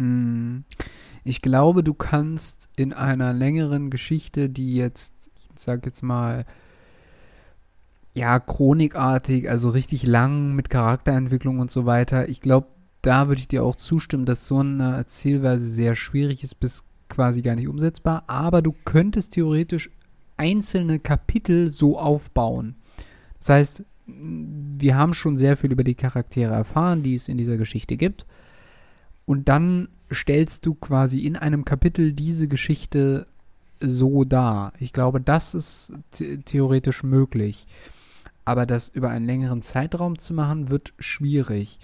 Hm. 0.00 0.64
Ich 1.22 1.42
glaube, 1.42 1.84
du 1.84 1.92
kannst 1.92 2.70
in 2.74 2.94
einer 2.94 3.34
längeren 3.34 3.90
Geschichte, 3.90 4.48
die 4.48 4.74
jetzt, 4.74 5.30
ich 5.36 5.48
sag 5.54 5.84
jetzt 5.84 6.02
mal, 6.02 6.46
ja, 8.14 8.40
chronikartig, 8.40 9.48
also 9.48 9.68
richtig 9.68 10.04
lang 10.04 10.54
mit 10.54 10.70
Charakterentwicklung 10.70 11.60
und 11.60 11.70
so 11.70 11.84
weiter, 11.84 12.28
ich 12.28 12.40
glaube, 12.40 12.68
da 13.02 13.28
würde 13.28 13.40
ich 13.40 13.48
dir 13.48 13.62
auch 13.62 13.76
zustimmen, 13.76 14.24
dass 14.24 14.46
so 14.46 14.58
eine 14.58 14.96
Erzählweise 14.96 15.70
sehr 15.70 15.94
schwierig 15.94 16.42
ist, 16.42 16.58
bis 16.58 16.84
quasi 17.08 17.42
gar 17.42 17.54
nicht 17.54 17.68
umsetzbar, 17.68 18.24
aber 18.26 18.62
du 18.62 18.74
könntest 18.84 19.34
theoretisch 19.34 19.90
einzelne 20.38 20.98
Kapitel 20.98 21.70
so 21.70 21.98
aufbauen. 21.98 22.76
Das 23.38 23.50
heißt, 23.50 23.84
wir 24.06 24.96
haben 24.96 25.14
schon 25.14 25.36
sehr 25.36 25.56
viel 25.56 25.72
über 25.72 25.84
die 25.84 25.94
Charaktere 25.94 26.54
erfahren, 26.54 27.02
die 27.02 27.14
es 27.14 27.28
in 27.28 27.36
dieser 27.36 27.58
Geschichte 27.58 27.96
gibt. 27.96 28.26
Und 29.30 29.48
dann 29.48 29.86
stellst 30.12 30.66
du 30.66 30.74
quasi 30.74 31.20
in 31.20 31.36
einem 31.36 31.64
Kapitel 31.64 32.12
diese 32.12 32.48
Geschichte 32.48 33.28
so 33.78 34.24
dar. 34.24 34.72
Ich 34.80 34.92
glaube, 34.92 35.20
das 35.20 35.54
ist 35.54 35.92
theoretisch 36.46 37.04
möglich. 37.04 37.68
Aber 38.44 38.66
das 38.66 38.88
über 38.88 39.10
einen 39.10 39.26
längeren 39.26 39.62
Zeitraum 39.62 40.18
zu 40.18 40.34
machen, 40.34 40.68
wird 40.68 40.94
schwierig. 40.98 41.78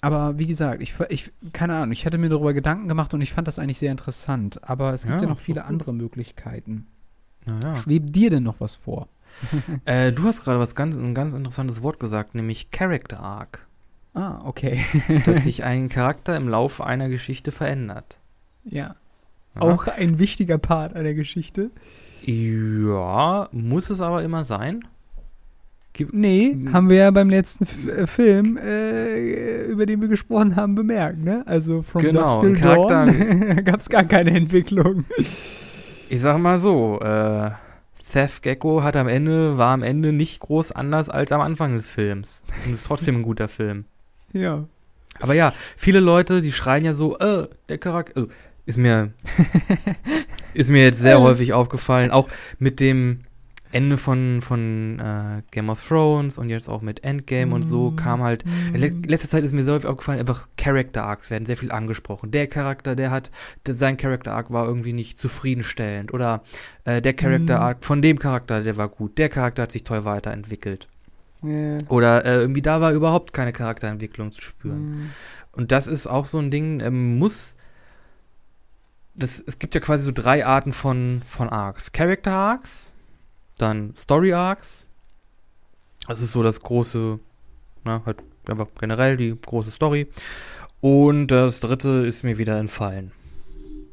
Aber 0.00 0.36
wie 0.36 0.48
gesagt, 0.48 0.82
ich, 0.82 0.98
ich 1.10 1.32
keine 1.52 1.76
Ahnung, 1.76 1.92
ich 1.92 2.06
hatte 2.06 2.18
mir 2.18 2.28
darüber 2.28 2.54
Gedanken 2.54 2.88
gemacht 2.88 3.14
und 3.14 3.20
ich 3.20 3.32
fand 3.32 3.46
das 3.46 3.60
eigentlich 3.60 3.78
sehr 3.78 3.92
interessant. 3.92 4.68
Aber 4.68 4.92
es 4.92 5.02
gibt 5.02 5.14
ja, 5.14 5.22
ja 5.22 5.28
noch 5.28 5.38
viele 5.38 5.64
andere 5.64 5.94
Möglichkeiten. 5.94 6.88
Ja. 7.46 7.76
Schwebt 7.76 8.16
dir 8.16 8.30
denn 8.30 8.42
noch 8.42 8.58
was 8.58 8.74
vor? 8.74 9.06
äh, 9.84 10.10
du 10.10 10.24
hast 10.24 10.42
gerade 10.42 10.58
was 10.58 10.74
ganz, 10.74 10.96
ein 10.96 11.14
ganz 11.14 11.34
interessantes 11.34 11.84
Wort 11.84 12.00
gesagt, 12.00 12.34
nämlich 12.34 12.72
Character 12.72 13.20
Arc. 13.20 13.64
Ah, 14.14 14.40
okay. 14.44 14.84
dass 15.26 15.44
sich 15.44 15.64
ein 15.64 15.88
Charakter 15.88 16.36
im 16.36 16.48
Laufe 16.48 16.84
einer 16.84 17.08
Geschichte 17.08 17.52
verändert. 17.52 18.18
Ja. 18.64 18.96
ja. 19.54 19.60
Auch 19.60 19.86
ein 19.86 20.18
wichtiger 20.18 20.58
Part 20.58 20.94
einer 20.94 21.14
Geschichte. 21.14 21.70
Ja, 22.24 23.48
muss 23.52 23.90
es 23.90 24.00
aber 24.00 24.22
immer 24.22 24.44
sein? 24.44 24.84
Gibt 25.94 26.14
nee, 26.14 26.52
hm. 26.52 26.72
haben 26.72 26.88
wir 26.88 26.96
ja 26.96 27.10
beim 27.10 27.28
letzten 27.28 27.64
F 27.64 27.86
äh, 27.86 28.06
Film, 28.06 28.56
äh, 28.56 29.64
über 29.64 29.84
den 29.84 30.00
wir 30.00 30.08
gesprochen 30.08 30.56
haben, 30.56 30.74
bemerkt, 30.74 31.18
ne? 31.18 31.42
Also 31.46 31.82
From 31.82 32.00
genau, 32.00 32.40
Dusk 32.42 32.62
Till 32.62 32.86
Dawn 32.86 33.64
gab 33.64 33.80
es 33.80 33.90
gar 33.90 34.04
keine 34.04 34.30
Entwicklung. 34.30 35.04
Ich 36.08 36.20
sag 36.22 36.38
mal 36.38 36.58
so, 36.58 36.98
äh, 37.00 37.50
Seth 38.08 38.42
Gecko 38.42 38.82
hat 38.82 38.96
am 38.96 39.06
Ende, 39.06 39.58
war 39.58 39.72
am 39.74 39.82
Ende 39.82 40.12
nicht 40.12 40.40
groß 40.40 40.72
anders 40.72 41.10
als 41.10 41.30
am 41.30 41.42
Anfang 41.42 41.74
des 41.76 41.90
Films. 41.90 42.40
Und 42.66 42.72
ist 42.72 42.86
trotzdem 42.86 43.16
ein 43.16 43.22
guter 43.22 43.48
Film. 43.48 43.84
Ja. 44.32 44.64
Aber 45.20 45.34
ja, 45.34 45.52
viele 45.76 46.00
Leute, 46.00 46.42
die 46.42 46.52
schreien 46.52 46.84
ja 46.84 46.94
so, 46.94 47.18
äh, 47.18 47.48
der 47.68 47.78
Charakter, 47.78 48.22
äh, 48.22 48.26
ist 48.64 48.78
mir, 48.78 49.12
ist 50.54 50.70
mir 50.70 50.82
jetzt 50.82 51.00
sehr 51.00 51.20
häufig 51.20 51.52
aufgefallen, 51.52 52.10
auch 52.10 52.28
mit 52.58 52.80
dem, 52.80 53.24
Ende 53.72 53.96
von, 53.96 54.42
von 54.42 54.98
äh, 54.98 55.42
Game 55.50 55.70
of 55.70 55.82
Thrones 55.86 56.36
und 56.36 56.50
jetzt 56.50 56.68
auch 56.68 56.82
mit 56.82 57.04
Endgame 57.04 57.46
mm. 57.46 57.52
und 57.54 57.62
so 57.62 57.90
mm. 57.90 57.96
kam 57.96 58.22
halt. 58.22 58.44
Mm. 58.44 58.76
Le 58.76 58.88
letzte 59.06 59.28
Zeit 59.28 59.44
ist 59.44 59.54
mir 59.54 59.64
sehr 59.64 59.74
häufig 59.74 59.88
aufgefallen, 59.88 60.20
einfach 60.20 60.48
Character 60.58 61.04
Arcs 61.04 61.30
werden 61.30 61.46
sehr 61.46 61.56
viel 61.56 61.72
angesprochen. 61.72 62.30
Der 62.30 62.46
Charakter, 62.46 62.94
der 62.94 63.10
hat, 63.10 63.30
der, 63.66 63.74
sein 63.74 63.96
Character 63.96 64.32
Arc 64.32 64.52
war 64.52 64.66
irgendwie 64.66 64.92
nicht 64.92 65.18
zufriedenstellend. 65.18 66.12
Oder 66.12 66.42
äh, 66.84 67.00
der 67.00 67.14
Character 67.14 67.58
mm. 67.58 67.62
Arc 67.62 67.84
von 67.84 68.02
dem 68.02 68.18
Charakter, 68.18 68.62
der 68.62 68.76
war 68.76 68.88
gut. 68.88 69.16
Der 69.16 69.30
Charakter 69.30 69.62
hat 69.62 69.72
sich 69.72 69.84
toll 69.84 70.04
weiterentwickelt. 70.04 70.86
Yeah. 71.44 71.78
Oder 71.88 72.24
äh, 72.24 72.40
irgendwie 72.40 72.62
da 72.62 72.80
war 72.80 72.92
überhaupt 72.92 73.32
keine 73.32 73.52
Charakterentwicklung 73.52 74.32
zu 74.32 74.42
spüren. 74.42 75.06
Mm. 75.06 75.10
Und 75.52 75.72
das 75.72 75.86
ist 75.86 76.06
auch 76.06 76.26
so 76.26 76.38
ein 76.38 76.50
Ding, 76.50 76.80
ähm, 76.80 77.18
muss. 77.18 77.56
Das, 79.14 79.42
es 79.44 79.58
gibt 79.58 79.74
ja 79.74 79.80
quasi 79.80 80.04
so 80.04 80.12
drei 80.12 80.46
Arten 80.46 80.72
von, 80.72 81.20
von 81.26 81.48
Arcs. 81.48 81.92
Character 81.92 82.32
Arcs, 82.32 82.94
dann 83.58 83.94
Story 83.98 84.32
Arcs. 84.32 84.86
Das 86.06 86.20
ist 86.20 86.32
so 86.32 86.42
das 86.42 86.62
große, 86.62 87.18
na, 87.84 88.02
halt 88.06 88.22
einfach 88.48 88.68
generell 88.80 89.16
die 89.16 89.36
große 89.38 89.70
Story. 89.70 90.08
Und 90.80 91.28
das 91.28 91.60
dritte 91.60 92.06
ist 92.06 92.24
mir 92.24 92.38
wieder 92.38 92.58
entfallen. 92.58 93.12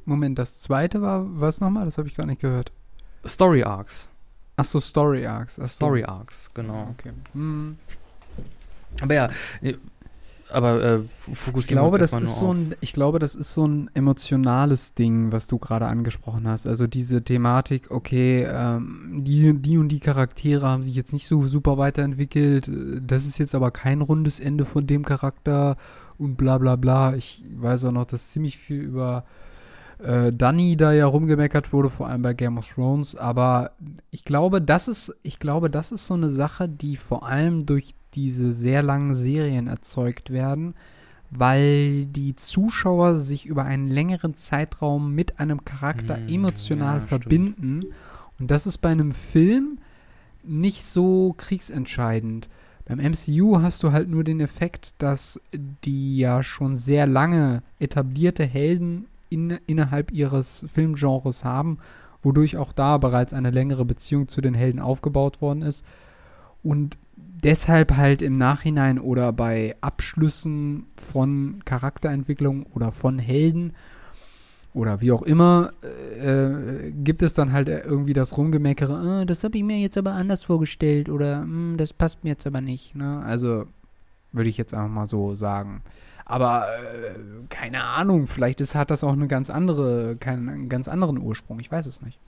Moment, 0.06 0.40
das 0.40 0.60
zweite 0.60 1.02
war 1.02 1.24
was 1.40 1.62
nochmal? 1.62 1.86
Das 1.86 1.98
habe 1.98 2.08
ich 2.08 2.16
gar 2.16 2.26
nicht 2.26 2.42
gehört. 2.42 2.72
Story 3.28 3.64
Arcs. 3.64 4.09
Ach 4.60 4.66
so, 4.66 4.82
Story 4.82 5.26
Arcs. 5.26 5.56
So. 5.56 5.68
Story 5.68 6.04
Arcs, 6.04 6.50
genau. 6.54 6.94
Okay. 6.98 7.14
Hm. 7.34 7.78
Aber 9.02 9.14
ja, 9.14 9.30
aber 10.52 10.84
äh, 10.84 11.00
fokussieren 11.34 11.60
ich 11.60 11.68
glaube, 11.68 11.98
das 11.98 12.14
ist 12.14 12.40
so 12.40 12.54
ein, 12.54 12.76
Ich 12.82 12.92
glaube, 12.92 13.20
das 13.20 13.36
ist 13.36 13.54
so 13.54 13.66
ein 13.66 13.90
emotionales 13.94 14.94
Ding, 14.96 15.32
was 15.32 15.48
du 15.48 15.60
gerade 15.60 15.86
angesprochen 15.86 16.48
hast. 16.48 16.68
Also 16.68 16.88
diese 16.88 17.24
Thematik, 17.24 17.92
okay, 17.92 18.48
ähm, 18.50 19.22
die, 19.24 19.54
die 19.62 19.78
und 19.78 19.90
die 19.90 20.00
Charaktere 20.00 20.68
haben 20.68 20.84
sich 20.84 20.96
jetzt 20.96 21.14
nicht 21.14 21.28
so 21.28 21.44
super 21.44 21.78
weiterentwickelt. 21.78 22.70
Das 23.02 23.26
ist 23.26 23.38
jetzt 23.38 23.56
aber 23.56 23.72
kein 23.72 24.02
rundes 24.02 24.40
Ende 24.40 24.66
von 24.66 24.88
dem 24.88 25.06
Charakter 25.06 25.78
und 26.18 26.36
bla 26.36 26.58
bla 26.58 26.76
bla. 26.76 27.16
Ich 27.16 27.46
weiß 27.56 27.86
auch 27.86 27.92
noch, 27.92 28.06
dass 28.06 28.32
ziemlich 28.32 28.58
viel 28.58 28.82
über 28.82 29.24
äh, 30.00 30.32
Danny 30.32 30.78
da 30.78 30.94
ja 30.94 31.06
rumgemeckert 31.06 31.74
wurde, 31.74 31.90
vor 31.90 32.08
allem 32.08 32.22
bei 32.22 32.34
Game 32.34 32.58
of 32.58 32.72
Thrones. 32.74 33.16
Aber 33.16 33.72
ich 34.12 34.24
glaube, 34.24 34.62
das 34.62 34.88
ist, 34.88 35.16
ich 35.24 35.40
glaube, 35.40 35.70
das 35.70 35.92
ist 35.92 36.08
so 36.08 36.14
eine 36.14 36.30
Sache, 36.30 36.68
die 36.68 36.96
vor 36.96 37.26
allem 37.26 37.66
durch 37.66 37.96
diese 38.14 38.52
sehr 38.52 38.82
langen 38.82 39.14
Serien 39.14 39.68
erzeugt 39.68 40.32
werden, 40.32 40.74
weil 41.30 42.06
die 42.06 42.36
Zuschauer 42.36 43.18
sich 43.18 43.46
über 43.46 43.64
einen 43.64 43.88
längeren 43.88 44.34
Zeitraum 44.34 45.14
mit 45.14 45.40
einem 45.40 45.64
Charakter 45.64 46.18
mm, 46.18 46.30
emotional 46.30 47.00
ja, 47.00 47.06
verbinden. 47.06 47.82
Stimmt. 47.82 47.96
Und 48.40 48.52
das 48.52 48.66
ist 48.66 48.80
bei 48.80 48.90
einem 48.90 49.12
Film 49.12 49.80
nicht 50.44 50.84
so 50.84 51.36
kriegsentscheidend. 51.38 52.50
Beim 52.86 53.00
MCU 53.00 53.62
hast 53.62 53.84
du 53.84 53.92
halt 53.92 54.10
nur 54.10 54.24
den 54.24 54.40
Effekt, 54.40 54.96
dass 54.98 55.40
die 55.54 56.18
ja 56.18 56.42
schon 56.42 56.76
sehr 56.76 57.06
lange 57.06 57.62
etablierte 57.80 58.46
Helden 58.46 59.06
in, 59.30 59.52
innerhalb 59.68 60.12
ihres 60.12 60.66
Filmgenres 60.68 61.44
haben, 61.44 61.80
wodurch 62.22 62.58
auch 62.58 62.74
da 62.74 62.98
bereits 62.98 63.34
eine 63.34 63.52
längere 63.52 63.86
Beziehung 63.86 64.28
zu 64.28 64.42
den 64.42 64.54
Helden 64.54 64.80
aufgebaut 64.80 65.42
worden 65.42 65.62
ist. 65.62 65.86
Und 66.64 66.98
deshalb 67.16 67.96
halt 67.96 68.22
im 68.22 68.38
Nachhinein 68.38 69.00
oder 69.00 69.32
bei 69.32 69.76
Abschlüssen 69.82 70.86
von 70.98 71.62
Charakterentwicklung 71.66 72.66
oder 72.74 72.92
von 72.92 73.20
Helden 73.20 73.74
oder 74.74 75.02
wie 75.02 75.12
auch 75.12 75.24
immer, 75.24 75.74
äh, 75.82 76.92
gibt 76.92 77.22
es 77.22 77.34
dann 77.34 77.54
halt 77.54 77.70
irgendwie 77.70 78.14
das 78.14 78.38
Rumgemeckere, 78.38 79.22
äh, 79.22 79.26
das 79.26 79.44
habe 79.44 79.58
ich 79.58 79.64
mir 79.64 79.80
jetzt 79.80 79.98
aber 79.98 80.12
anders 80.12 80.44
vorgestellt 80.44 81.10
oder 81.10 81.42
hm, 81.42 81.76
das 81.78 81.94
passt 81.94 82.24
mir 82.24 82.32
jetzt 82.32 82.46
aber 82.46 82.62
nicht. 82.62 82.96
Ne? 82.96 83.22
Also 83.26 83.66
würde 84.32 84.50
ich 84.50 84.58
jetzt 84.58 84.74
einfach 84.74 84.90
mal 84.90 85.08
so 85.08 85.34
sagen. 85.36 85.82
Aber 86.30 86.68
äh, 86.68 87.16
keine 87.50 87.84
Ahnung, 87.84 88.28
vielleicht 88.28 88.62
ist, 88.62 88.76
hat 88.76 88.92
das 88.92 89.04
auch 89.04 89.14
eine 89.14 89.28
ganz 89.28 89.50
andere, 89.50 90.16
keinen, 90.18 90.48
einen 90.48 90.70
ganz 90.70 90.88
anderen 90.88 91.18
Ursprung. 91.18 91.60
Ich 91.60 91.72
weiß 91.72 91.88
es 91.88 92.04
nicht. 92.04 92.20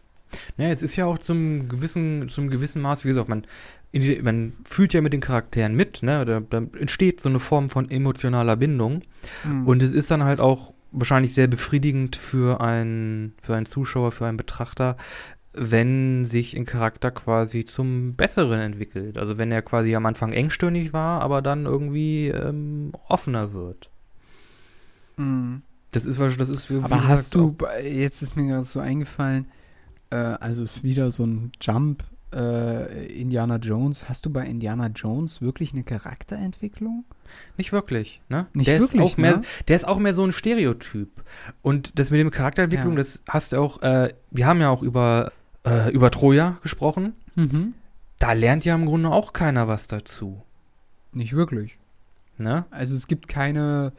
Naja, 0.58 0.72
es 0.72 0.82
ist 0.82 0.96
ja 0.96 1.06
auch 1.06 1.20
zum 1.20 1.70
gewissen, 1.70 2.28
zum 2.28 2.50
gewissen 2.50 2.82
Maß, 2.82 3.06
wie 3.06 3.10
gesagt, 3.10 3.30
man, 3.30 3.46
die, 3.94 4.20
man 4.24 4.54
fühlt 4.68 4.96
ja 4.96 5.02
mit 5.02 5.14
den 5.14 5.22
Charakteren 5.22 5.76
mit, 5.76 6.02
ne? 6.02 6.26
Da, 6.26 6.40
da 6.40 6.64
entsteht 6.80 7.22
so 7.22 7.30
eine 7.30 7.40
Form 7.40 7.70
von 7.70 7.92
emotionaler 7.92 8.56
Bindung. 8.56 9.04
Mhm. 9.44 9.68
Und 9.68 9.84
es 9.84 9.94
ist 9.94 10.10
dann 10.10 10.24
halt 10.24 10.40
auch 10.40 10.74
wahrscheinlich 10.92 11.36
sehr 11.36 11.48
befriedigend 11.48 12.16
für 12.16 12.60
einen, 12.60 13.36
für 13.44 13.56
einen 13.56 13.68
Zuschauer, 13.68 14.12
für 14.12 14.26
einen 14.26 14.38
Betrachter, 14.38 14.98
wenn 15.54 16.26
sich 16.26 16.56
ein 16.56 16.66
Charakter 16.66 17.12
quasi 17.12 17.66
zum 17.66 18.16
Besseren 18.16 18.62
entwickelt. 18.62 19.20
Also 19.20 19.38
wenn 19.38 19.52
er 19.52 19.62
quasi 19.62 19.96
am 19.96 20.08
Anfang 20.08 20.34
engstirnig 20.34 20.92
war, 20.92 21.22
aber 21.22 21.44
dann 21.44 21.66
irgendwie 21.66 22.30
ähm, 22.30 22.94
offener 23.08 23.54
wird. 23.54 23.91
Mhm. 25.22 25.62
Das 25.92 26.06
ist, 26.06 26.20
das 26.20 26.50
ist 26.50 26.66
für 26.66 26.84
Aber 26.84 27.08
hast 27.08 27.36
du, 27.36 27.56
jetzt 27.84 28.22
ist 28.22 28.38
mir 28.38 28.48
gerade 28.48 28.64
so 28.64 28.80
eingefallen, 28.80 29.48
äh, 30.10 30.16
also 30.16 30.64
ist 30.64 30.84
wieder 30.84 31.12
so 31.12 31.26
ein 31.26 31.52
Jump 31.60 32.06
äh, 32.34 33.08
Indiana 33.08 33.58
Jones. 33.58 34.08
Hast 34.08 34.26
du 34.26 34.30
bei 34.30 34.46
Indiana 34.46 34.88
Jones 34.88 35.42
wirklich 35.42 35.74
eine 35.74 35.84
Charakterentwicklung? 35.84 37.06
Nicht 37.58 37.72
wirklich, 37.72 38.22
ne? 38.30 38.48
Nicht 38.54 38.68
der 38.68 38.80
wirklich, 38.80 39.02
ist 39.02 39.14
auch 39.14 39.18
mehr, 39.18 39.42
Der 39.68 39.76
ist 39.76 39.88
auch 39.88 40.00
mehr 40.00 40.14
so 40.14 40.24
ein 40.24 40.32
Stereotyp. 40.32 41.10
Und 41.62 41.98
das 42.00 42.10
mit 42.10 42.20
dem 42.20 42.32
Charakterentwicklung, 42.32 42.94
ja. 42.94 43.00
das 43.00 43.22
hast 43.28 43.54
du 43.54 43.58
auch, 43.58 43.82
äh, 43.82 44.14
wir 44.32 44.46
haben 44.46 44.62
ja 44.62 44.70
auch 44.70 44.82
über, 44.82 45.32
äh, 45.66 45.92
über 45.92 46.12
Troja 46.12 46.58
gesprochen. 46.62 47.16
Mhm. 47.36 47.74
Da 48.20 48.34
lernt 48.34 48.66
ja 48.66 48.76
im 48.76 48.86
Grunde 48.86 49.10
auch 49.10 49.34
keiner 49.34 49.68
was 49.68 49.88
dazu. 49.88 50.42
Nicht 51.14 51.34
wirklich. 51.34 51.80
Ne? 52.38 52.66
Also 52.72 52.96
es 52.96 53.08
gibt 53.08 53.28
keine, 53.28 53.94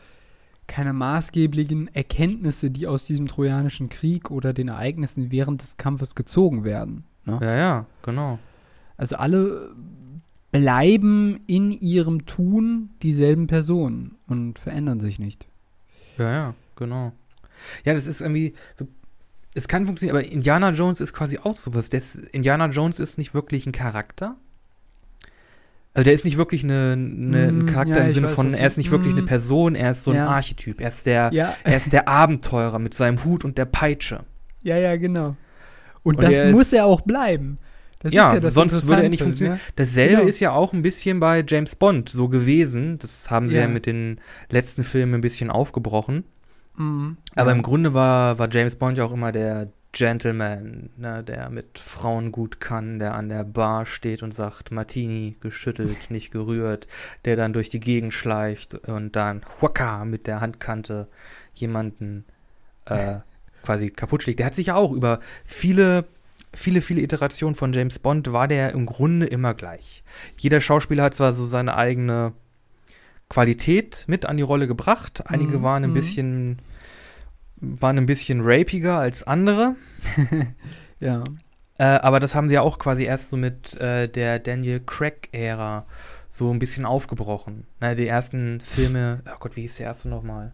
keine 0.72 0.94
maßgeblichen 0.94 1.94
Erkenntnisse, 1.94 2.70
die 2.70 2.86
aus 2.86 3.04
diesem 3.04 3.28
Trojanischen 3.28 3.90
Krieg 3.90 4.30
oder 4.30 4.54
den 4.54 4.68
Ereignissen 4.68 5.30
während 5.30 5.60
des 5.60 5.76
Kampfes 5.76 6.14
gezogen 6.14 6.64
werden. 6.64 7.04
Ne? 7.26 7.38
Ja, 7.42 7.54
ja, 7.54 7.86
genau. 8.02 8.38
Also 8.96 9.16
alle 9.16 9.76
bleiben 10.50 11.40
in 11.46 11.72
ihrem 11.72 12.24
Tun 12.24 12.88
dieselben 13.02 13.48
Personen 13.48 14.16
und 14.26 14.58
verändern 14.58 14.98
sich 14.98 15.18
nicht. 15.18 15.46
Ja, 16.16 16.32
ja, 16.32 16.54
genau. 16.74 17.12
Ja, 17.84 17.92
das 17.92 18.06
ist 18.06 18.22
irgendwie 18.22 18.54
so 18.74 18.88
es 19.54 19.68
kann 19.68 19.84
funktionieren, 19.84 20.16
aber 20.16 20.26
Indiana 20.26 20.70
Jones 20.70 21.02
ist 21.02 21.12
quasi 21.12 21.38
auch 21.38 21.58
sowas. 21.58 21.90
Das, 21.90 22.14
Indiana 22.14 22.68
Jones 22.68 22.98
ist 22.98 23.18
nicht 23.18 23.34
wirklich 23.34 23.66
ein 23.66 23.72
Charakter, 23.72 24.36
also 25.94 26.04
der 26.04 26.14
ist 26.14 26.24
nicht 26.24 26.38
wirklich 26.38 26.64
eine, 26.64 26.92
eine, 26.92 27.48
ein 27.48 27.58
mm, 27.64 27.66
Charakter 27.66 27.98
ja, 27.98 28.04
im 28.06 28.12
Sinne 28.12 28.28
weiß, 28.28 28.34
von, 28.34 28.54
er 28.54 28.66
ist 28.66 28.78
nicht 28.78 28.90
wirklich 28.90 29.12
eine 29.12 29.22
mm. 29.22 29.26
Person, 29.26 29.74
er 29.74 29.90
ist 29.90 30.02
so 30.02 30.10
ein 30.10 30.16
ja. 30.16 30.28
Archetyp. 30.28 30.80
Er 30.80 30.88
ist 30.88 31.04
der, 31.04 31.30
ja. 31.32 31.54
er 31.64 31.76
ist 31.76 31.92
der 31.92 32.08
Abenteurer 32.08 32.78
mit 32.78 32.94
seinem 32.94 33.22
Hut 33.24 33.44
und 33.44 33.58
der 33.58 33.66
Peitsche. 33.66 34.20
Ja, 34.62 34.78
ja, 34.78 34.96
genau. 34.96 35.36
Und, 36.02 36.16
Und 36.16 36.22
das 36.22 36.32
er 36.32 36.48
ist- 36.48 36.56
muss 36.56 36.72
er 36.72 36.86
auch 36.86 37.02
bleiben. 37.02 37.58
Das 37.98 38.12
ja, 38.12 38.28
ist 38.28 38.34
ja 38.34 38.40
das 38.40 38.54
sonst 38.54 38.86
würde 38.88 39.04
er 39.04 39.08
nicht 39.08 39.22
funktionieren. 39.22 39.58
ne? 39.58 39.72
Dasselbe 39.76 40.16
Genau. 40.16 40.28
ist 40.28 40.40
ja 40.40 40.50
auch 40.50 40.72
ein 40.72 40.82
bisschen 40.82 41.20
bei 41.20 41.44
James 41.46 41.76
Bond 41.76 42.08
so 42.08 42.28
gewesen. 42.28 42.98
Das 42.98 43.30
haben 43.30 43.48
sie 43.48 43.54
ja, 43.54 43.68
mit 43.68 43.86
den 43.86 44.20
letzten 44.50 44.82
Filmen 44.82 45.14
ein 45.14 45.20
bisschen 45.20 45.50
aufgebrochen. 45.50 46.24
Mhm. 46.76 47.18
Aber 47.36 47.52
im 47.52 47.62
Grunde 47.62 47.94
war, 47.94 48.40
war 48.40 48.48
James 48.50 48.74
Bond 48.74 48.98
ja 48.98 49.04
auch 49.04 49.12
immer 49.12 49.30
der 49.30 49.68
Gentleman, 49.92 50.88
ne, 50.96 51.22
der 51.22 51.50
mit 51.50 51.78
Frauen 51.78 52.32
gut 52.32 52.60
kann, 52.60 52.98
der 52.98 53.14
an 53.14 53.28
der 53.28 53.44
Bar 53.44 53.84
steht 53.84 54.22
und 54.22 54.32
sagt, 54.32 54.70
Martini 54.70 55.36
geschüttelt, 55.40 56.10
nicht 56.10 56.30
gerührt, 56.30 56.86
der 57.26 57.36
dann 57.36 57.52
durch 57.52 57.68
die 57.68 57.80
Gegend 57.80 58.14
schleicht 58.14 58.74
und 58.74 59.14
dann 59.16 59.42
Waka 59.60 60.06
mit 60.06 60.26
der 60.26 60.40
Handkante 60.40 61.08
jemanden 61.52 62.24
äh, 62.86 63.16
quasi 63.62 63.90
kaputt 63.90 64.22
schlägt. 64.22 64.38
Der 64.38 64.46
hat 64.46 64.54
sich 64.54 64.68
ja 64.68 64.76
auch 64.76 64.92
über 64.92 65.20
viele, 65.44 66.06
viele, 66.54 66.80
viele 66.80 67.02
Iterationen 67.02 67.54
von 67.54 67.74
James 67.74 67.98
Bond 67.98 68.32
war 68.32 68.48
der 68.48 68.72
im 68.72 68.86
Grunde 68.86 69.26
immer 69.26 69.52
gleich. 69.52 70.02
Jeder 70.38 70.62
Schauspieler 70.62 71.04
hat 71.04 71.14
zwar 71.14 71.34
so 71.34 71.44
seine 71.44 71.76
eigene 71.76 72.32
Qualität 73.28 74.04
mit 74.06 74.24
an 74.24 74.38
die 74.38 74.42
Rolle 74.42 74.66
gebracht. 74.66 75.22
Einige 75.26 75.58
Mhm, 75.58 75.62
waren 75.62 75.84
ein 75.84 75.90
mhm. 75.90 75.94
bisschen 75.94 76.58
waren 77.62 77.96
ein 77.96 78.06
bisschen 78.06 78.40
rapiger 78.42 78.98
als 78.98 79.22
andere. 79.22 79.76
ja. 81.00 81.22
Äh, 81.78 81.84
aber 81.84 82.20
das 82.20 82.34
haben 82.34 82.48
sie 82.48 82.56
ja 82.56 82.62
auch 82.62 82.78
quasi 82.78 83.04
erst 83.04 83.30
so 83.30 83.36
mit 83.36 83.74
äh, 83.80 84.08
der 84.08 84.38
Daniel 84.38 84.80
Craig-Ära 84.80 85.86
so 86.28 86.50
ein 86.50 86.58
bisschen 86.58 86.84
aufgebrochen. 86.84 87.66
Na, 87.80 87.94
die 87.94 88.06
ersten 88.06 88.60
Filme, 88.60 89.22
oh 89.26 89.36
Gott, 89.38 89.56
wie 89.56 89.62
hieß 89.62 89.76
der 89.76 89.86
erste 89.86 90.08
nochmal? 90.08 90.52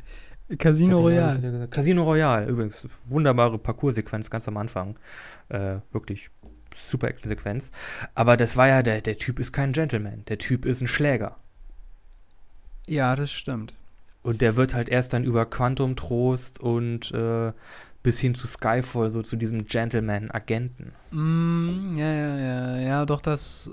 Casino 0.59 1.01
Royale. 1.01 1.69
Casino 1.69 2.05
Royale, 2.05 2.47
übrigens. 2.47 2.89
Wunderbare 3.07 3.59
Parcours-Sequenz 3.59 4.31
ganz 4.31 4.49
am 4.49 4.57
Anfang. 4.57 4.99
Äh, 5.49 5.77
wirklich 5.93 6.31
super 6.77 7.09
Action-Sequenz. 7.09 7.71
Aber 8.15 8.37
das 8.37 8.57
war 8.57 8.69
ja, 8.69 8.83
der, 8.83 9.01
der 9.01 9.17
Typ 9.17 9.39
ist 9.39 9.53
kein 9.53 9.73
Gentleman. 9.73 10.25
Der 10.29 10.39
Typ 10.39 10.65
ist 10.65 10.81
ein 10.81 10.89
Schläger. 10.89 11.37
Ja, 12.87 13.15
das 13.17 13.31
stimmt. 13.31 13.75
Und 14.29 14.43
der 14.43 14.57
wird 14.57 14.75
halt 14.75 14.91
erst 14.91 15.15
dann 15.15 15.25
über 15.25 15.47
Quantum 15.47 15.97
Trost 15.97 16.61
und 16.61 17.13
äh, 17.13 17.51
bis 18.03 18.21
hin 18.21 18.35
zu 18.35 18.47
Skyfall, 18.47 19.09
so 19.09 19.23
zu 19.23 19.37
diesem 19.37 19.65
Gentleman-Agenten. 19.65 20.93
Mm, 21.13 21.97
ja, 21.97 22.13
ja, 22.13 22.37
ja, 22.37 22.77
ja, 22.79 23.07
doch, 23.07 23.23
das, 23.23 23.71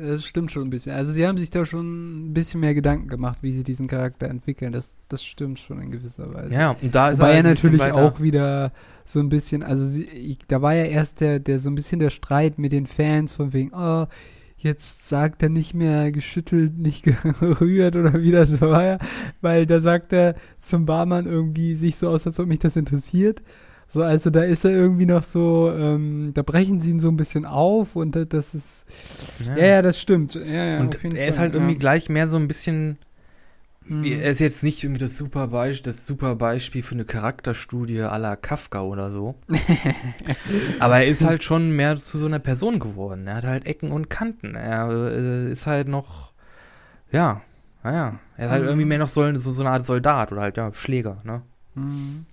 äh, 0.00 0.06
das 0.06 0.24
stimmt 0.24 0.50
schon 0.50 0.62
ein 0.62 0.70
bisschen. 0.70 0.94
Also 0.94 1.12
sie 1.12 1.26
haben 1.26 1.36
sich 1.36 1.50
da 1.50 1.66
schon 1.66 2.30
ein 2.30 2.32
bisschen 2.32 2.60
mehr 2.60 2.74
Gedanken 2.74 3.06
gemacht, 3.06 3.40
wie 3.42 3.52
sie 3.52 3.64
diesen 3.64 3.86
Charakter 3.86 4.28
entwickeln. 4.28 4.72
Das, 4.72 4.94
das 5.10 5.22
stimmt 5.22 5.58
schon 5.58 5.82
in 5.82 5.90
gewisser 5.90 6.32
Weise. 6.32 6.54
Ja, 6.54 6.70
und 6.70 6.94
da 6.94 7.10
ist 7.10 7.18
Wobei 7.18 7.32
er 7.32 7.34
halt 7.34 7.44
natürlich 7.44 7.82
auch 7.82 8.18
wieder 8.18 8.72
so 9.04 9.20
ein 9.20 9.28
bisschen, 9.28 9.62
also 9.62 9.86
sie, 9.86 10.04
ich, 10.04 10.38
da 10.48 10.62
war 10.62 10.72
ja 10.72 10.84
erst 10.84 11.20
der, 11.20 11.38
der 11.38 11.58
so 11.58 11.68
ein 11.68 11.74
bisschen 11.74 11.98
der 11.98 12.08
Streit 12.08 12.58
mit 12.58 12.72
den 12.72 12.86
Fans 12.86 13.34
von 13.34 13.52
wegen, 13.52 13.72
oh, 13.74 14.06
jetzt 14.62 15.08
sagt 15.08 15.42
er 15.42 15.48
nicht 15.48 15.74
mehr 15.74 16.12
geschüttelt, 16.12 16.78
nicht 16.78 17.02
gerührt 17.40 17.96
oder 17.96 18.20
wie 18.22 18.30
das 18.32 18.60
war, 18.60 18.98
weil 19.40 19.66
da 19.66 19.80
sagt 19.80 20.12
er 20.12 20.34
zum 20.60 20.86
Barmann 20.86 21.26
irgendwie 21.26 21.74
sich 21.76 21.96
so 21.96 22.08
aus, 22.08 22.26
als 22.26 22.38
ob 22.40 22.46
mich 22.46 22.58
das 22.60 22.76
interessiert. 22.76 23.42
So, 23.88 24.02
also 24.02 24.30
da 24.30 24.42
ist 24.44 24.64
er 24.64 24.70
irgendwie 24.70 25.04
noch 25.04 25.22
so, 25.22 25.70
ähm, 25.76 26.30
da 26.32 26.40
brechen 26.42 26.80
sie 26.80 26.90
ihn 26.92 27.00
so 27.00 27.08
ein 27.08 27.16
bisschen 27.18 27.44
auf 27.44 27.94
und 27.94 28.16
da- 28.16 28.24
das 28.24 28.54
ist, 28.54 28.86
ja, 29.44 29.56
ja, 29.66 29.82
das 29.82 30.00
stimmt. 30.00 30.34
Ja, 30.34 30.42
ja, 30.64 30.80
und 30.80 30.94
er 31.14 31.26
ist 31.28 31.36
Fall, 31.36 31.44
halt 31.44 31.54
irgendwie 31.54 31.74
gleich 31.76 32.08
mehr 32.08 32.26
so 32.28 32.36
ein 32.36 32.48
bisschen. 32.48 32.96
Mhm. 33.86 34.04
Er 34.04 34.30
ist 34.30 34.38
jetzt 34.40 34.62
nicht 34.62 34.82
irgendwie 34.84 35.00
das 35.00 35.16
super, 35.16 35.48
Beisp 35.48 35.84
das 35.84 36.06
super 36.06 36.36
Beispiel 36.36 36.82
für 36.82 36.94
eine 36.94 37.04
Charakterstudie 37.04 37.96
la 37.98 38.36
Kafka 38.36 38.82
oder 38.82 39.10
so. 39.10 39.34
Aber 40.78 40.98
er 40.98 41.06
ist 41.06 41.24
halt 41.24 41.44
schon 41.44 41.70
mehr 41.74 41.96
zu 41.96 42.18
so 42.18 42.26
einer 42.26 42.38
Person 42.38 42.78
geworden. 42.78 43.26
Er 43.26 43.36
hat 43.36 43.44
halt 43.44 43.66
Ecken 43.66 43.90
und 43.92 44.10
Kanten. 44.10 44.54
Er 44.54 44.88
äh, 44.90 45.50
ist 45.50 45.66
halt 45.66 45.88
noch. 45.88 46.32
Ja, 47.10 47.42
naja. 47.82 48.18
Er 48.36 48.46
ist 48.46 48.50
halt 48.52 48.62
Mhm. 48.62 48.68
irgendwie 48.68 48.86
mehr 48.86 48.98
noch 48.98 49.08
so, 49.08 49.38
so, 49.38 49.52
so 49.52 49.62
eine 49.62 49.70
Art 49.70 49.84
Soldat 49.86 50.32
oder 50.32 50.42
halt, 50.42 50.56
ja, 50.56 50.72
Schläger, 50.72 51.20
ne? 51.24 51.42
Mhm. 51.74 52.26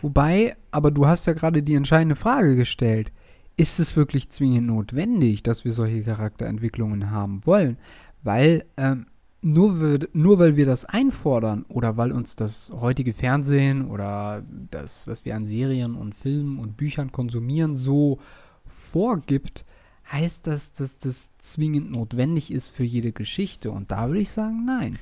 Wobei, 0.00 0.56
aber 0.70 0.90
du 0.90 1.06
hast 1.06 1.26
ja 1.26 1.32
gerade 1.34 1.62
die 1.62 1.74
entscheidende 1.74 2.16
Frage 2.16 2.56
gestellt. 2.56 3.12
Ist 3.58 3.78
es 3.80 3.96
wirklich 3.96 4.28
zwingend 4.30 4.66
notwendig, 4.66 5.42
dass 5.42 5.64
wir 5.64 5.72
solche 5.72 6.02
Charakterentwicklungen 6.02 7.10
haben 7.10 7.40
wollen? 7.44 7.78
Weil 8.22 8.64
ähm, 8.76 9.06
nur, 9.42 9.80
wir, 9.80 10.08
nur 10.12 10.38
weil 10.38 10.56
wir 10.56 10.66
das 10.66 10.84
einfordern 10.84 11.64
oder 11.68 11.96
weil 11.96 12.10
uns 12.12 12.36
das 12.36 12.72
heutige 12.80 13.12
Fernsehen 13.12 13.88
oder 13.90 14.42
das, 14.70 15.06
was 15.06 15.24
wir 15.24 15.36
an 15.36 15.46
Serien 15.46 15.94
und 15.94 16.14
Filmen 16.14 16.58
und 16.58 16.76
Büchern 16.76 17.12
konsumieren, 17.12 17.76
so 17.76 18.18
vorgibt, 18.66 19.64
heißt 20.10 20.46
das, 20.46 20.72
dass 20.72 20.98
das 21.00 21.30
zwingend 21.38 21.90
notwendig 21.90 22.50
ist 22.52 22.70
für 22.70 22.84
jede 22.84 23.12
Geschichte. 23.12 23.70
Und 23.70 23.90
da 23.90 24.08
würde 24.08 24.20
ich 24.20 24.30
sagen, 24.30 24.64
nein. 24.64 24.98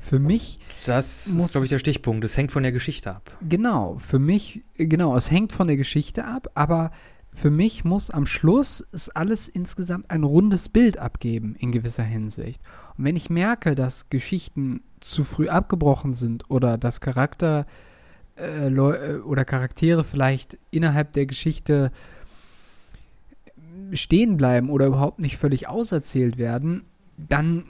Für 0.00 0.20
mich 0.20 0.60
Das 0.86 1.28
Muss- 1.28 1.46
ist, 1.46 1.52
glaube 1.52 1.64
ich, 1.64 1.70
der 1.70 1.80
Stichpunkt. 1.80 2.22
Das 2.22 2.36
hängt 2.36 2.52
von 2.52 2.62
der 2.62 2.70
Geschichte 2.72 3.14
ab. 3.14 3.36
Genau, 3.48 3.96
für 3.98 4.20
mich, 4.20 4.62
genau, 4.76 5.16
es 5.16 5.30
hängt 5.30 5.52
von 5.52 5.66
der 5.66 5.76
Geschichte 5.76 6.24
ab, 6.24 6.48
aber 6.54 6.92
für 7.32 7.50
mich 7.50 7.84
muss 7.84 8.10
am 8.10 8.26
Schluss 8.26 8.84
es 8.92 9.08
alles 9.10 9.48
insgesamt 9.48 10.10
ein 10.10 10.24
rundes 10.24 10.68
Bild 10.68 10.98
abgeben, 10.98 11.54
in 11.58 11.72
gewisser 11.72 12.02
Hinsicht. 12.02 12.60
Und 12.96 13.04
wenn 13.04 13.16
ich 13.16 13.30
merke, 13.30 13.74
dass 13.74 14.10
Geschichten 14.10 14.82
zu 15.00 15.24
früh 15.24 15.48
abgebrochen 15.48 16.14
sind 16.14 16.50
oder 16.50 16.78
dass 16.78 17.00
Charakter 17.00 17.66
äh, 18.36 18.68
äh, 18.68 19.18
oder 19.20 19.44
Charaktere 19.44 20.04
vielleicht 20.04 20.58
innerhalb 20.70 21.12
der 21.12 21.26
Geschichte 21.26 21.90
stehen 23.92 24.36
bleiben 24.36 24.70
oder 24.70 24.86
überhaupt 24.86 25.18
nicht 25.18 25.36
völlig 25.36 25.68
auserzählt 25.68 26.38
werden, 26.38 26.82
dann, 27.16 27.64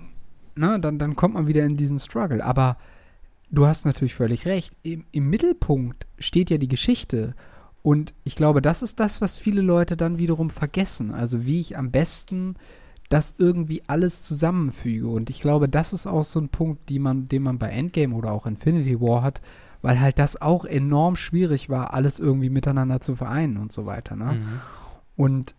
ne, 0.57 0.79
dann, 0.81 0.99
dann 0.99 1.17
kommt 1.17 1.35
man 1.35 1.47
wieder 1.47 1.65
in 1.65 1.77
diesen 1.77 1.99
Struggle. 1.99 2.45
Aber 2.45 2.77
du 3.51 3.67
hast 3.67 3.87
natürlich 3.87 4.15
völlig 4.15 4.47
recht. 4.47 4.77
Im, 4.83 5.05
Im 5.13 5.31
Mittelpunkt 5.31 6.07
steht 6.19 6.51
ja 6.51 6.59
die 6.59 6.69
Geschichte. 6.69 7.35
Und 7.89 8.12
ich 8.22 8.36
glaube, 8.36 8.61
das 8.61 8.82
ist 8.82 9.01
das, 9.01 9.22
was 9.22 9.39
viele 9.39 9.62
Leute 9.62 9.97
dann 9.97 10.18
wiederum 10.18 10.51
vergessen. 10.51 11.11
Also 11.11 11.47
wie 11.47 11.59
ich 11.59 11.78
am 11.78 11.91
besten 11.91 12.57
das 13.09 13.34
irgendwie 13.39 13.82
alles 13.86 14.24
zusammenfüge. 14.24 15.09
Und 15.09 15.30
ich 15.30 15.41
glaube, 15.41 15.70
das 15.70 15.95
ist 15.95 16.07
auch 16.07 16.22
so 16.22 16.39
ein 16.39 16.51
Punkt, 16.51 16.91
die 16.91 16.99
man, 16.99 17.28
den 17.28 17.43
man 17.43 17.59
bei 17.59 17.70
Endgame 17.70 18.14
oder 18.14 18.30
auch 18.30 18.45
Infinity 18.45 19.01
War 19.01 19.22
hat, 19.22 19.41
weil 19.80 20.03
halt 20.03 20.18
das 20.18 20.43
auch 20.43 20.66
enorm 20.66 21.16
schwierig 21.16 21.70
war, 21.70 21.95
alles 21.95 22.20
irgendwie 22.20 22.51
miteinander 22.51 23.01
zu 23.01 23.14
vereinen 23.14 23.57
und 23.57 23.72
so 23.72 23.86
weiter. 23.86 24.16
Ne? 24.16 24.34
Mhm. 24.34 24.61
Und 25.16 25.55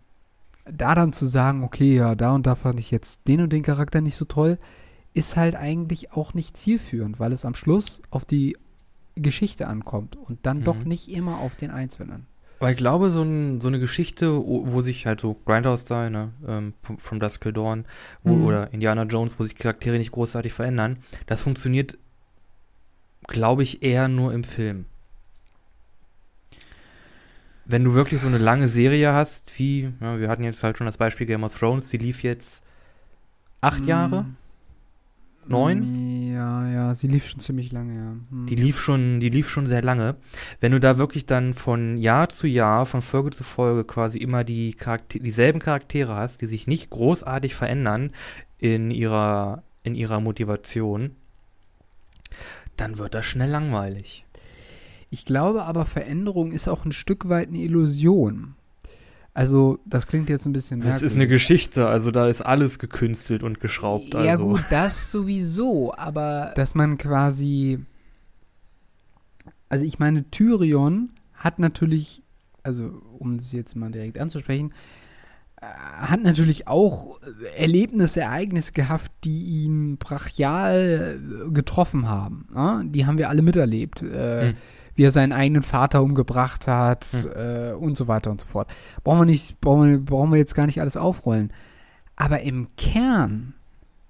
da 0.72 0.94
dann 0.94 1.14
zu 1.14 1.26
sagen, 1.26 1.64
okay, 1.64 1.96
ja, 1.96 2.14
da 2.14 2.36
und 2.36 2.46
da 2.46 2.54
fand 2.54 2.80
ich 2.80 2.92
jetzt 2.92 3.28
den 3.28 3.42
und 3.42 3.52
den 3.52 3.64
Charakter 3.64 4.02
nicht 4.02 4.16
so 4.16 4.26
toll, 4.26 4.60
ist 5.16 5.36
halt 5.36 5.56
eigentlich 5.56 6.12
auch 6.12 6.36
nicht 6.36 6.56
zielführend, 6.56 7.20
weil 7.20 7.34
es 7.34 7.44
am 7.44 7.56
Schluss 7.56 8.04
auf 8.12 8.24
die 8.24 8.56
Geschichte 9.22 9.68
ankommt 9.68 10.16
und 10.16 10.40
dann 10.46 10.60
Mhm. 10.60 10.64
doch 10.64 10.84
nicht 10.84 11.10
immer 11.12 11.40
auf 11.40 11.56
den 11.56 11.72
Einzelnen. 11.72 12.26
Aber 12.60 12.72
ich 12.72 12.78
glaube, 12.78 13.10
so, 13.12 13.22
ein, 13.22 13.62
so 13.62 13.70
eine 13.70 13.80
Geschichte, 13.80 14.36
wo, 14.36 14.72
wo 14.74 14.82
sich 14.82 15.06
halt 15.06 15.22
so 15.22 15.34
Grindhouse-Style, 15.46 16.10
ne, 16.12 16.32
ähm, 16.46 16.74
from, 16.98 17.20
Dusk 17.20 17.42
Till 17.42 17.54
Dawn 17.54 17.86
wo, 18.24 18.36
Mhm. 18.36 18.44
oder 18.46 18.74
Indiana 18.74 19.04
Jones, 19.04 19.36
wo 19.40 19.44
sich 19.44 19.56
Charaktere 19.56 19.98
nicht 19.98 20.12
großartig 20.12 20.52
verändern, 20.52 20.98
das 21.26 21.42
funktioniert, 21.42 21.98
glaube 23.28 23.64
ich, 23.64 23.82
eher 23.82 24.08
nur 24.10 24.34
im 24.34 24.44
Film. 24.44 24.86
Wenn 27.66 27.84
du 27.84 27.94
wirklich 27.94 28.20
so 28.20 28.28
eine 28.28 28.40
lange 28.40 28.68
Serie 28.68 29.14
hast, 29.14 29.58
wie, 29.60 29.92
ja, 30.02 30.20
wir 30.20 30.28
hatten 30.28 30.44
jetzt 30.44 30.64
halt 30.64 30.78
schon 30.78 30.88
das 30.88 30.98
Beispiel 30.98 31.28
Game 31.28 31.44
of 31.44 31.58
Thrones, 31.58 31.90
die 31.90 31.98
lief 31.98 32.24
jetzt 32.24 32.64
acht 33.62 33.86
Jahre, 33.86 34.24
Mm. 34.24 34.36
Neun? 35.48 36.32
Ja, 36.32 36.70
ja, 36.70 36.94
sie 36.94 37.08
lief 37.08 37.28
schon 37.28 37.40
ziemlich 37.40 37.72
lange, 37.72 37.96
ja. 37.96 38.16
Hm. 38.30 38.48
Die 38.48 38.56
lief 38.56 38.80
schon, 38.80 39.20
die 39.20 39.30
lief 39.30 39.50
schon 39.50 39.68
sehr 39.68 39.82
lange. 39.82 40.16
Wenn 40.60 40.72
du 40.72 40.80
da 40.80 40.98
wirklich 40.98 41.26
dann 41.26 41.54
von 41.54 41.98
Jahr 41.98 42.30
zu 42.30 42.46
Jahr, 42.46 42.86
von 42.86 43.02
Folge 43.02 43.32
zu 43.32 43.44
Folge 43.44 43.84
quasi 43.84 44.20
immer 44.20 44.44
die 44.44 44.74
Charakter 44.74 45.20
dieselben 45.20 45.60
Charaktere 45.60 46.16
hast, 46.16 46.42
die 46.42 46.46
sich 46.46 46.68
nicht 46.68 46.90
großartig 46.92 47.56
verändern 47.56 48.12
in 48.60 48.92
ihrer, 48.92 49.64
in 49.84 49.96
ihrer 49.96 50.20
Motivation, 50.20 51.16
dann 52.78 52.98
wird 52.98 53.14
das 53.14 53.26
schnell 53.26 53.50
langweilig. 53.50 54.26
Ich 55.10 55.26
glaube 55.26 55.64
aber, 55.64 55.86
Veränderung 55.86 56.52
ist 56.52 56.68
auch 56.68 56.86
ein 56.86 56.92
Stück 56.92 57.30
weit 57.30 57.48
eine 57.48 57.60
Illusion. 57.60 58.56
Also, 59.34 59.80
das 59.86 60.08
klingt 60.08 60.30
jetzt 60.30 60.46
ein 60.46 60.54
bisschen 60.54 60.82
Das 60.82 61.02
ist 61.04 61.16
eine 61.16 61.28
Geschichte, 61.28 61.88
also 61.88 62.12
da 62.12 62.28
ist 62.28 62.42
alles 62.42 62.80
gekünstelt 62.80 63.44
und 63.44 63.60
geschraubt. 63.60 64.14
Ja, 64.14 64.20
also. 64.20 64.44
gut, 64.44 64.64
das 64.70 65.12
sowieso, 65.12 65.94
aber 65.96 66.52
dass 66.56 66.76
man 66.76 66.98
quasi. 66.98 67.80
Also, 69.70 69.86
ich 69.86 70.00
meine, 70.00 70.30
Tyrion 70.32 71.10
hat 71.36 71.60
natürlich, 71.60 72.24
also, 72.64 73.02
um 73.18 73.38
das 73.38 73.52
jetzt 73.52 73.76
mal 73.76 73.92
direkt 73.92 74.18
anzusprechen, 74.18 74.74
äh, 75.62 75.66
hat 75.66 76.22
natürlich 76.22 76.68
auch 76.68 77.20
Erlebnisse, 77.56 78.22
Ereignisse 78.22 78.74
gehabt, 78.74 79.12
die 79.24 79.64
ihn 79.64 79.98
brachial 79.98 81.20
äh, 81.48 81.52
getroffen 81.52 82.10
haben. 82.10 82.48
Ja? 82.56 82.82
Die 82.84 83.06
haben 83.06 83.18
wir 83.18 83.30
alle 83.30 83.42
miterlebt. 83.44 84.02
Äh, 84.02 84.50
Hm. 84.50 84.56
Wie 85.00 85.06
er 85.06 85.12
seinen 85.12 85.32
eigenen 85.32 85.62
Vater 85.62 86.04
umgebracht 86.04 86.68
hat 86.68 87.06
Hm. 87.06 87.32
äh, 87.34 87.72
und 87.72 87.96
so 87.96 88.10
weiter 88.10 88.32
und 88.32 88.42
so 88.42 88.48
fort. 88.48 88.70
Brauchen 89.06 89.20
wir 89.20 89.26
nicht, 89.26 89.62
brauchen 89.62 89.90
wir, 89.90 89.98
brauchen 89.98 90.32
wir 90.32 90.40
jetzt 90.40 90.56
gar 90.56 90.66
nicht 90.66 90.82
alles 90.82 90.98
aufrollen. 90.98 91.54
Aber 92.18 92.42
im 92.42 92.68
Kern, 92.76 93.54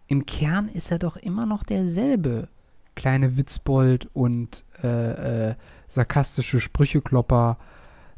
im 0.07 0.25
Kern 0.25 0.67
ist 0.67 0.89
er 0.89 0.97
doch 0.97 1.15
immer 1.15 1.45
noch 1.45 1.63
derselbe 1.63 2.47
kleine 2.95 3.37
Witzbold 3.37 4.09
und 4.13 4.65
äh, 4.83 5.49
äh, 5.49 5.55
sarkastische 5.87 6.59
Sprücheklopper 6.59 7.59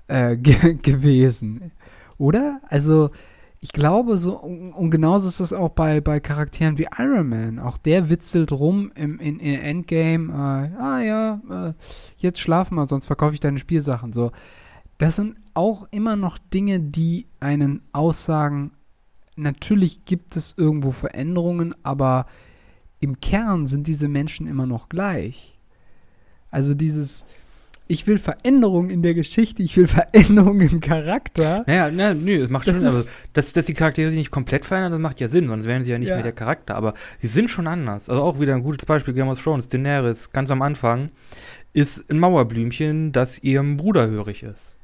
äh, 0.08 0.38
ge 0.38 0.76
gewesen. 0.76 1.74
Oder? 2.18 2.62
Also, 2.70 3.10
ich 3.64 3.72
glaube, 3.74 4.18
so, 4.18 4.38
und, 4.38 4.90
genauso 4.90 5.28
ist 5.28 5.40
es 5.40 5.54
auch 5.54 5.70
bei, 5.70 6.02
bei 6.02 6.20
Charakteren 6.20 6.80
wie 6.80 6.88
Iron 6.98 7.30
Man. 7.30 7.60
Auch 7.60 7.78
der 7.78 8.10
witzelt 8.10 8.52
rum 8.52 8.92
im, 8.96 9.20
in, 9.20 9.40
in 9.40 9.60
Endgame, 9.60 10.34
äh, 10.34 10.82
ah 10.82 11.00
ja, 11.00 11.42
äh, 11.50 11.74
jetzt 12.18 12.40
schlafen 12.40 12.76
wir, 12.76 12.88
sonst 12.88 13.06
verkaufe 13.06 13.36
ich 13.36 13.40
deine 13.40 13.60
Spielsachen. 13.60 14.14
So. 14.14 14.32
Das 14.98 15.18
sind 15.18 15.38
auch 15.54 15.88
immer 15.92 16.16
noch 16.16 16.40
Dinge, 16.40 16.80
die 16.80 17.28
einen 17.40 17.84
aussagen, 17.94 18.72
natürlich 19.36 20.06
gibt 20.06 20.36
es 20.36 20.56
irgendwo 20.58 20.90
Veränderungen, 20.90 21.76
aber 21.84 22.26
im 23.00 23.20
Kern 23.20 23.68
sind 23.68 23.86
diese 23.86 24.08
Menschen 24.08 24.48
immer 24.48 24.66
noch 24.66 24.90
gleich. 24.90 25.60
Also 26.50 26.74
dieses, 26.74 27.28
ich 27.92 28.08
will 28.08 28.18
Veränderung 28.18 28.90
in 28.90 29.02
der 29.02 29.14
Geschichte, 29.14 29.62
ich 29.64 29.76
will 29.76 29.88
Veränderung 29.88 30.62
im 30.62 30.80
Charakter. 30.80 31.64
Naja, 31.68 31.92
na, 31.92 32.14
nö, 32.14 32.40
das 32.40 32.50
macht 32.50 32.68
Das 32.68 32.78
schon, 32.78 32.88
aber 32.88 33.04
dass, 33.34 33.52
dass 33.52 33.66
die 33.66 33.74
Charaktere 33.74 34.10
sich 34.10 34.18
nicht 34.18 34.32
komplett 34.32 34.64
verändern, 34.66 34.94
das 34.94 35.02
macht 35.02 35.20
ja 35.20 35.28
Sinn, 35.28 35.48
sonst 35.48 35.66
wären 35.66 35.84
sie 35.84 35.92
ja 35.92 35.98
nicht 36.00 36.08
Ja. 36.10 36.16
mehr 36.16 36.24
der 36.24 36.32
Charakter. 36.32 36.76
Aber 36.76 36.94
sie 37.20 37.28
sind 37.28 37.50
schon 37.50 37.68
anders. 37.68 38.10
Also 38.10 38.24
auch 38.24 38.40
wieder 38.40 38.56
ein 38.56 38.64
gutes 38.64 38.86
Beispiel, 38.86 39.14
Game 39.14 39.28
of 39.28 39.42
Thrones, 39.44 39.68
Daenerys, 39.68 40.32
ganz 40.32 40.50
am 40.52 40.62
Anfang, 40.62 41.12
ist 41.74 42.10
ein 42.10 42.20
Mauerblümchen, 42.20 43.12
das 43.12 43.44
ihrem 43.44 43.78
Bruder 43.78 44.08
hörig 44.08 44.44
ist. 44.44 44.78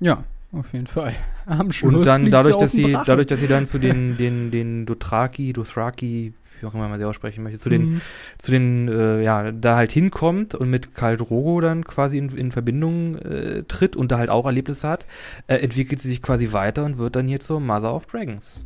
Ja, 0.00 0.24
auf 0.52 0.72
jeden 0.72 0.86
Fall. 0.88 1.14
Am 1.46 1.70
Schluss 1.70 1.94
Und 1.94 2.06
dann 2.06 2.30
dadurch, 2.30 2.56
dass 2.56 2.72
sie, 2.72 2.92
dadurch, 2.92 3.28
dass 3.28 3.40
sie 3.40 3.46
dann 3.48 3.66
zu 3.66 3.78
den, 3.78 4.16
den, 4.16 4.50
den 4.50 4.86
Dothraki, 4.86 5.52
Dothraki, 5.52 6.32
wie 6.60 6.66
auch 6.66 6.74
immer 6.74 6.88
man 6.88 6.98
sie 6.98 7.04
aussprechen 7.06 7.42
möchte, 7.42 7.58
zu 7.58 7.68
den, 7.70 7.82
Mhm. 7.90 8.00
zu 8.38 8.50
den, 8.50 8.88
äh, 8.88 9.22
ja, 9.22 9.52
da 9.52 9.76
halt 9.76 9.92
hinkommt 9.92 10.54
und 10.54 10.70
mit 10.70 10.94
Khal 10.94 11.16
Drogo 11.16 11.60
dann 11.60 11.84
quasi 11.84 12.18
in, 12.18 12.28
in 12.36 12.52
Verbindung 12.52 13.16
äh, 13.18 13.62
tritt 13.64 13.96
und 13.96 14.12
da 14.12 14.18
halt 14.18 14.30
auch 14.30 14.46
Erlebnisse 14.46 14.88
hat, 14.88 15.06
äh, 15.46 15.56
entwickelt 15.56 16.00
sie 16.02 16.08
sich 16.08 16.22
quasi 16.22 16.52
weiter 16.52 16.84
und 16.84 16.98
wird 16.98 17.16
dann 17.16 17.26
hier 17.26 17.40
zur 17.40 17.60
Mother 17.60 17.94
of 17.94 18.06
Dragons. 18.06 18.64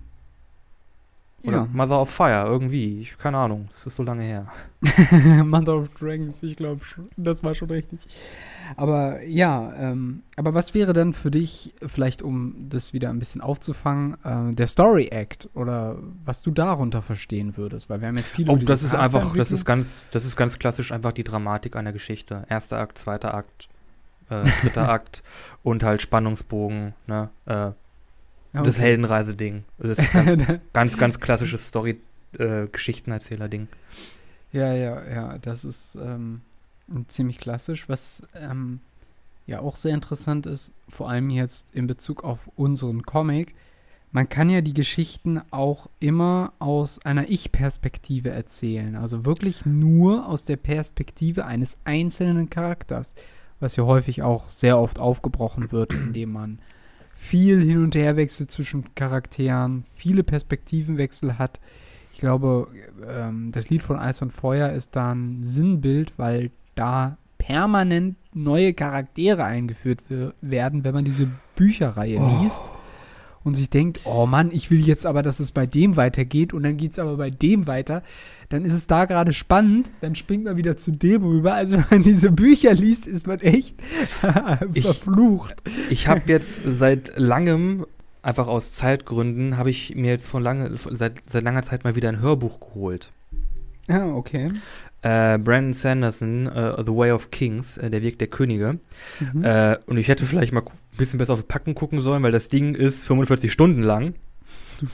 Oder 1.43 1.59
ja. 1.59 1.69
Mother 1.73 2.01
of 2.01 2.11
Fire, 2.11 2.47
irgendwie. 2.47 3.03
Ich, 3.03 3.19
keine 3.19 3.37
Ahnung, 3.37 3.69
das 3.71 3.87
ist 3.87 3.97
so 3.97 4.03
lange 4.03 4.23
her. 4.25 4.47
Mother 5.45 5.77
of 5.77 5.89
Dragons, 6.01 6.43
ich 6.43 6.57
glaube, 6.57 6.81
das 7.17 7.45
war 7.45 7.55
schon 7.55 7.71
richtig. 7.71 8.01
Aber 8.77 9.23
ja, 9.23 9.73
ähm, 9.79 10.23
aber 10.37 10.55
was 10.55 10.75
wäre 10.75 10.93
dann 10.93 11.13
für 11.13 11.31
dich, 11.31 11.75
vielleicht 11.87 12.23
um 12.23 12.67
das 12.69 12.93
wieder 12.93 13.11
ein 13.11 13.19
bisschen 13.19 13.41
aufzufangen, 13.41 14.17
äh, 14.25 14.55
der 14.55 14.67
Story 14.67 15.09
Act 15.09 15.49
oder 15.55 15.97
was 16.25 16.43
du 16.43 16.51
darunter 16.51 17.03
verstehen 17.03 17.57
würdest? 17.57 17.89
Weil 17.91 18.01
wir 18.01 18.09
haben 18.09 18.19
jetzt 18.19 18.31
viele 18.31 18.53
Oh, 18.53 18.57
das 18.57 18.83
ist 18.83 18.95
einfach, 18.95 19.35
das 19.37 19.53
ist 19.53 19.65
ganz, 19.65 20.07
das 20.11 20.25
ist 20.25 20.37
ganz 20.37 20.59
klassisch 20.59 20.93
einfach 20.93 21.13
die 21.13 21.25
Dramatik 21.25 21.77
einer 21.77 21.93
Geschichte. 21.93 22.45
Erster 22.49 22.79
Akt, 22.79 22.99
zweiter 22.99 23.35
Akt, 23.35 23.69
äh, 24.31 24.45
dritter 24.63 24.89
Akt 24.89 25.23
und 25.63 25.83
halt 25.83 26.03
Spannungsbogen, 26.03 26.95
ne? 27.07 27.31
Äh, 27.47 27.71
Das 28.53 28.77
okay. 28.77 28.83
Heldenreise-Ding. 28.83 29.65
Das 29.79 29.99
ist 29.99 30.13
ganz, 30.13 30.43
ganz, 30.73 30.97
ganz 30.97 31.21
klassisches 31.21 31.67
Story-Geschichtenerzähler-Ding. 31.69 33.69
Ja, 34.53 34.73
ja, 34.73 35.03
ja, 35.13 35.39
das 35.39 35.65
ist 35.65 35.97
ähm, 35.97 36.43
ziemlich 37.09 37.39
klassisch. 37.39 37.89
Was 37.89 38.23
ähm, 38.35 38.81
ja 39.47 39.61
auch 39.61 39.77
sehr 39.77 39.95
interessant 39.95 40.47
ist, 40.47 40.75
vor 40.89 41.09
allem 41.09 41.31
jetzt 41.31 41.75
in 41.75 41.87
Bezug 41.87 42.25
auf 42.25 42.51
unseren 42.57 43.03
Comic, 43.03 43.55
man 44.15 44.29
kann 44.29 44.49
ja 44.49 44.61
die 44.61 44.75
Geschichten 44.75 45.41
auch 45.51 45.91
immer 45.99 46.53
aus 46.61 47.05
einer 47.05 47.29
Ich-Perspektive 47.29 48.31
erzählen. 48.31 48.95
Also 48.95 49.25
wirklich 49.25 49.67
nur 49.67 50.29
aus 50.29 50.45
der 50.45 50.57
Perspektive 50.57 51.47
eines 51.47 51.79
einzelnen 51.83 52.49
Charakters, 52.49 53.15
was 53.59 53.75
ja 53.75 53.85
häufig 53.85 54.23
auch 54.23 54.51
sehr 54.51 54.79
oft 54.79 55.01
aufgebrochen 55.01 55.73
wird, 55.73 55.93
indem 55.93 56.31
man 56.31 56.61
viel 57.13 57.61
hin 57.61 57.83
und 57.83 57.97
her 57.97 58.17
wechselt 58.17 58.53
zwischen 58.53 58.95
Charakteren, 58.95 59.83
viele 59.97 60.23
Perspektivenwechsel 60.23 61.39
hat. 61.39 61.59
Ich 62.13 62.21
glaube, 62.21 62.69
ähm, 63.05 63.51
das 63.51 63.69
Lied 63.69 63.83
von 63.83 63.99
Eis 63.99 64.23
und 64.23 64.31
Feuer 64.31 64.71
ist 64.71 64.95
da 64.95 65.13
ein 65.13 65.43
Sinnbild, 65.43 66.17
weil 66.19 66.53
da 66.75 67.17
permanent 67.39 68.17
neue 68.33 68.73
Charaktere 68.75 69.45
eingeführt 69.45 70.01
wer- 70.09 70.33
werden, 70.41 70.85
wenn 70.85 70.95
man 70.95 71.05
diese 71.05 71.29
Bücherreihe 71.57 72.19
Oh. 72.19 72.41
liest 72.43 72.63
und 73.45 73.55
sich 73.55 73.69
denkt, 73.69 74.01
oh 74.05 74.25
Mann, 74.27 74.51
ich 74.53 74.71
will 74.71 74.81
jetzt 74.87 75.05
aber, 75.05 75.23
dass 75.23 75.39
es 75.41 75.53
bei 75.53 75.67
dem 75.67 75.97
weitergeht 75.97 76.55
und 76.55 76.63
dann 76.63 76.77
geht 76.79 76.93
es 76.93 76.99
aber 76.99 77.17
bei 77.19 77.29
dem 77.29 77.67
weiter, 77.67 78.03
dann 78.49 78.65
ist 78.65 78.73
es 78.73 78.87
da 78.87 79.05
gerade 79.05 79.33
spannend, 79.35 79.91
dann 80.01 80.15
springt 80.15 80.45
man 80.45 80.57
wieder 80.57 80.77
zu 80.79 80.91
dem 80.93 81.23
rüber. 81.25 81.53
Also 81.55 81.77
wenn 81.77 81.85
man 81.91 82.03
diese 82.03 82.33
Bücher 82.33 82.73
liest, 82.73 83.07
ist 83.07 83.27
man 83.27 83.41
echt 83.41 83.77
Ich- 84.73 84.85
verflucht. 84.85 85.57
Ich 85.91 86.09
habe 86.09 86.23
jetzt 86.27 86.63
seit 86.65 87.13
langem, 87.19 87.87
einfach 88.23 88.47
aus 88.47 88.73
Zeitgründen, 88.73 89.59
habe 89.59 89.69
ich 89.71 89.95
mir 89.95 90.13
jetzt 90.13 90.27
von 90.27 90.43
lange, 90.43 90.75
seit, 90.93 91.17
seit 91.27 91.45
langer 91.45 91.63
Zeit 91.63 91.85
mal 91.85 91.95
wieder 91.95 92.09
ein 92.09 92.21
Hörbuch 92.21 92.59
geholt. 92.61 93.13
Ja, 93.87 94.07
okay. 94.07 94.53
Äh, 95.05 95.39
Brandon 95.39 95.75
Sanderson, 95.75 96.47
äh, 96.47 96.83
The 96.85 96.93
Way 96.95 97.13
of 97.13 97.31
Kings, 97.31 97.77
äh, 97.79 97.91
der 97.91 98.03
Weg 98.03 98.19
der 98.19 98.29
Könige. 98.29 98.79
Mhm. 99.21 99.45
Äh, 99.45 99.79
und 99.87 99.99
ich 99.99 100.09
hätte 100.09 100.25
vielleicht 100.27 100.53
mal 100.53 100.63
ein 100.63 100.97
bisschen 100.97 101.19
besser 101.19 101.35
auf 101.35 101.47
Packen 101.47 101.75
gucken 101.75 102.01
sollen, 102.01 102.23
weil 102.23 102.33
das 102.33 102.49
Ding 102.49 102.75
ist 102.75 103.07
45 103.07 103.53
Stunden 103.53 103.83
lang. 103.83 104.15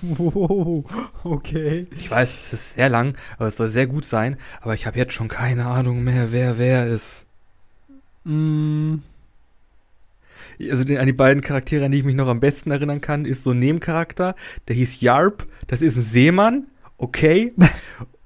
Wow, 0.02 0.84
okay. 1.24 1.86
Ich 1.96 2.10
weiß, 2.10 2.38
es 2.42 2.52
ist 2.52 2.74
sehr 2.74 2.88
lang, 2.88 3.16
aber 3.38 3.46
es 3.48 3.56
soll 3.56 3.68
sehr 3.68 3.86
gut 3.86 4.04
sein. 4.04 4.36
Aber 4.60 4.74
ich 4.74 4.86
habe 4.86 4.98
jetzt 4.98 5.14
schon 5.14 5.28
keine 5.28 5.66
Ahnung 5.66 6.02
mehr, 6.04 6.32
wer 6.32 6.58
wer 6.58 6.86
ist. 6.86 7.26
Mm, 8.24 8.96
Also 10.70 10.84
den, 10.84 10.98
an 10.98 11.06
die 11.06 11.12
beiden 11.12 11.42
Charaktere, 11.42 11.86
an 11.86 11.92
die 11.92 11.98
ich 11.98 12.04
mich 12.04 12.14
noch 12.14 12.28
am 12.28 12.40
besten 12.40 12.70
erinnern 12.70 13.00
kann, 13.00 13.24
ist 13.24 13.42
so 13.44 13.52
ein 13.52 13.58
Nebencharakter, 13.58 14.34
der 14.68 14.76
hieß 14.76 15.00
Yarp, 15.00 15.46
das 15.68 15.80
ist 15.82 15.96
ein 15.96 16.02
Seemann, 16.02 16.66
okay. 16.98 17.52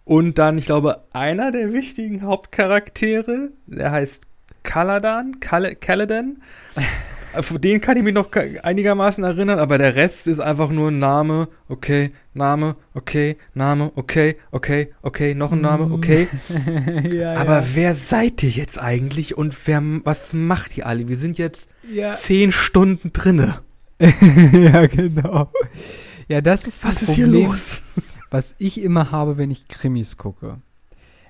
Und 0.05 0.39
dann, 0.39 0.59
ich 0.59 0.67
glaube, 0.67 1.03
einer 1.13 1.51
der 1.51 1.73
wichtigen 1.73 2.23
Hauptcharaktere, 2.23 3.51
der 3.67 3.91
heißt 3.91 4.23
Kaladan, 4.63 5.41
Kal 5.41 5.75
Kaladan. 5.77 6.43
Auf 7.33 7.53
den 7.59 7.81
kann 7.81 7.97
ich 7.97 8.05
mich 8.05 8.15
noch 8.15 8.31
einigermaßen 8.63 9.25
erinnern, 9.25 9.59
aber 9.59 9.77
der 9.77 9.97
Rest 9.97 10.29
ist 10.29 10.39
einfach 10.39 10.71
nur 10.71 10.93
ein 10.93 11.01
Name, 11.01 11.49
okay, 11.69 12.13
Name, 12.33 12.77
okay, 12.95 13.37
Name, 13.55 13.91
okay, 13.97 14.37
okay, 14.53 14.93
okay, 15.03 15.35
noch 15.35 15.51
ein 15.51 15.61
Name, 15.61 15.93
okay. 15.93 16.29
ja, 17.13 17.35
Aber 17.35 17.65
wer 17.75 17.97
seid 17.97 18.41
ihr 18.45 18.51
jetzt 18.51 18.81
eigentlich 18.81 19.37
und 19.37 19.57
wer, 19.67 19.83
was 20.05 20.33
macht 20.33 20.79
ihr 20.79 20.87
alle? 20.87 21.09
Wir 21.09 21.17
sind 21.17 21.37
jetzt 21.37 21.69
ja. 21.93 22.15
zehn 22.15 22.53
Stunden 22.53 23.13
drinne. 23.13 23.59
ja, 23.99 24.87
genau. 24.87 25.51
Ja, 26.29 26.41
das 26.41 26.69
ist 26.69 26.85
Was 26.85 27.03
ist 27.03 27.15
hier 27.15 27.27
Problem, 27.27 27.49
los? 27.49 27.83
Was 28.35 28.57
ich 28.59 28.83
immer 28.83 29.13
habe, 29.13 29.39
wenn 29.39 29.53
ich 29.53 29.69
Krimis 29.69 30.17
gucke. 30.17 30.59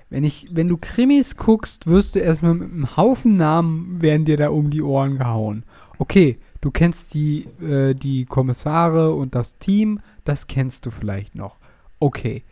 Wenn 0.09 0.23
ich, 0.23 0.47
wenn 0.53 0.67
du 0.67 0.75
Krimis 0.75 1.37
guckst, 1.37 1.85
wirst 1.85 2.15
du 2.15 2.19
erstmal 2.19 2.55
mit 2.55 2.71
einem 2.71 2.97
Haufen 2.97 3.37
Namen 3.37 4.01
werden 4.01 4.25
dir 4.25 4.37
da 4.37 4.49
um 4.49 4.71
die 4.71 4.81
Ohren 4.81 5.19
gehauen. 5.19 5.65
Okay, 5.99 6.39
du 6.61 6.71
kennst 6.71 7.13
die, 7.13 7.45
äh, 7.61 7.93
die 7.93 8.25
Kommissare 8.25 9.13
und 9.13 9.35
das 9.35 9.59
Team, 9.59 9.99
das 10.23 10.47
kennst 10.47 10.87
du 10.87 10.89
vielleicht 10.89 11.35
noch. 11.35 11.59
Okay. 11.99 12.43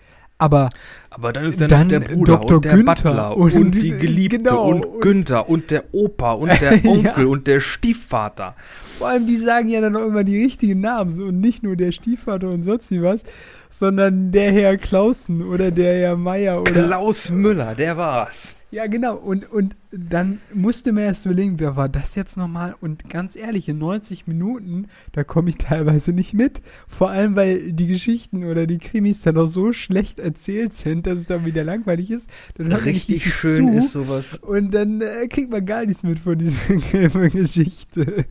Aber 0.43 0.69
Aber 1.09 1.31
dann 1.31 1.45
ist 1.45 1.61
dann, 1.61 1.69
Dann 1.69 1.89
der 1.89 1.99
Bruder 2.01 2.37
Dr. 2.37 2.55
und 2.57 2.65
der 2.65 2.73
Günther 2.75 2.93
Butler 2.95 3.37
und- 3.37 3.53
und, 3.53 3.75
die 3.81 3.91
Geliebte 3.91 4.37
genau, 4.39 4.65
und 4.65 4.83
und- 4.85 5.01
Günther 5.01 5.47
und 5.49 5.71
der 5.71 5.83
Opa 5.93 6.33
und 6.33 6.49
der 6.61 6.77
Ja. 6.83 6.89
Onkel 6.91 7.25
und 7.27 7.47
der 7.47 7.59
Stiefvater. 7.59 8.55
Vor 8.97 9.07
allem, 9.07 9.25
die 9.27 9.37
sagen 9.37 9.69
ja 9.69 9.79
dann 9.81 9.95
auch 9.95 10.05
immer 10.05 10.23
die 10.23 10.41
richtigen 10.41 10.81
Namen. 10.81 11.21
Und 11.21 11.39
nicht 11.39 11.63
nur 11.63 11.75
der 11.75 11.91
Stiefvater 11.91 12.49
und 12.49 12.63
sonst 12.63 12.91
wie 12.91 13.01
was, 13.01 13.23
sondern 13.69 14.31
der 14.31 14.51
Herr 14.51 14.77
Clausen 14.77 15.41
oder 15.43 15.71
der 15.71 15.93
Herr 15.95 16.17
Meier 16.17 16.61
oder. 16.61 16.71
Klaus 16.71 17.29
Müller, 17.29 17.73
der 17.75 17.95
war's. 17.97 18.55
Ja, 18.73 18.87
genau. 18.87 19.15
Und, 19.15 19.51
und 19.51 19.75
dann 19.91 20.39
musste 20.53 20.91
mir 20.91 21.03
erst 21.03 21.25
überlegen, 21.25 21.59
wer 21.59 21.75
war 21.75 21.87
das 21.89 22.15
jetzt 22.15 22.37
nochmal? 22.37 22.75
Und 22.81 23.07
ganz 23.09 23.35
ehrlich, 23.35 23.69
in 23.69 23.77
90 23.77 24.25
Minuten, 24.25 24.87
da 25.11 25.23
komme 25.23 25.49
ich 25.49 25.57
teilweise 25.57 26.11
nicht 26.11 26.33
mit. 26.33 26.61
Vor 26.87 27.09
allem, 27.11 27.35
weil 27.35 27.71
die 27.71 27.85
Geschichten 27.87 28.43
oder 28.43 28.65
die 28.65 28.79
Krimis 28.79 29.21
dann 29.21 29.37
auch 29.37 29.45
so 29.45 29.73
schlecht 29.73 30.17
erzählt 30.19 30.73
sind, 30.73 31.05
dass 31.05 31.19
es 31.19 31.27
dann 31.27 31.45
wieder 31.45 31.63
langweilig 31.63 32.09
ist. 32.11 32.29
Dann 32.55 32.69
man 32.69 32.77
richtig 32.81 33.31
schön 33.33 33.71
zu. 33.73 33.77
ist 33.77 33.91
sowas. 33.93 34.39
Und 34.41 34.71
dann 34.73 35.01
äh, 35.01 35.27
kriegt 35.27 35.51
man 35.51 35.65
gar 35.65 35.85
nichts 35.85 36.01
mit 36.03 36.17
von 36.19 36.37
dieser 36.39 37.29
Geschichte. 37.29 38.25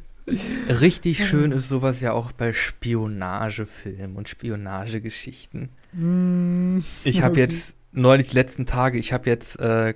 Richtig 0.80 1.26
schön 1.26 1.50
ist 1.52 1.68
sowas 1.68 2.00
ja 2.00 2.12
auch 2.12 2.32
bei 2.32 2.52
Spionagefilmen 2.52 4.16
und 4.16 4.28
Spionagegeschichten. 4.28 5.68
Mm, 5.92 6.78
Ich 7.04 7.22
habe 7.22 7.32
Okay. 7.32 7.40
jetzt 7.40 7.74
neulich 7.92 8.30
die 8.30 8.34
letzten 8.36 8.64
Tage, 8.66 8.98
ich 8.98 9.12
habe 9.12 9.28
jetzt 9.28 9.58
äh, 9.58 9.94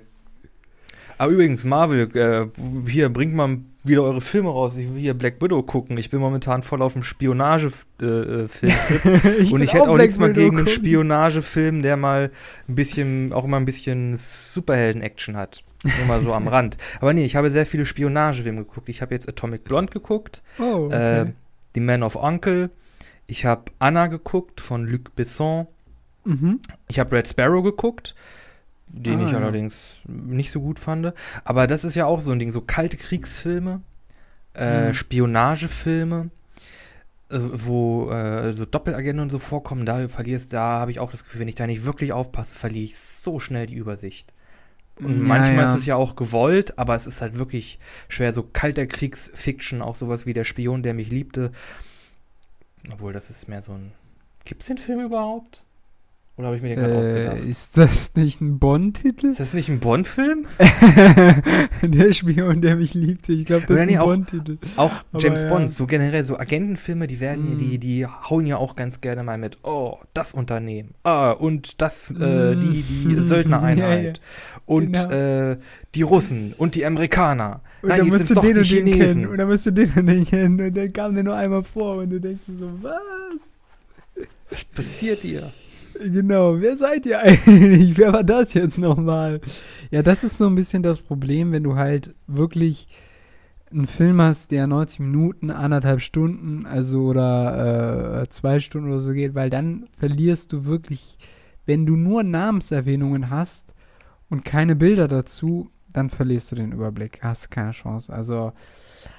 Aber 1.17 1.31
übrigens, 1.31 1.65
Marvel, 1.65 2.09
äh, 2.15 2.89
hier, 2.89 3.09
bringt 3.09 3.33
mal 3.33 3.57
wieder 3.83 4.03
eure 4.03 4.21
Filme 4.21 4.49
raus. 4.49 4.77
Ich 4.77 4.87
will 4.87 4.99
hier 4.99 5.13
Black 5.13 5.41
Widow 5.41 5.63
gucken. 5.63 5.97
Ich 5.97 6.09
bin 6.09 6.19
momentan 6.19 6.61
voll 6.61 6.81
auf 6.81 6.93
dem 6.93 7.03
Spionagefilm. 7.03 7.85
Äh, 8.01 8.43
ich 9.39 9.51
und 9.51 9.61
ich 9.61 9.73
hätte 9.73 9.89
auch 9.89 9.97
nichts 9.97 10.17
mal 10.17 10.33
gegen 10.33 10.57
einen 10.57 10.67
Spionagefilm, 10.67 11.81
der 11.81 11.97
mal 11.97 12.31
ein 12.67 12.75
bisschen, 12.75 13.33
auch 13.33 13.45
immer 13.45 13.57
ein 13.57 13.65
bisschen 13.65 14.15
Superhelden-Action 14.17 15.37
hat. 15.37 15.63
Nur 15.83 16.07
mal 16.07 16.21
so 16.21 16.33
am 16.33 16.47
Rand. 16.47 16.77
Aber 16.99 17.13
nee, 17.13 17.25
ich 17.25 17.35
habe 17.35 17.51
sehr 17.51 17.65
viele 17.65 17.85
Spionagefilme 17.85 18.63
geguckt. 18.63 18.89
Ich 18.89 19.01
habe 19.01 19.15
jetzt 19.15 19.27
Atomic 19.27 19.63
Blonde 19.63 19.91
geguckt. 19.91 20.41
Oh, 20.59 20.85
okay. 20.85 21.21
äh, 21.21 21.25
The 21.73 21.79
Man 21.79 22.03
of 22.03 22.15
Uncle. 22.15 22.69
Ich 23.25 23.45
habe 23.45 23.63
Anna 23.79 24.07
geguckt 24.07 24.61
von 24.61 24.85
Luc 24.85 25.15
Besson. 25.15 25.67
Mhm. 26.25 26.59
Ich 26.87 26.99
habe 26.99 27.15
Red 27.15 27.27
Sparrow 27.27 27.63
geguckt 27.63 28.15
den 28.87 29.21
ah, 29.21 29.27
ich 29.27 29.35
allerdings 29.35 29.97
nicht 30.05 30.51
so 30.51 30.61
gut 30.61 30.79
fand. 30.79 31.13
Aber 31.43 31.67
das 31.67 31.83
ist 31.83 31.95
ja 31.95 32.05
auch 32.05 32.21
so 32.21 32.31
ein 32.31 32.39
Ding, 32.39 32.51
so 32.51 32.61
kalte 32.61 32.97
Kriegsfilme, 32.97 33.81
äh, 34.55 34.87
mhm. 34.87 34.93
Spionagefilme, 34.93 36.29
äh, 37.29 37.37
wo 37.39 38.09
äh, 38.11 38.53
so 38.53 38.65
Doppelagenten 38.65 39.21
und 39.21 39.29
so 39.29 39.39
vorkommen, 39.39 39.85
da 39.85 40.07
verlierst, 40.07 40.53
da 40.53 40.79
habe 40.79 40.91
ich 40.91 40.99
auch 40.99 41.11
das 41.11 41.23
Gefühl, 41.23 41.41
wenn 41.41 41.47
ich 41.47 41.55
da 41.55 41.67
nicht 41.67 41.85
wirklich 41.85 42.13
aufpasse, 42.13 42.55
verliere 42.55 42.85
ich 42.85 42.97
so 42.97 43.39
schnell 43.39 43.67
die 43.67 43.75
Übersicht. 43.75 44.33
Und 44.99 45.21
ja, 45.21 45.27
manchmal 45.27 45.65
ja. 45.65 45.71
ist 45.71 45.79
es 45.79 45.85
ja 45.85 45.95
auch 45.95 46.15
gewollt, 46.15 46.79
aber 46.79 46.95
es 46.95 47.05
ist 47.05 47.21
halt 47.21 47.37
wirklich 47.37 47.79
schwer, 48.09 48.33
so 48.33 48.41
kalter 48.41 48.87
Kriegsfiction, 48.87 49.81
auch 49.81 49.95
sowas 49.95 50.25
wie 50.25 50.33
Der 50.33 50.43
Spion, 50.43 50.81
der 50.81 50.93
mich 50.93 51.09
liebte. 51.09 51.51
Obwohl, 52.91 53.13
das 53.13 53.29
ist 53.29 53.47
mehr 53.47 53.61
so 53.61 53.73
ein. 53.73 53.91
Gibt 54.45 54.61
es 54.61 54.67
den 54.67 54.77
Film 54.77 55.01
überhaupt? 55.01 55.63
Oder 56.37 56.47
habe 56.47 56.57
ich 56.57 56.61
mir 56.61 56.69
den 56.69 56.77
gerade 56.77 56.93
äh, 56.93 56.97
ausgedacht? 56.97 57.49
Ist 57.49 57.77
das 57.79 58.13
nicht 58.15 58.41
ein 58.41 58.59
Bond-Titel? 58.59 59.31
Ist 59.31 59.39
das 59.39 59.53
nicht 59.55 59.69
ein 59.69 59.79
Bond-Film? 59.79 60.45
der 61.81 62.13
Spion, 62.13 62.61
der 62.61 62.75
mich 62.75 62.93
liebte. 62.93 63.33
Ich 63.33 63.45
glaube, 63.45 63.61
das 63.61 63.71
Oder 63.71 63.83
ist 63.83 63.89
ein 63.89 63.97
Bond-Titel. 63.97 64.57
Auch, 64.75 64.91
auch 65.13 65.19
James 65.19 65.41
ja. 65.41 65.49
Bond, 65.49 65.71
so 65.71 65.87
generell, 65.87 66.25
so 66.25 66.37
Agentenfilme, 66.37 67.07
die 67.07 67.19
werden 67.19 67.55
mm. 67.55 67.57
die, 67.57 67.79
die 67.79 68.05
hauen 68.05 68.45
ja 68.45 68.57
auch 68.57 68.75
ganz 68.75 69.01
gerne 69.01 69.23
mal 69.23 69.39
mit, 69.39 69.57
oh, 69.63 69.97
das 70.13 70.35
Unternehmen, 70.35 70.93
ah, 71.01 71.31
und 71.31 71.81
das, 71.81 72.11
äh, 72.11 72.13
mm. 72.53 72.61
die, 72.61 72.83
die 72.83 73.15
Söldnereinheit. 73.15 74.03
ja, 74.03 74.11
ja. 74.11 74.61
Und 74.67 74.93
genau. 74.93 75.09
äh, 75.09 75.57
die 75.95 76.03
Russen 76.03 76.53
und 76.55 76.75
die 76.75 76.85
Amerikaner. 76.85 77.61
Und 77.81 77.89
Nein, 77.89 78.05
jetzt 78.05 78.27
sind 78.27 78.37
doch 78.37 78.43
die 78.43 78.63
Chinesen. 78.63 78.99
Kennen. 78.99 79.27
Und 79.27 79.37
dann 79.39 79.47
musst 79.47 79.65
du 79.65 79.71
den 79.71 79.91
und 79.95 80.05
den 80.05 80.25
kennen. 80.25 80.61
Und 80.61 80.77
dann 80.77 80.93
kam 80.93 81.15
der 81.15 81.23
nur 81.23 81.35
einmal 81.35 81.63
vor 81.63 81.97
und 81.97 82.11
du 82.11 82.19
denkst 82.19 82.43
so, 82.47 82.69
was? 82.83 82.93
Was 84.51 84.63
passiert 84.65 85.21
hier? 85.21 85.51
Genau, 85.99 86.59
wer 86.59 86.77
seid 86.77 87.05
ihr 87.05 87.19
eigentlich? 87.19 87.97
Wer 87.97 88.13
war 88.13 88.23
das 88.23 88.53
jetzt 88.53 88.77
nochmal? 88.77 89.41
Ja, 89.91 90.01
das 90.01 90.23
ist 90.23 90.37
so 90.37 90.47
ein 90.47 90.55
bisschen 90.55 90.83
das 90.83 90.99
Problem, 90.99 91.51
wenn 91.51 91.63
du 91.63 91.75
halt 91.75 92.13
wirklich 92.27 92.87
einen 93.71 93.87
Film 93.87 94.21
hast, 94.21 94.51
der 94.51 94.67
90 94.67 94.99
Minuten, 94.99 95.51
anderthalb 95.51 96.01
Stunden, 96.01 96.65
also 96.65 97.05
oder 97.05 98.21
äh, 98.21 98.29
zwei 98.29 98.59
Stunden 98.59 98.89
oder 98.89 99.01
so 99.01 99.11
geht, 99.13 99.35
weil 99.35 99.49
dann 99.49 99.87
verlierst 99.97 100.53
du 100.53 100.65
wirklich, 100.65 101.17
wenn 101.65 101.85
du 101.85 101.95
nur 101.95 102.23
Namenserwähnungen 102.23 103.29
hast 103.29 103.73
und 104.29 104.45
keine 104.45 104.75
Bilder 104.75 105.07
dazu, 105.07 105.69
dann 105.91 106.09
verlierst 106.09 106.51
du 106.51 106.55
den 106.55 106.71
Überblick, 106.71 107.19
hast 107.23 107.49
keine 107.49 107.71
Chance. 107.71 108.13
Also, 108.13 108.53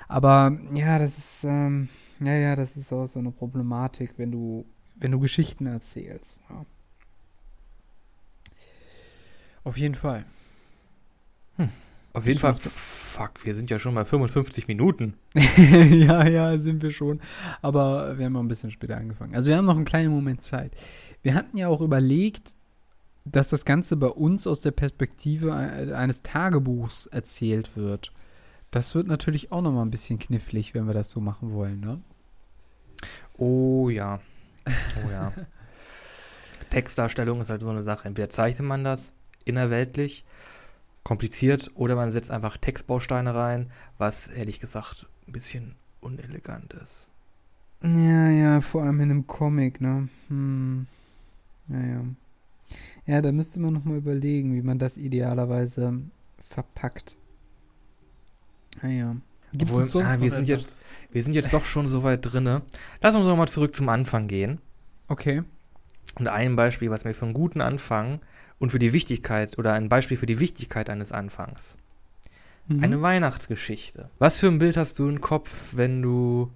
aber 0.06 0.56
ja, 0.74 0.98
das 0.98 1.18
ist, 1.18 1.44
ähm, 1.44 1.88
ja, 2.20 2.34
ja, 2.34 2.56
das 2.56 2.76
ist 2.76 2.92
auch 2.92 3.06
so 3.06 3.18
eine 3.18 3.30
Problematik, 3.30 4.14
wenn 4.16 4.32
du 4.32 4.64
wenn 4.98 5.12
du 5.12 5.20
Geschichten 5.20 5.66
erzählst. 5.66 6.40
Ja. 6.50 6.64
Auf 9.64 9.76
jeden 9.76 9.94
Fall. 9.94 10.24
Hm. 11.56 11.68
Auf 12.14 12.26
jeden 12.26 12.38
Fall, 12.38 12.54
fuck, 12.54 13.44
wir 13.44 13.54
sind 13.54 13.70
ja 13.70 13.78
schon 13.78 13.94
bei 13.94 14.04
55 14.04 14.66
Minuten. 14.66 15.14
ja, 15.34 16.26
ja, 16.26 16.58
sind 16.58 16.82
wir 16.82 16.90
schon. 16.90 17.20
Aber 17.62 18.18
wir 18.18 18.26
haben 18.26 18.36
auch 18.36 18.40
ein 18.40 18.48
bisschen 18.48 18.70
später 18.70 18.96
angefangen. 18.96 19.34
Also 19.34 19.50
wir 19.50 19.56
haben 19.56 19.66
noch 19.66 19.76
einen 19.76 19.84
kleinen 19.84 20.10
Moment 20.10 20.42
Zeit. 20.42 20.72
Wir 21.22 21.34
hatten 21.34 21.56
ja 21.56 21.68
auch 21.68 21.80
überlegt, 21.80 22.54
dass 23.24 23.50
das 23.50 23.64
Ganze 23.64 23.96
bei 23.96 24.08
uns 24.08 24.46
aus 24.46 24.62
der 24.62 24.70
Perspektive 24.70 25.52
eines 25.54 26.22
Tagebuchs 26.22 27.06
erzählt 27.06 27.76
wird. 27.76 28.12
Das 28.70 28.94
wird 28.94 29.06
natürlich 29.06 29.52
auch 29.52 29.62
noch 29.62 29.72
mal 29.72 29.82
ein 29.82 29.90
bisschen 29.90 30.18
knifflig, 30.18 30.74
wenn 30.74 30.86
wir 30.86 30.94
das 30.94 31.10
so 31.10 31.20
machen 31.20 31.52
wollen, 31.52 31.80
ne? 31.80 32.00
Oh 33.36 33.88
ja. 33.90 34.20
Oh 35.04 35.10
ja. 35.10 35.32
Textdarstellung 36.70 37.40
ist 37.40 37.50
halt 37.50 37.62
so 37.62 37.68
eine 37.68 37.82
Sache. 37.82 38.08
Entweder 38.08 38.28
zeichnet 38.28 38.66
man 38.66 38.84
das 38.84 39.12
innerweltlich, 39.44 40.24
kompliziert, 41.02 41.70
oder 41.74 41.96
man 41.96 42.10
setzt 42.12 42.30
einfach 42.30 42.56
Textbausteine 42.56 43.34
rein, 43.34 43.70
was 43.96 44.28
ehrlich 44.28 44.60
gesagt 44.60 45.06
ein 45.26 45.32
bisschen 45.32 45.74
unelegant 46.00 46.74
ist. 46.74 47.10
Ja, 47.82 48.28
ja, 48.28 48.60
vor 48.60 48.82
allem 48.82 49.00
in 49.00 49.10
einem 49.10 49.26
Comic, 49.26 49.80
ne? 49.80 50.08
Hm. 50.28 50.86
Ja, 51.68 51.80
ja. 51.80 52.04
Ja, 53.06 53.22
da 53.22 53.32
müsste 53.32 53.60
man 53.60 53.72
nochmal 53.72 53.98
überlegen, 53.98 54.54
wie 54.54 54.62
man 54.62 54.78
das 54.78 54.96
idealerweise 54.98 55.94
verpackt. 56.46 57.16
Naja. 58.82 59.16
Gibt 59.52 59.70
Obwohl, 59.70 59.84
es 59.84 59.92
sonst 59.92 60.06
ah, 60.06 60.20
wir, 60.20 60.30
sind 60.30 60.48
jetzt, 60.48 60.84
wir 61.10 61.22
sind 61.22 61.34
jetzt 61.34 61.52
doch 61.52 61.64
schon 61.64 61.88
so 61.88 62.02
weit 62.02 62.20
drinne. 62.22 62.62
Lass 63.02 63.14
uns 63.14 63.24
nochmal 63.24 63.48
zurück 63.48 63.74
zum 63.74 63.88
Anfang 63.88 64.28
gehen. 64.28 64.60
Okay. 65.08 65.42
Und 66.16 66.28
ein 66.28 66.56
Beispiel, 66.56 66.90
was 66.90 67.04
mir 67.04 67.14
für 67.14 67.24
einen 67.24 67.34
guten 67.34 67.60
Anfang 67.60 68.20
und 68.58 68.70
für 68.70 68.78
die 68.78 68.92
Wichtigkeit 68.92 69.58
oder 69.58 69.72
ein 69.72 69.88
Beispiel 69.88 70.16
für 70.16 70.26
die 70.26 70.40
Wichtigkeit 70.40 70.90
eines 70.90 71.12
Anfangs. 71.12 71.76
Mhm. 72.66 72.84
Eine 72.84 73.02
Weihnachtsgeschichte. 73.02 74.10
Was 74.18 74.38
für 74.38 74.48
ein 74.48 74.58
Bild 74.58 74.76
hast 74.76 74.98
du 74.98 75.08
im 75.08 75.20
Kopf, 75.20 75.72
wenn 75.74 76.02
du, 76.02 76.50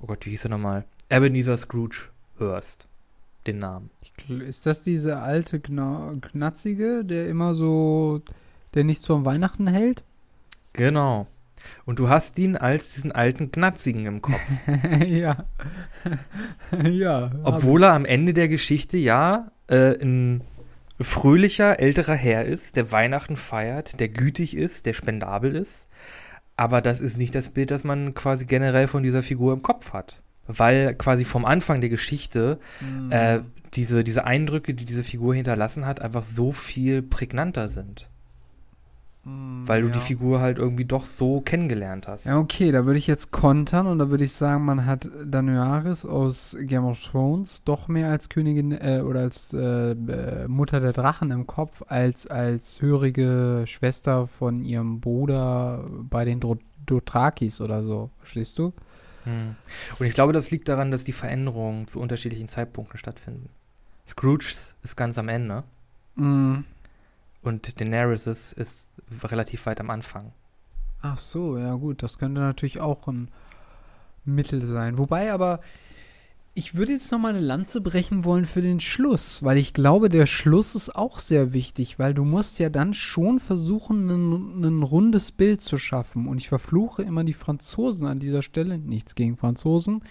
oh 0.00 0.06
Gott, 0.06 0.24
wie 0.24 0.30
hieß 0.30 0.46
er 0.46 0.50
nochmal? 0.50 0.84
Ebenezer 1.10 1.56
Scrooge 1.56 2.10
hörst. 2.38 2.88
Den 3.46 3.58
Namen. 3.58 3.90
Ist 4.28 4.66
das 4.66 4.82
diese 4.82 5.18
alte 5.18 5.60
Knatzige, 5.60 7.04
der 7.04 7.28
immer 7.28 7.54
so, 7.54 8.20
der 8.74 8.84
nichts 8.84 9.04
zum 9.04 9.24
Weihnachten 9.24 9.68
hält? 9.68 10.04
Genau. 10.72 11.26
Und 11.84 11.98
du 11.98 12.08
hast 12.08 12.38
ihn 12.38 12.56
als 12.56 12.94
diesen 12.94 13.12
alten 13.12 13.50
Knatzigen 13.50 14.06
im 14.06 14.22
Kopf. 14.22 14.40
ja. 15.06 15.44
ja. 16.84 17.30
Obwohl 17.44 17.84
er 17.84 17.92
am 17.92 18.04
Ende 18.04 18.34
der 18.34 18.48
Geschichte 18.48 18.96
ja 18.96 19.50
äh, 19.68 20.00
ein 20.02 20.42
fröhlicher 21.00 21.78
älterer 21.80 22.14
Herr 22.14 22.44
ist, 22.44 22.76
der 22.76 22.90
Weihnachten 22.92 23.36
feiert, 23.36 24.00
der 24.00 24.08
gütig 24.08 24.56
ist, 24.56 24.86
der 24.86 24.94
spendabel 24.94 25.54
ist. 25.54 25.88
Aber 26.56 26.80
das 26.80 27.00
ist 27.00 27.18
nicht 27.18 27.34
das 27.34 27.50
Bild, 27.50 27.70
das 27.70 27.84
man 27.84 28.14
quasi 28.14 28.44
generell 28.44 28.88
von 28.88 29.02
dieser 29.02 29.22
Figur 29.22 29.52
im 29.52 29.62
Kopf 29.62 29.92
hat. 29.92 30.22
Weil 30.46 30.94
quasi 30.94 31.24
vom 31.24 31.44
Anfang 31.44 31.80
der 31.80 31.90
Geschichte 31.90 32.58
mhm. 32.80 33.12
äh, 33.12 33.40
diese, 33.74 34.02
diese 34.02 34.24
Eindrücke, 34.24 34.74
die 34.74 34.84
diese 34.84 35.04
Figur 35.04 35.34
hinterlassen 35.34 35.86
hat, 35.86 36.00
einfach 36.00 36.24
so 36.24 36.52
viel 36.52 37.02
prägnanter 37.02 37.68
sind. 37.68 38.08
Weil 39.24 39.82
du 39.82 39.88
ja. 39.88 39.94
die 39.94 40.00
Figur 40.00 40.40
halt 40.40 40.58
irgendwie 40.58 40.86
doch 40.86 41.04
so 41.04 41.42
kennengelernt 41.42 42.08
hast. 42.08 42.24
Ja, 42.24 42.38
okay, 42.38 42.72
da 42.72 42.86
würde 42.86 42.98
ich 42.98 43.06
jetzt 43.06 43.30
kontern 43.30 43.86
und 43.86 43.98
da 43.98 44.08
würde 44.08 44.24
ich 44.24 44.32
sagen, 44.32 44.64
man 44.64 44.86
hat 44.86 45.08
Daenerys 45.26 46.06
aus 46.06 46.56
Game 46.60 46.86
of 46.86 46.98
Thrones 47.02 47.62
doch 47.64 47.88
mehr 47.88 48.08
als 48.08 48.30
Königin 48.30 48.72
äh, 48.72 49.02
oder 49.04 49.20
als 49.20 49.52
äh, 49.52 49.90
äh 49.90 50.48
Mutter 50.48 50.80
der 50.80 50.92
Drachen 50.92 51.30
im 51.30 51.46
Kopf, 51.46 51.82
als 51.88 52.26
als 52.26 52.80
hörige 52.80 53.64
Schwester 53.66 54.26
von 54.26 54.64
ihrem 54.64 55.00
Bruder 55.00 55.84
bei 56.08 56.24
den 56.24 56.40
Dothrakis 56.86 57.60
oder 57.60 57.82
so. 57.82 58.10
Verstehst 58.20 58.58
du? 58.58 58.72
Hm. 59.24 59.56
Und 59.98 60.06
ich 60.06 60.14
glaube, 60.14 60.32
das 60.32 60.50
liegt 60.50 60.68
daran, 60.68 60.90
dass 60.90 61.04
die 61.04 61.12
Veränderungen 61.12 61.86
zu 61.86 62.00
unterschiedlichen 62.00 62.48
Zeitpunkten 62.48 62.98
stattfinden. 62.98 63.50
Scrooge 64.06 64.54
ist 64.82 64.96
ganz 64.96 65.18
am 65.18 65.28
Ende. 65.28 65.64
Mhm. 66.14 66.64
Und 67.42 67.80
Daenerys 67.80 68.26
ist, 68.26 68.88
relativ 69.22 69.66
weit 69.66 69.80
am 69.80 69.90
Anfang. 69.90 70.32
Ach 71.00 71.18
so, 71.18 71.56
ja 71.56 71.74
gut, 71.74 72.02
das 72.02 72.18
könnte 72.18 72.40
natürlich 72.40 72.80
auch 72.80 73.06
ein 73.06 73.30
Mittel 74.24 74.64
sein. 74.66 74.98
Wobei 74.98 75.32
aber, 75.32 75.60
ich 76.54 76.74
würde 76.74 76.92
jetzt 76.92 77.12
noch 77.12 77.20
mal 77.20 77.28
eine 77.28 77.40
Lanze 77.40 77.80
brechen 77.80 78.24
wollen 78.24 78.44
für 78.44 78.62
den 78.62 78.80
Schluss, 78.80 79.44
weil 79.44 79.58
ich 79.58 79.72
glaube, 79.72 80.08
der 80.08 80.26
Schluss 80.26 80.74
ist 80.74 80.96
auch 80.96 81.20
sehr 81.20 81.52
wichtig, 81.52 82.00
weil 82.00 82.14
du 82.14 82.24
musst 82.24 82.58
ja 82.58 82.68
dann 82.68 82.94
schon 82.94 83.38
versuchen, 83.38 84.08
ein, 84.10 84.64
ein 84.64 84.82
rundes 84.82 85.30
Bild 85.30 85.60
zu 85.60 85.78
schaffen. 85.78 86.26
Und 86.26 86.38
ich 86.38 86.48
verfluche 86.48 87.02
immer 87.02 87.22
die 87.22 87.32
Franzosen 87.32 88.08
an 88.08 88.18
dieser 88.18 88.42
Stelle. 88.42 88.78
Nichts 88.78 89.14
gegen 89.14 89.36
Franzosen. 89.36 90.02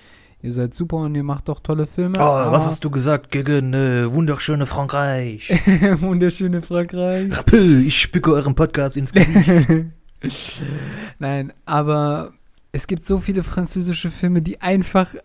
Ihr 0.44 0.54
seid 0.54 0.76
super 0.76 0.98
und 0.98 1.16
ihr 1.16 1.24
macht 1.24 1.50
doch 1.50 1.60
tolle 1.60 1.88
Filme. 1.88 2.20
Oh, 2.20 2.52
was 2.52 2.66
hast 2.66 2.84
du 2.84 2.92
gesagt 2.92 3.32
gegen 3.32 3.74
äh, 3.74 4.14
wunderschöne 4.14 4.68
Frankreich? 4.68 5.50
wunderschöne 6.00 6.62
Frankreich. 6.62 7.36
Rappel, 7.36 7.86
ich 7.88 8.00
spücke 8.00 8.32
euren 8.32 8.54
Podcast 8.54 8.98
ins 8.98 9.12
Gesicht. 9.12 9.88
Nein, 11.20 11.54
aber 11.66 12.34
es 12.72 12.86
gibt 12.86 13.08
so 13.08 13.18
viele 13.18 13.42
französische 13.42 14.12
Filme, 14.12 14.44
die 14.44 14.62
einfach 14.62 15.16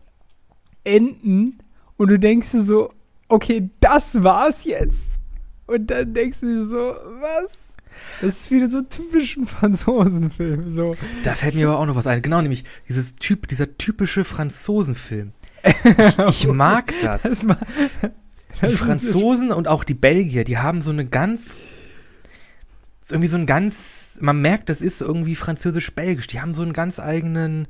enden 0.84 1.58
und 1.98 2.10
du 2.10 2.18
denkst 2.18 2.52
dir 2.52 2.62
so, 2.62 2.90
okay, 3.28 3.68
das 3.80 4.22
war's 4.22 4.64
jetzt. 4.64 5.20
Und 5.66 5.88
dann 5.90 6.14
denkst 6.14 6.40
du 6.40 6.46
dir 6.46 6.66
so, 6.66 6.94
was? 7.20 7.76
Das 8.20 8.34
ist 8.40 8.51
wieder 8.51 8.70
so 8.70 8.82
typisch 8.82 9.36
ein 9.36 9.47
Franzosenfilm. 9.47 10.70
So. 10.72 10.97
Da 11.24 11.34
fällt 11.34 11.55
mir 11.55 11.68
aber 11.68 11.78
auch 11.78 11.86
noch 11.86 11.95
was 11.97 12.07
ein. 12.07 12.22
Genau, 12.22 12.40
nämlich 12.40 12.64
dieses 12.88 13.14
typ, 13.16 13.49
dieser 13.49 13.76
typische 13.78 14.24
Franzosenfilm. 14.24 15.32
Ich, 15.64 16.18
ich 16.28 16.47
mag 16.53 16.93
das. 17.03 17.22
Das 17.22 17.43
ma- 17.43 17.59
Die 18.03 18.61
das 18.61 18.72
ist- 18.72 18.78
Franzosen 18.78 19.53
und 19.53 19.68
auch 19.68 19.84
die 19.84 19.95
Belgier, 19.95 20.45
die 20.45 20.59
haben 20.59 20.82
so 20.82 20.90
eine 20.90 21.07
ganz, 21.07 21.55
ist 23.01 23.12
irgendwie 23.12 23.28
so 23.28 23.36
ein 23.36 23.47
ganz, 23.47 24.18
man 24.20 24.40
merkt, 24.40 24.68
das 24.68 24.80
ist 24.82 25.01
irgendwie 25.01 25.34
französisch-belgisch. 25.36 26.26
Die 26.28 26.40
haben 26.40 26.55
so 26.55 26.62
einen 26.62 26.72
ganz 26.72 26.99
eigenen, 27.01 27.66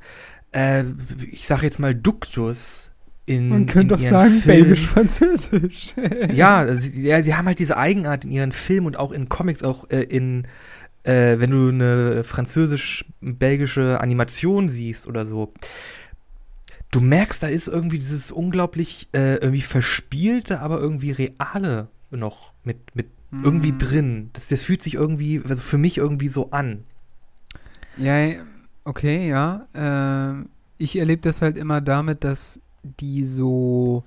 äh, 0.51 0.83
ich 1.31 1.47
sag 1.47 1.63
jetzt 1.63 1.79
mal 1.79 1.95
Duktus 1.95 2.91
in 3.25 3.49
Man 3.49 3.65
könnte 3.65 3.95
in 3.95 3.99
doch 4.01 4.07
sagen, 4.07 4.41
belgisch-französisch. 4.45 5.93
Ja, 6.33 6.75
sie, 6.75 7.03
ja, 7.03 7.23
sie 7.23 7.35
haben 7.35 7.45
halt 7.47 7.59
diese 7.59 7.77
Eigenart 7.77 8.25
in 8.25 8.31
ihren 8.31 8.51
Filmen 8.51 8.87
und 8.87 8.97
auch 8.97 9.11
in 9.11 9.29
Comics, 9.29 9.63
auch 9.63 9.89
äh, 9.89 10.01
in, 10.03 10.45
äh, 11.03 11.39
wenn 11.39 11.51
du 11.51 11.69
eine 11.69 12.23
französisch-belgische 12.23 13.99
Animation 14.01 14.69
siehst 14.69 15.07
oder 15.07 15.25
so. 15.25 15.53
Du 16.91 16.99
merkst, 17.01 17.41
da 17.41 17.47
ist 17.47 17.67
irgendwie 17.67 17.97
dieses 17.99 18.31
unglaublich 18.31 19.07
äh, 19.13 19.35
irgendwie 19.35 19.61
verspielte, 19.61 20.59
aber 20.59 20.79
irgendwie 20.79 21.11
reale 21.11 21.87
noch 22.11 22.53
mit, 22.63 22.77
mit 22.93 23.07
irgendwie 23.43 23.71
Mm. 23.71 23.77
drin. 23.79 24.29
Das, 24.33 24.47
das 24.47 24.61
fühlt 24.61 24.83
sich 24.83 24.93
irgendwie, 24.93 25.41
also 25.43 25.55
für 25.55 25.79
mich 25.79 25.97
irgendwie 25.97 26.27
so 26.27 26.51
an. 26.51 26.83
Ja, 27.97 28.33
okay, 28.83 29.27
ja. 29.27 29.65
Ähm, 29.73 30.49
ich 30.77 30.97
erlebe 30.99 31.21
das 31.23 31.41
halt 31.41 31.57
immer 31.57 31.81
damit, 31.81 32.23
dass 32.23 32.59
die 32.99 33.23
so 33.23 34.03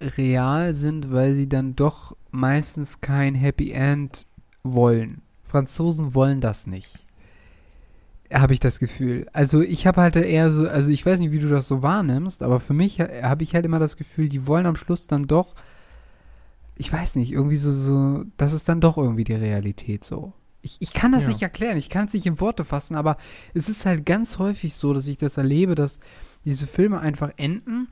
real 0.00 0.74
sind, 0.74 1.12
weil 1.12 1.32
sie 1.34 1.48
dann 1.48 1.74
doch 1.76 2.16
meistens 2.30 3.00
kein 3.00 3.34
Happy 3.34 3.72
End 3.72 4.26
wollen. 4.62 5.22
Franzosen 5.44 6.14
wollen 6.14 6.40
das 6.40 6.66
nicht. 6.66 6.98
Habe 8.32 8.52
ich 8.52 8.60
das 8.60 8.80
Gefühl. 8.80 9.26
Also 9.32 9.62
ich 9.62 9.86
habe 9.86 10.00
halt 10.02 10.16
eher 10.16 10.50
so, 10.50 10.68
also 10.68 10.90
ich 10.90 11.06
weiß 11.06 11.20
nicht, 11.20 11.30
wie 11.30 11.38
du 11.38 11.48
das 11.48 11.68
so 11.68 11.82
wahrnimmst, 11.82 12.42
aber 12.42 12.58
für 12.60 12.74
mich 12.74 13.00
ha- 13.00 13.08
habe 13.22 13.44
ich 13.44 13.54
halt 13.54 13.64
immer 13.64 13.78
das 13.78 13.96
Gefühl, 13.96 14.28
die 14.28 14.46
wollen 14.46 14.66
am 14.66 14.76
Schluss 14.76 15.06
dann 15.06 15.28
doch, 15.28 15.54
ich 16.74 16.92
weiß 16.92 17.14
nicht, 17.14 17.32
irgendwie 17.32 17.56
so, 17.56 17.72
so, 17.72 18.24
das 18.36 18.52
ist 18.52 18.68
dann 18.68 18.80
doch 18.80 18.98
irgendwie 18.98 19.24
die 19.24 19.32
Realität 19.34 20.04
so. 20.04 20.32
Ich, 20.60 20.76
ich 20.80 20.92
kann 20.92 21.12
das 21.12 21.22
Ja. 21.22 21.28
nicht 21.28 21.42
erklären, 21.42 21.76
ich 21.76 21.88
kann 21.88 22.06
es 22.08 22.12
nicht 22.14 22.26
in 22.26 22.40
Worte 22.40 22.64
fassen, 22.64 22.96
aber 22.96 23.16
es 23.54 23.68
ist 23.68 23.86
halt 23.86 24.04
ganz 24.04 24.38
häufig 24.38 24.74
so, 24.74 24.92
dass 24.92 25.06
ich 25.06 25.16
das 25.16 25.36
erlebe, 25.36 25.76
dass 25.76 26.00
diese 26.46 26.66
Filme 26.66 26.98
einfach 27.00 27.30
enden 27.36 27.88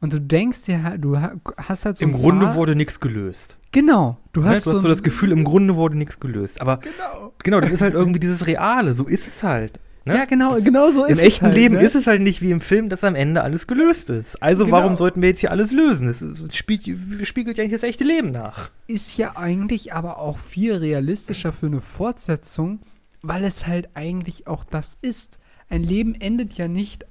und 0.00 0.12
du 0.12 0.20
denkst 0.20 0.62
dir, 0.66 0.82
halt, 0.84 1.02
du 1.04 1.18
ha- 1.18 1.32
hast 1.56 1.84
halt 1.86 1.96
so 1.98 2.04
Im 2.04 2.10
ein 2.14 2.20
Grunde 2.20 2.46
Wahr- 2.46 2.54
wurde 2.54 2.76
nichts 2.76 3.00
gelöst. 3.00 3.56
Genau, 3.72 4.18
du 4.32 4.42
Ne? 4.42 4.50
hast, 4.50 4.66
Du 4.66 4.70
hast 4.70 4.80
so 4.82 4.86
ein- 4.86 4.90
das 4.90 5.02
Gefühl, 5.02 5.32
im 5.32 5.42
Grunde 5.44 5.74
wurde 5.74 5.98
nichts 5.98 6.20
gelöst. 6.20 6.60
Aber 6.60 6.76
Genau. 6.78 7.32
genau, 7.42 7.60
das 7.60 7.72
ist 7.72 7.80
halt 7.80 7.94
irgendwie 7.94 8.20
dieses 8.20 8.46
Reale. 8.46 8.94
So 8.94 9.06
ist 9.06 9.26
es 9.26 9.42
halt. 9.42 9.80
Ne? 10.06 10.16
Ja, 10.16 10.26
genau, 10.26 10.50
Das- 10.54 10.64
genau 10.64 10.90
so 10.90 11.04
ist 11.04 11.12
Im 11.12 11.16
es 11.18 11.24
echten 11.24 11.46
halt, 11.46 11.54
Leben 11.56 11.74
ne? 11.76 11.80
ist 11.80 11.94
es 11.94 12.06
halt 12.06 12.20
nicht 12.20 12.42
wie 12.42 12.50
im 12.50 12.60
Film, 12.60 12.90
dass 12.90 13.02
am 13.04 13.14
Ende 13.14 13.40
alles 13.42 13.66
gelöst 13.66 14.10
ist. 14.10 14.40
Also 14.42 14.66
Genau. 14.66 14.76
warum 14.76 14.96
sollten 14.98 15.22
wir 15.22 15.30
jetzt 15.30 15.40
hier 15.40 15.50
alles 15.50 15.72
lösen? 15.72 16.08
Es, 16.08 16.20
es 16.20 16.54
spiegelt, 16.54 17.26
spiegelt 17.26 17.56
ja 17.56 17.64
nicht 17.64 17.74
das 17.74 17.82
echte 17.82 18.04
Leben 18.04 18.30
nach. 18.30 18.70
ist 18.86 19.16
ja 19.16 19.32
eigentlich 19.36 19.94
aber 19.94 20.18
auch 20.18 20.36
viel 20.36 20.74
realistischer 20.74 21.54
für 21.54 21.66
eine 21.66 21.80
Fortsetzung, 21.80 22.80
weil 23.22 23.44
es 23.44 23.66
halt 23.66 23.88
eigentlich 23.96 24.46
auch 24.46 24.62
das 24.64 24.98
ist. 25.00 25.38
Ein 25.70 25.82
Leben 25.82 26.14
endet 26.14 26.52
ja 26.52 26.68
nicht 26.68 27.06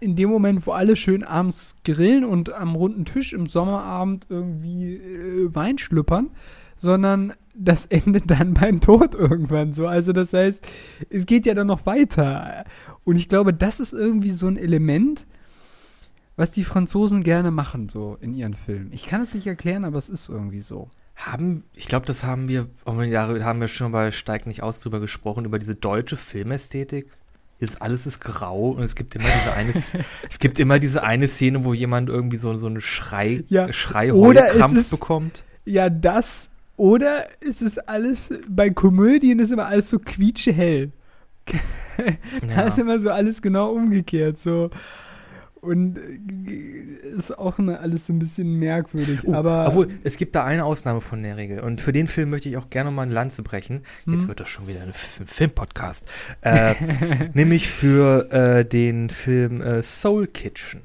in 0.00 0.16
dem 0.16 0.30
Moment, 0.30 0.66
wo 0.66 0.72
alle 0.72 0.96
schön 0.96 1.24
abends 1.24 1.76
grillen 1.84 2.24
und 2.24 2.52
am 2.52 2.74
runden 2.74 3.04
Tisch 3.04 3.32
im 3.32 3.46
Sommerabend 3.46 4.26
irgendwie 4.28 4.96
äh, 4.96 5.54
Wein 5.54 5.78
schlüppern, 5.78 6.30
sondern 6.76 7.34
das 7.54 7.86
endet 7.90 8.30
dann 8.30 8.54
beim 8.54 8.80
Tod 8.80 9.14
irgendwann 9.14 9.74
so. 9.74 9.86
Also 9.86 10.12
das 10.12 10.32
heißt, 10.32 10.58
es 11.10 11.26
geht 11.26 11.46
ja 11.46 11.54
dann 11.54 11.66
noch 11.66 11.86
weiter. 11.86 12.64
Und 13.04 13.16
ich 13.16 13.28
glaube, 13.28 13.52
das 13.52 13.80
ist 13.80 13.92
irgendwie 13.92 14.30
so 14.30 14.46
ein 14.46 14.56
Element, 14.56 15.26
was 16.36 16.50
die 16.52 16.64
Franzosen 16.64 17.24
gerne 17.24 17.50
machen, 17.50 17.88
so 17.88 18.16
in 18.20 18.32
ihren 18.32 18.54
Filmen. 18.54 18.92
Ich 18.92 19.06
kann 19.06 19.22
es 19.22 19.34
nicht 19.34 19.46
erklären, 19.46 19.84
aber 19.84 19.98
es 19.98 20.08
ist 20.08 20.28
irgendwie 20.28 20.60
so. 20.60 20.88
Haben, 21.16 21.64
ich 21.74 21.88
glaube, 21.88 22.06
das 22.06 22.22
haben 22.22 22.48
wir, 22.48 22.68
da 22.84 23.44
haben 23.44 23.60
wir 23.60 23.66
schon 23.66 23.90
bei 23.90 24.12
Steig 24.12 24.46
nicht 24.46 24.62
aus 24.62 24.78
drüber 24.78 25.00
gesprochen, 25.00 25.44
über 25.44 25.58
diese 25.58 25.74
deutsche 25.74 26.16
Filmästhetik. 26.16 27.10
Ist, 27.60 27.82
alles 27.82 28.06
ist 28.06 28.20
grau 28.20 28.70
und 28.70 28.84
es 28.84 28.94
gibt 28.94 29.16
immer 29.16 29.24
diese 29.24 29.52
eine, 29.52 29.72
es 30.30 30.38
gibt 30.38 30.58
immer 30.60 30.78
diese 30.78 31.02
eine 31.02 31.26
Szene, 31.26 31.64
wo 31.64 31.74
jemand 31.74 32.08
irgendwie 32.08 32.36
so, 32.36 32.54
so 32.56 32.66
einen 32.68 32.80
Schrei, 32.80 33.42
Ja, 33.48 33.72
Schrei 33.72 34.12
oder 34.12 34.54
es 34.54 34.90
bekommt. 34.90 35.42
Ja, 35.64 35.90
das. 35.90 36.50
Oder 36.76 37.26
ist 37.40 37.60
es 37.60 37.78
alles, 37.78 38.32
bei 38.48 38.70
Komödien 38.70 39.40
ist 39.40 39.50
immer 39.50 39.66
alles 39.66 39.90
so 39.90 39.98
quietschehell. 39.98 40.92
Da 42.46 42.48
Ja. 42.48 42.62
ist 42.68 42.78
immer 42.78 43.00
so 43.00 43.10
alles 43.10 43.42
genau 43.42 43.72
umgekehrt, 43.72 44.38
so. 44.38 44.70
Und 45.60 45.98
äh, 45.98 47.16
ist 47.16 47.36
auch 47.36 47.58
immer 47.58 47.80
alles 47.80 48.06
so 48.06 48.12
ein 48.12 48.18
bisschen 48.18 48.58
merkwürdig. 48.58 49.20
Oh, 49.26 49.34
aber. 49.34 49.66
obwohl, 49.68 49.88
es 50.04 50.16
gibt 50.16 50.34
da 50.36 50.44
eine 50.44 50.64
Ausnahme 50.64 51.00
von 51.00 51.22
der 51.22 51.36
Regel. 51.36 51.60
Und 51.60 51.80
für 51.80 51.92
den 51.92 52.06
Film 52.06 52.30
möchte 52.30 52.48
ich 52.48 52.56
auch 52.56 52.70
gerne 52.70 52.90
mal 52.90 53.02
eine 53.02 53.12
Lanze 53.12 53.42
brechen. 53.42 53.82
Jetzt 54.06 54.22
Hm? 54.22 54.28
wird 54.28 54.40
das 54.40 54.48
schon 54.48 54.68
wieder 54.68 54.82
ein 54.82 54.92
Filmpodcast. 55.26 56.04
Äh, 56.42 56.74
nämlich 57.34 57.68
für 57.68 58.30
äh, 58.32 58.64
den 58.64 59.10
Film 59.10 59.60
äh, 59.60 59.82
Soul 59.82 60.28
Kitchen. 60.28 60.80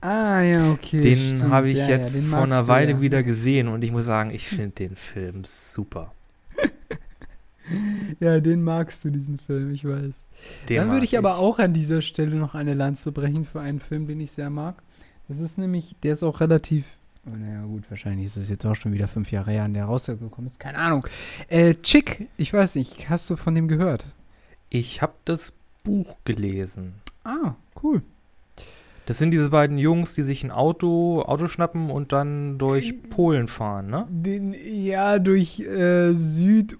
ah, 0.00 0.40
ja, 0.42 0.70
okay. 0.72 1.00
den 1.00 1.50
habe 1.50 1.70
ich 1.70 1.78
Ja, 1.78 1.84
ja, 1.84 1.90
jetzt 1.96 2.14
den 2.14 2.26
vor 2.28 2.42
einer 2.42 2.66
Weile 2.68 2.92
ja. 2.92 3.00
wieder 3.00 3.22
gesehen 3.22 3.68
und 3.68 3.82
ich 3.82 3.92
muss 3.92 4.04
sagen, 4.04 4.30
ich 4.30 4.48
finde 4.48 4.72
den 4.72 4.96
Film 4.96 5.42
super. 5.44 6.12
Ja, 8.20 8.40
den 8.40 8.62
magst 8.62 9.04
du, 9.04 9.10
diesen 9.10 9.38
Film, 9.38 9.72
ich 9.72 9.84
weiß. 9.84 10.24
Den 10.68 10.76
Dann 10.76 10.86
würde 10.88 10.96
mag 10.96 11.04
ich 11.04 11.18
aber 11.18 11.38
auch 11.38 11.58
an 11.58 11.72
dieser 11.72 12.02
Stelle 12.02 12.36
noch 12.36 12.54
eine 12.54 12.74
Lanze 12.74 13.12
brechen 13.12 13.44
für 13.44 13.60
einen 13.60 13.80
Film, 13.80 14.06
den 14.06 14.20
ich 14.20 14.32
sehr 14.32 14.50
mag. 14.50 14.82
Das 15.28 15.40
ist 15.40 15.58
nämlich, 15.58 15.96
der 16.02 16.12
ist 16.12 16.22
auch 16.22 16.40
relativ. 16.40 16.84
Oh, 17.26 17.36
naja, 17.36 17.64
gut, 17.64 17.84
wahrscheinlich 17.88 18.26
ist 18.26 18.36
es 18.36 18.48
jetzt 18.50 18.66
auch 18.66 18.74
schon 18.74 18.92
wieder 18.92 19.08
fünf 19.08 19.30
Jahre 19.30 19.52
her, 19.52 19.64
an 19.64 19.74
der 19.74 19.84
rausgekommen 19.84 20.46
ist. 20.46 20.58
Keine 20.58 20.78
Ahnung. 20.78 21.06
Äh, 21.48 21.74
Chick, 21.82 22.28
ich 22.36 22.52
weiß 22.52 22.74
nicht, 22.74 23.08
hast 23.08 23.30
du 23.30 23.36
von 23.36 23.54
dem 23.54 23.68
gehört? 23.68 24.06
Ich 24.68 25.02
habe 25.02 25.14
das 25.24 25.52
Buch 25.84 26.16
gelesen. 26.24 26.94
Ah, 27.24 27.54
cool. 27.82 28.02
Das 29.06 29.18
sind 29.18 29.32
diese 29.32 29.50
beiden 29.50 29.78
Jungs, 29.78 30.14
die 30.14 30.22
sich 30.22 30.44
ein 30.44 30.52
Auto, 30.52 31.22
Auto 31.22 31.48
schnappen 31.48 31.90
und 31.90 32.12
dann 32.12 32.58
durch 32.58 33.02
Polen 33.10 33.48
fahren, 33.48 33.88
ne? 33.88 34.06
Den, 34.08 34.54
ja, 34.54 35.18
durch 35.18 35.60
äh, 35.60 36.14
Süd. 36.14 36.78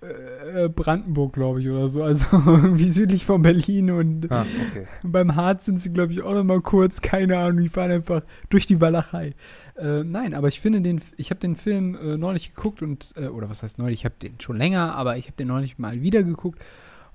Äh, 0.00 0.68
Brandenburg, 0.68 1.32
glaube 1.32 1.60
ich, 1.60 1.68
oder 1.68 1.88
so. 1.88 2.04
Also 2.04 2.24
irgendwie 2.32 2.88
südlich 2.88 3.26
von 3.26 3.42
Berlin 3.42 3.90
und 3.90 4.30
Ah, 4.30 4.46
okay. 4.70 4.86
beim 5.02 5.34
Harz 5.34 5.64
sind 5.64 5.80
sie, 5.80 5.92
glaube 5.92 6.12
ich, 6.12 6.22
auch 6.22 6.34
noch 6.34 6.44
mal 6.44 6.60
kurz. 6.60 7.00
Keine 7.00 7.36
Ahnung, 7.36 7.62
die 7.62 7.68
fahren 7.68 7.90
einfach 7.90 8.22
durch 8.48 8.66
die 8.66 8.80
Walachei. 8.80 9.34
Äh, 9.76 10.04
nein, 10.04 10.34
aber 10.34 10.46
ich 10.48 10.60
finde 10.60 10.82
den, 10.82 11.00
ich 11.16 11.30
habe 11.30 11.40
den 11.40 11.56
Film 11.56 11.96
äh, 11.96 12.16
neulich 12.16 12.54
geguckt 12.54 12.80
und, 12.80 13.12
äh, 13.16 13.26
oder 13.26 13.50
was 13.50 13.64
heißt 13.64 13.78
neulich, 13.78 13.98
ich 14.00 14.04
habe 14.04 14.14
den 14.22 14.40
schon 14.40 14.56
länger, 14.56 14.94
aber 14.94 15.16
ich 15.16 15.26
habe 15.26 15.36
den 15.36 15.48
neulich 15.48 15.78
mal 15.78 16.00
wieder 16.00 16.22
geguckt 16.22 16.62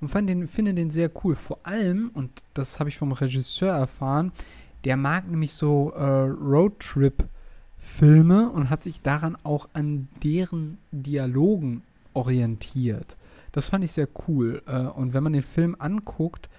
und 0.01 0.09
fand 0.09 0.27
den, 0.29 0.47
finde 0.47 0.73
den 0.73 0.91
sehr 0.91 1.09
cool. 1.23 1.35
Vor 1.35 1.59
allem, 1.63 2.11
und 2.13 2.43
das 2.53 2.81
habe 2.81 2.89
ich 2.89 2.97
vom 2.97 3.13
Regisseur 3.13 3.73
erfahren, 3.73 4.33
der 4.83 4.97
mag 4.97 5.25
nämlich 5.29 5.53
so 5.53 5.93
äh, 5.95 6.03
Roadtrip-Filme 6.03 8.49
und 8.49 8.69
hat 8.69 8.83
sich 8.83 9.01
daran 9.01 9.37
auch 9.43 9.69
an 9.71 10.09
deren 10.21 10.79
Dialogen 10.91 11.83
orientiert. 12.13 13.17
Das 13.51 13.67
fand 13.67 13.83
ich 13.83 13.91
sehr 13.91 14.07
cool. 14.27 14.61
Äh, 14.65 14.79
und 14.79 15.13
wenn 15.13 15.23
man 15.23 15.33
den 15.33 15.43
Film 15.43 15.75
anguckt 15.79 16.49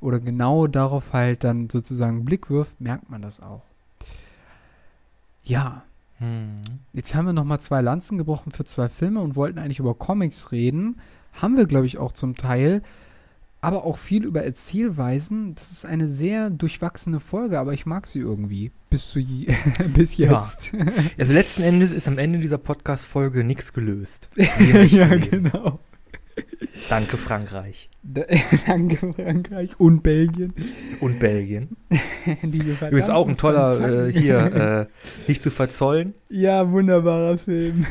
oder 0.00 0.20
genau 0.20 0.66
darauf 0.66 1.12
halt 1.12 1.44
dann 1.44 1.70
sozusagen 1.70 2.16
einen 2.16 2.24
Blick 2.24 2.50
wirft, 2.50 2.80
merkt 2.80 3.08
man 3.10 3.22
das 3.22 3.40
auch. 3.40 3.62
Ja, 5.44 5.82
Hm. 6.22 6.54
Jetzt 6.92 7.16
haben 7.16 7.26
wir 7.26 7.32
nochmal 7.32 7.58
zwei 7.58 7.80
Lanzen 7.80 8.16
gebrochen 8.16 8.52
für 8.52 8.64
zwei 8.64 8.88
Filme 8.88 9.20
und 9.20 9.34
wollten 9.34 9.58
eigentlich 9.58 9.80
über 9.80 9.94
Comics 9.94 10.52
reden. 10.52 11.00
Haben 11.32 11.56
wir, 11.56 11.66
glaube 11.66 11.86
ich, 11.86 11.98
auch 11.98 12.12
zum 12.12 12.36
Teil. 12.36 12.82
Aber 13.62 13.84
auch 13.84 13.96
viel 13.96 14.24
über 14.24 14.42
Erzählweisen. 14.44 15.54
Das 15.54 15.70
ist 15.70 15.86
eine 15.86 16.08
sehr 16.08 16.50
durchwachsene 16.50 17.20
Folge, 17.20 17.58
aber 17.60 17.72
ich 17.72 17.86
mag 17.86 18.06
sie 18.08 18.18
irgendwie. 18.18 18.72
Bis, 18.90 19.08
zu 19.10 19.20
bis 19.94 20.16
Ja. 20.18 20.32
jetzt. 20.38 20.72
Also 21.18 21.32
letzten 21.32 21.62
Endes 21.62 21.92
ist 21.92 22.08
am 22.08 22.18
Ende 22.18 22.40
dieser 22.40 22.58
Podcast-Folge 22.58 23.44
nichts 23.44 23.72
gelöst. 23.72 24.28
Ja, 24.90 25.14
genau. 25.16 25.78
Danke 26.88 27.18
Frankreich 27.18 27.90
Da, 28.02 28.22
danke, 28.66 29.12
Frankreich 29.12 29.78
und 29.78 30.02
Belgien. 30.02 30.54
und 31.00 31.18
Belgien. 31.20 31.76
Du 32.42 32.90
bist 32.90 33.10
auch 33.10 33.28
ein 33.28 33.36
toller, 33.36 34.06
äh, 34.08 34.12
hier, 34.12 34.88
äh, 34.88 35.28
nicht 35.28 35.42
zu 35.42 35.50
verzollen. 35.50 36.14
Ja, 36.30 36.70
wunderbarer 36.70 37.36
Film. 37.38 37.84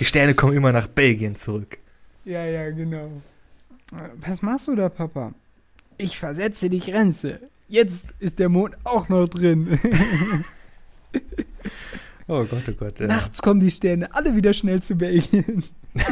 Die 0.00 0.04
Sterne 0.06 0.34
kommen 0.34 0.54
immer 0.54 0.72
nach 0.72 0.88
Belgien 0.88 1.34
zurück. 1.36 1.78
Ja, 2.24 2.44
ja, 2.46 2.70
genau. 2.70 3.10
Was 4.20 4.42
machst 4.42 4.66
du 4.68 4.74
da, 4.74 4.88
Papa? 4.88 5.32
Ich 5.98 6.18
versetze 6.18 6.68
die 6.68 6.80
Grenze. 6.80 7.40
Jetzt 7.68 8.06
ist 8.18 8.38
der 8.38 8.48
Mond 8.48 8.76
auch 8.84 9.08
noch 9.08 9.28
drin. 9.28 9.78
Oh 12.28 12.44
Gott, 12.44 12.64
oh 12.68 12.72
Gott. 12.72 12.98
Ja. 12.98 13.06
Nachts 13.06 13.40
kommen 13.40 13.60
die 13.60 13.70
Sterne 13.70 14.12
alle 14.12 14.34
wieder 14.34 14.52
schnell 14.52 14.82
zu 14.82 14.96
Belgien. 14.96 15.62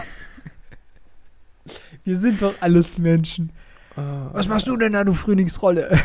Wir 2.05 2.17
sind 2.17 2.41
doch 2.41 2.55
alles 2.61 2.99
Menschen. 2.99 3.51
Was 3.97 4.47
machst 4.47 4.69
du 4.69 4.77
denn 4.77 4.93
da, 4.93 5.03
du 5.03 5.13
Frühlingsrolle? 5.13 5.99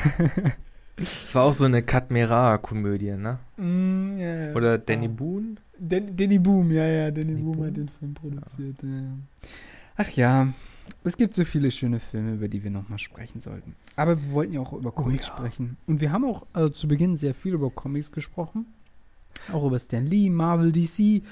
Das 0.97 1.35
war 1.35 1.43
auch 1.43 1.53
so 1.53 1.65
eine 1.65 1.83
Katmera-Komödie, 1.83 3.11
ne? 3.11 3.37
Mm, 3.57 4.17
ja, 4.17 4.45
ja. 4.47 4.55
Oder 4.55 4.79
Danny 4.79 5.05
Ah. 5.05 5.11
Boone? 5.15 5.55
Dan 5.77 6.15
Danny 6.17 6.39
Boom, 6.39 6.71
ja, 6.71 6.85
ja, 6.87 7.11
Danny, 7.11 7.27
Danny 7.33 7.41
Boom 7.41 7.55
Boom? 7.57 7.65
hat 7.67 7.77
den 7.77 7.89
Film 7.89 8.13
produziert. 8.15 8.77
Ja. 8.81 9.11
Ach 9.95 10.09
ja, 10.09 10.47
es 11.03 11.17
gibt 11.17 11.33
so 11.33 11.45
viele 11.45 11.71
schöne 11.71 11.99
Filme, 11.99 12.33
über 12.33 12.47
die 12.47 12.63
wir 12.63 12.71
nochmal 12.71 12.99
sprechen 12.99 13.39
sollten. 13.39 13.75
Aber 13.95 14.17
wir 14.17 14.31
wollten 14.31 14.53
ja 14.53 14.59
auch 14.59 14.73
über 14.73 14.91
Comics 14.91 15.27
ja. 15.27 15.35
sprechen. 15.35 15.77
Und 15.87 16.01
wir 16.01 16.11
haben 16.11 16.25
auch 16.25 16.45
äh, 16.53 16.71
zu 16.71 16.87
Beginn 16.87 17.15
sehr 17.15 17.33
viel 17.33 17.53
über 17.53 17.69
Comics 17.69 18.11
gesprochen. 18.11 18.65
Auch 19.51 19.65
über 19.65 19.79
Stan 19.79 20.05
Lee, 20.05 20.29
Marvel, 20.29 20.71
DC. 20.71 21.23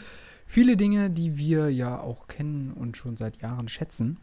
Viele 0.45 0.77
Dinge, 0.77 1.09
die 1.09 1.37
wir 1.37 1.69
ja 1.69 1.99
auch 1.99 2.27
kennen 2.27 2.71
und 2.71 2.95
schon 2.95 3.17
seit 3.17 3.41
Jahren 3.41 3.67
schätzen. 3.67 4.17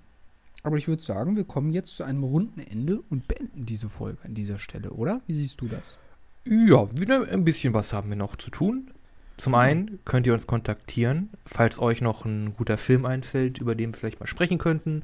Aber 0.63 0.79
ich 0.79 0.89
würde 0.89 1.03
sagen, 1.03 1.37
wir 1.37 1.45
kommen 1.45 1.73
jetzt 1.73 1.97
zu 1.97 2.05
einem 2.05 2.25
runden 2.25 2.61
Ende 2.61 3.03
und 3.11 3.29
beenden 3.29 3.67
diese 3.67 3.91
Folge 3.91 4.19
an 4.25 4.35
dieser 4.35 4.59
Stelle, 4.59 4.91
oder? 4.91 5.21
Wie 5.27 5.35
siehst 5.35 5.61
du 5.61 5.69
das? 5.69 5.99
Ja, 6.47 6.91
wieder 6.99 7.29
ein 7.29 7.45
bisschen 7.45 7.75
was 7.75 7.93
haben 7.93 8.09
wir 8.09 8.17
noch 8.17 8.37
zu 8.37 8.51
tun. 8.51 8.91
Zum 9.37 9.55
einen 9.55 9.99
könnt 10.05 10.27
ihr 10.27 10.33
uns 10.33 10.47
kontaktieren, 10.47 11.31
falls 11.45 11.81
euch 11.81 12.01
noch 12.01 12.25
ein 12.25 12.55
guter 12.55 12.79
Film 12.79 13.05
einfällt, 13.05 13.59
über 13.59 13.75
den 13.75 13.93
wir 13.93 13.99
vielleicht 13.99 14.21
mal 14.21 14.27
sprechen 14.27 14.59
könnten. 14.59 15.03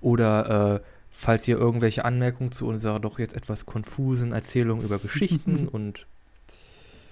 Oder 0.00 0.80
äh, 0.80 0.86
falls 1.10 1.46
ihr 1.48 1.58
irgendwelche 1.58 2.04
Anmerkungen 2.04 2.52
zu 2.52 2.66
unserer 2.66 3.00
doch 3.00 3.18
jetzt 3.18 3.34
etwas 3.34 3.66
konfusen 3.66 4.32
Erzählung 4.32 4.82
über 4.82 4.98
Geschichten 4.98 5.68
und 5.72 6.06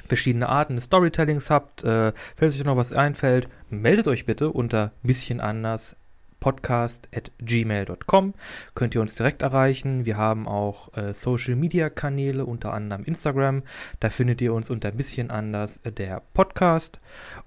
verschiedene 0.07 0.49
Arten 0.49 0.75
des 0.77 0.85
Storytellings 0.85 1.51
habt. 1.51 1.85
Äh, 1.85 2.13
falls 2.37 2.57
euch 2.57 2.65
noch 2.65 2.77
was 2.77 2.93
einfällt, 2.93 3.49
meldet 3.69 4.07
euch 4.09 4.27
bitte 4.27 4.51
unter 4.51 4.93
bisschen 5.03 5.41
anders 5.41 5.97
podcast 6.41 7.09
at 7.15 7.31
gmail.com 7.39 8.35
könnt 8.75 8.95
ihr 8.95 9.01
uns 9.01 9.15
direkt 9.15 9.43
erreichen. 9.43 10.05
Wir 10.07 10.17
haben 10.17 10.49
auch 10.49 10.97
äh, 10.97 11.15
Social 11.15 11.55
Media 11.55 11.91
Kanäle, 11.91 12.45
unter 12.45 12.73
anderem 12.73 13.05
Instagram. 13.05 13.63
Da 14.01 14.11
findet 14.11 14.41
ihr 14.41 14.53
uns 14.53 14.71
unter 14.71 14.89
ein 14.89 14.97
bisschen 14.97 15.31
anders 15.31 15.79
äh, 15.85 15.93
der 15.93 16.23
Podcast 16.35 17.01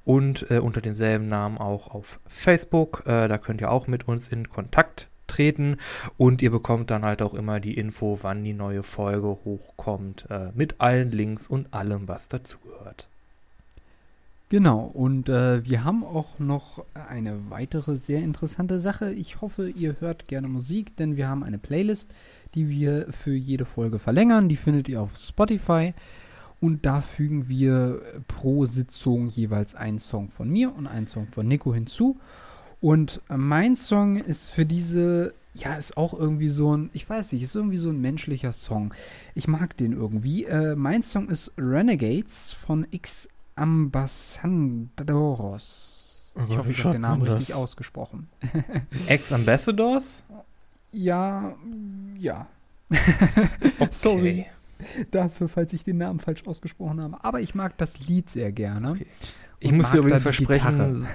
und 0.05 0.49
äh, 0.49 0.59
unter 0.59 0.81
demselben 0.81 1.27
Namen 1.27 1.57
auch 1.57 1.87
auf 1.87 2.19
Facebook. 2.27 3.03
Äh, 3.05 3.27
da 3.27 3.37
könnt 3.37 3.61
ihr 3.61 3.71
auch 3.71 3.87
mit 3.87 4.07
uns 4.07 4.29
in 4.29 4.47
Kontakt 4.47 5.09
treten 5.27 5.77
und 6.17 6.41
ihr 6.41 6.51
bekommt 6.51 6.91
dann 6.91 7.03
halt 7.03 7.21
auch 7.21 7.33
immer 7.33 7.59
die 7.59 7.75
Info, 7.75 8.19
wann 8.21 8.43
die 8.43 8.53
neue 8.53 8.83
Folge 8.83 9.27
hochkommt, 9.27 10.27
äh, 10.29 10.51
mit 10.53 10.79
allen 10.79 11.11
Links 11.11 11.47
und 11.47 11.73
allem, 11.73 12.07
was 12.07 12.27
dazugehört. 12.27 13.09
Genau, 14.53 14.81
und 14.81 15.29
äh, 15.29 15.65
wir 15.65 15.83
haben 15.83 16.03
auch 16.03 16.37
noch 16.37 16.85
eine 16.93 17.49
weitere 17.49 17.95
sehr 17.95 18.21
interessante 18.21 18.77
Sache. 18.77 19.11
Ich 19.11 19.41
hoffe, 19.41 19.67
ihr 19.67 19.95
hört 19.99 20.27
gerne 20.27 20.47
Musik, 20.47 20.95
denn 20.95 21.17
wir 21.17 21.27
haben 21.27 21.43
eine 21.43 21.57
Playlist, 21.57 22.13
die 22.53 22.69
wir 22.69 23.07
für 23.09 23.33
jede 23.33 23.65
Folge 23.65 23.97
verlängern. 23.97 24.49
Die 24.49 24.55
findet 24.55 24.87
ihr 24.87 25.01
auf 25.01 25.17
Spotify. 25.17 25.95
Und 26.61 26.85
da 26.85 27.01
fügen 27.01 27.49
wir 27.49 27.99
pro 28.27 28.67
Sitzung 28.67 29.25
jeweils 29.25 29.73
einen 29.73 29.97
Song 29.97 30.29
von 30.29 30.51
mir 30.51 30.71
und 30.75 30.85
einen 30.85 31.07
Song 31.07 31.25
von 31.25 31.47
Nico 31.47 31.73
hinzu. 31.73 32.19
Und 32.79 33.21
mein 33.35 33.75
Song 33.75 34.17
ist 34.17 34.51
für 34.51 34.67
diese, 34.67 35.33
ja, 35.55 35.77
ist 35.77 35.97
auch 35.97 36.13
irgendwie 36.13 36.49
so 36.49 36.77
ein, 36.77 36.91
ich 36.93 37.09
weiß 37.09 37.33
nicht, 37.33 37.41
ist 37.41 37.55
irgendwie 37.55 37.77
so 37.77 37.89
ein 37.89 37.99
menschlicher 37.99 38.51
Song. 38.51 38.93
Ich 39.33 39.47
mag 39.47 39.75
den 39.77 39.93
irgendwie. 39.93 40.43
Äh, 40.43 40.75
mein 40.75 41.01
Song 41.01 41.29
ist 41.29 41.53
Renegades 41.57 42.53
von 42.53 42.85
X 42.91 43.29
Ambassadoros. 43.55 46.03
Ich 46.49 46.57
hoffe, 46.57 46.71
ich 46.71 46.83
habe 46.83 46.93
den 46.93 47.01
Namen 47.01 47.21
richtig 47.21 47.53
ausgesprochen. 47.53 48.27
Ex-Ambassadors? 49.07 50.23
Ja, 50.91 51.53
ja. 52.17 52.47
Okay. 52.89 53.87
Sorry. 53.91 54.47
Dafür, 55.11 55.47
falls 55.47 55.73
ich 55.73 55.83
den 55.83 55.97
Namen 55.97 56.19
falsch 56.19 56.45
ausgesprochen 56.45 57.01
habe. 57.01 57.23
Aber 57.23 57.39
ich 57.39 57.55
mag 57.55 57.77
das 57.77 58.07
Lied 58.07 58.29
sehr 58.29 58.51
gerne. 58.51 58.91
Okay. 58.91 59.05
Ich 59.59 59.71
muss 59.71 59.91
dir 59.91 59.99
übrigens 59.99 60.23
versprechen, 60.23 61.07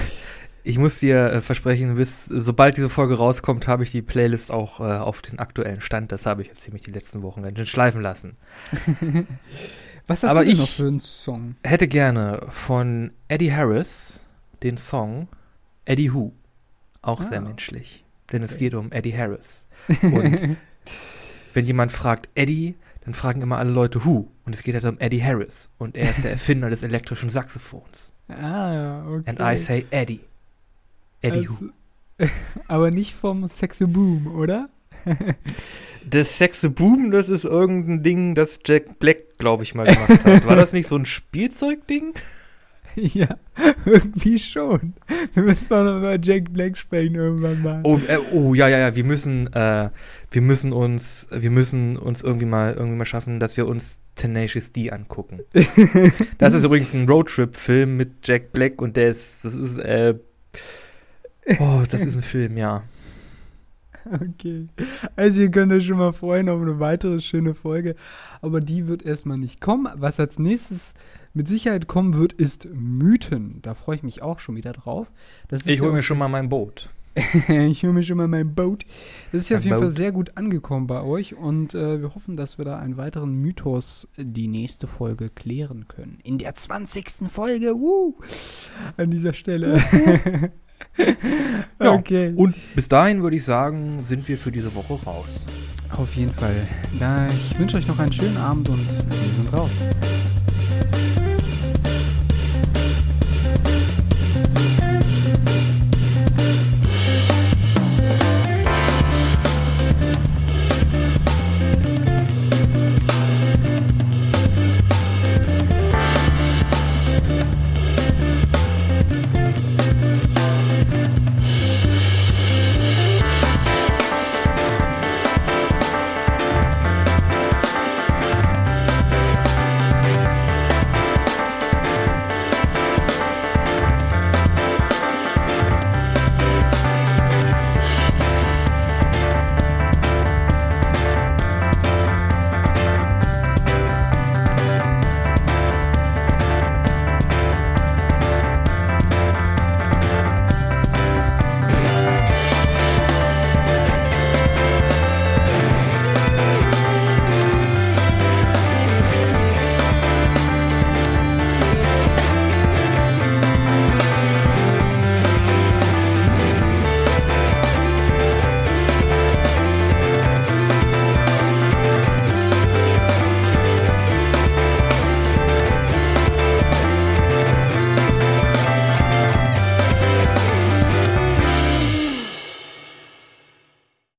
ich 0.64 0.78
muss 0.78 1.00
dir 1.00 1.30
äh, 1.30 1.40
versprechen, 1.42 1.96
bis 1.96 2.24
sobald 2.24 2.78
diese 2.78 2.88
Folge 2.88 3.18
rauskommt, 3.18 3.68
habe 3.68 3.82
ich 3.82 3.90
die 3.90 4.00
Playlist 4.00 4.50
auch 4.50 4.80
äh, 4.80 4.84
auf 4.84 5.20
den 5.20 5.38
aktuellen 5.38 5.82
Stand. 5.82 6.10
Das 6.10 6.24
habe 6.24 6.40
ich 6.40 6.48
jetzt 6.48 6.62
ziemlich 6.62 6.84
die 6.84 6.90
letzten 6.90 7.22
Wochen 7.22 7.42
ganz 7.42 7.58
schön 7.58 7.66
schleifen 7.66 8.00
lassen. 8.00 8.36
Was 10.06 10.22
hast 10.22 10.30
Aber 10.30 10.40
du 10.40 10.46
denn 10.46 10.54
ich- 10.54 10.60
noch 10.60 10.68
für 10.68 10.86
einen 10.88 11.00
Song? 11.00 11.54
Hätte 11.64 11.88
gerne 11.88 12.46
von 12.50 13.12
Eddie 13.28 13.52
Harris 13.52 14.20
den 14.62 14.76
Song 14.76 15.28
Eddie 15.84 16.12
Who. 16.12 16.32
Auch 17.02 17.20
Ah. 17.20 17.24
sehr 17.24 17.40
menschlich. 17.40 18.04
Denn 18.32 18.42
es 18.42 18.52
Okay. 18.52 18.58
geht 18.60 18.74
um 18.74 18.90
Eddie 18.92 19.16
Harris. 19.16 19.66
Und 20.02 20.56
wenn 21.54 21.66
jemand 21.66 21.92
fragt 21.92 22.28
Eddie, 22.34 22.74
dann 23.04 23.14
fragen 23.14 23.42
immer 23.42 23.58
alle 23.58 23.70
Leute 23.70 24.04
Who. 24.04 24.28
Und 24.44 24.54
es 24.54 24.62
geht 24.62 24.74
halt 24.74 24.84
um 24.84 24.98
Eddie 25.00 25.22
Harris. 25.22 25.68
Und 25.78 25.96
er 25.96 26.10
ist 26.10 26.22
der 26.24 26.30
Erfinder 26.32 26.70
des 26.70 26.82
elektrischen 26.82 27.30
Saxophons. 27.30 28.10
ah, 28.28 29.04
okay. 29.08 29.22
And 29.30 29.40
I 29.40 29.56
say 29.58 29.86
Eddie. 29.90 30.20
Eddie 31.20 31.48
Who. 31.48 31.70
Also, 32.18 32.32
aber 32.68 32.90
nicht 32.90 33.14
vom 33.14 33.48
Sexo 33.48 33.86
Boom, 33.88 34.26
oder? 34.28 34.68
Das 36.08 36.38
Sexe 36.38 36.70
Boom, 36.70 37.10
das 37.10 37.28
ist 37.28 37.44
irgendein 37.44 38.02
Ding, 38.02 38.34
das 38.34 38.58
Jack 38.64 38.98
Black, 38.98 39.38
glaube 39.38 39.62
ich, 39.62 39.74
mal 39.74 39.86
gemacht 39.86 40.24
hat. 40.24 40.46
War 40.46 40.56
das 40.56 40.72
nicht 40.72 40.88
so 40.88 40.96
ein 40.96 41.06
Spielzeugding? 41.06 42.14
ja, 42.94 43.36
irgendwie 43.84 44.38
schon. 44.38 44.94
Wir 45.34 45.42
müssen 45.42 45.68
doch 45.70 45.84
noch 45.84 45.98
über 45.98 46.18
Jack 46.20 46.52
Black 46.52 46.76
sprechen 46.76 47.14
irgendwann 47.14 47.62
mal. 47.62 47.80
Oh, 47.84 47.98
äh, 48.06 48.18
oh 48.32 48.54
ja, 48.54 48.68
ja, 48.68 48.78
ja, 48.78 48.94
wir 48.94 49.04
müssen, 49.04 49.52
äh, 49.52 49.90
wir 50.30 50.42
müssen 50.42 50.72
uns, 50.72 51.26
wir 51.30 51.50
müssen 51.50 51.96
uns 51.96 52.22
irgendwie 52.22 52.46
mal, 52.46 52.74
irgendwie 52.74 52.96
mal 52.96 53.06
schaffen, 53.06 53.40
dass 53.40 53.56
wir 53.56 53.66
uns 53.66 54.00
Tenacious 54.14 54.72
D 54.72 54.90
angucken. 54.90 55.40
Das 56.38 56.54
ist 56.54 56.64
übrigens 56.64 56.92
ein 56.92 57.08
Roadtrip-Film 57.08 57.96
mit 57.96 58.26
Jack 58.26 58.52
Black 58.52 58.82
und 58.82 58.96
der 58.96 59.10
ist, 59.10 59.44
das 59.44 59.54
ist, 59.54 59.78
äh, 59.78 60.14
oh, 61.58 61.82
das 61.88 62.02
ist 62.02 62.16
ein 62.16 62.22
Film, 62.22 62.56
ja. 62.56 62.82
Okay. 64.04 64.68
Also 65.16 65.42
ihr 65.42 65.50
könnt 65.50 65.72
euch 65.72 65.86
schon 65.86 65.98
mal 65.98 66.12
freuen 66.12 66.48
auf 66.48 66.60
eine 66.60 66.80
weitere 66.80 67.20
schöne 67.20 67.54
Folge. 67.54 67.94
Aber 68.40 68.60
die 68.60 68.86
wird 68.86 69.04
erstmal 69.04 69.38
nicht 69.38 69.60
kommen. 69.60 69.88
Was 69.96 70.18
als 70.18 70.38
nächstes 70.38 70.94
mit 71.34 71.48
Sicherheit 71.48 71.86
kommen 71.86 72.14
wird, 72.14 72.32
ist 72.32 72.68
Mythen. 72.72 73.60
Da 73.62 73.74
freue 73.74 73.96
ich 73.96 74.02
mich 74.02 74.22
auch 74.22 74.38
schon 74.38 74.56
wieder 74.56 74.72
drauf. 74.72 75.10
Ich 75.64 75.80
hole 75.80 75.92
mir 75.92 76.02
schon 76.02 76.18
mal 76.18 76.28
mein 76.28 76.48
Boot. 76.48 76.90
ich 77.48 77.82
hole 77.82 77.92
mir 77.92 78.02
schon 78.02 78.16
mal 78.16 78.28
mein 78.28 78.54
Boot. 78.54 78.86
Das 79.32 79.42
ist 79.42 79.48
ja 79.50 79.58
auf 79.58 79.64
jeden 79.64 79.76
Fall 79.76 79.88
Boot. 79.88 79.96
sehr 79.96 80.12
gut 80.12 80.36
angekommen 80.36 80.86
bei 80.86 81.02
euch. 81.02 81.34
Und 81.34 81.74
äh, 81.74 82.00
wir 82.00 82.14
hoffen, 82.14 82.36
dass 82.36 82.58
wir 82.58 82.64
da 82.64 82.78
einen 82.78 82.96
weiteren 82.96 83.34
Mythos 83.34 84.08
äh, 84.16 84.24
die 84.24 84.48
nächste 84.48 84.86
Folge 84.86 85.28
klären 85.28 85.88
können. 85.88 86.18
In 86.22 86.38
der 86.38 86.54
20. 86.54 87.30
Folge. 87.30 87.74
Woo! 87.74 88.16
An 88.96 89.10
dieser 89.10 89.34
Stelle. 89.34 89.82
Ja, 91.82 91.92
okay. 91.92 92.32
Und 92.36 92.54
bis 92.74 92.88
dahin 92.88 93.22
würde 93.22 93.36
ich 93.36 93.44
sagen, 93.44 94.00
sind 94.04 94.28
wir 94.28 94.38
für 94.38 94.52
diese 94.52 94.74
Woche 94.74 94.94
raus. 95.04 95.44
Auf 95.96 96.14
jeden 96.14 96.32
Fall. 96.32 96.54
Da, 96.98 97.26
ich 97.26 97.58
wünsche 97.58 97.76
euch 97.76 97.86
noch 97.86 97.98
einen 97.98 98.12
schönen 98.12 98.36
Abend 98.36 98.68
und 98.68 98.78
wir 98.78 99.34
sind 99.36 99.52
raus. 99.52 99.70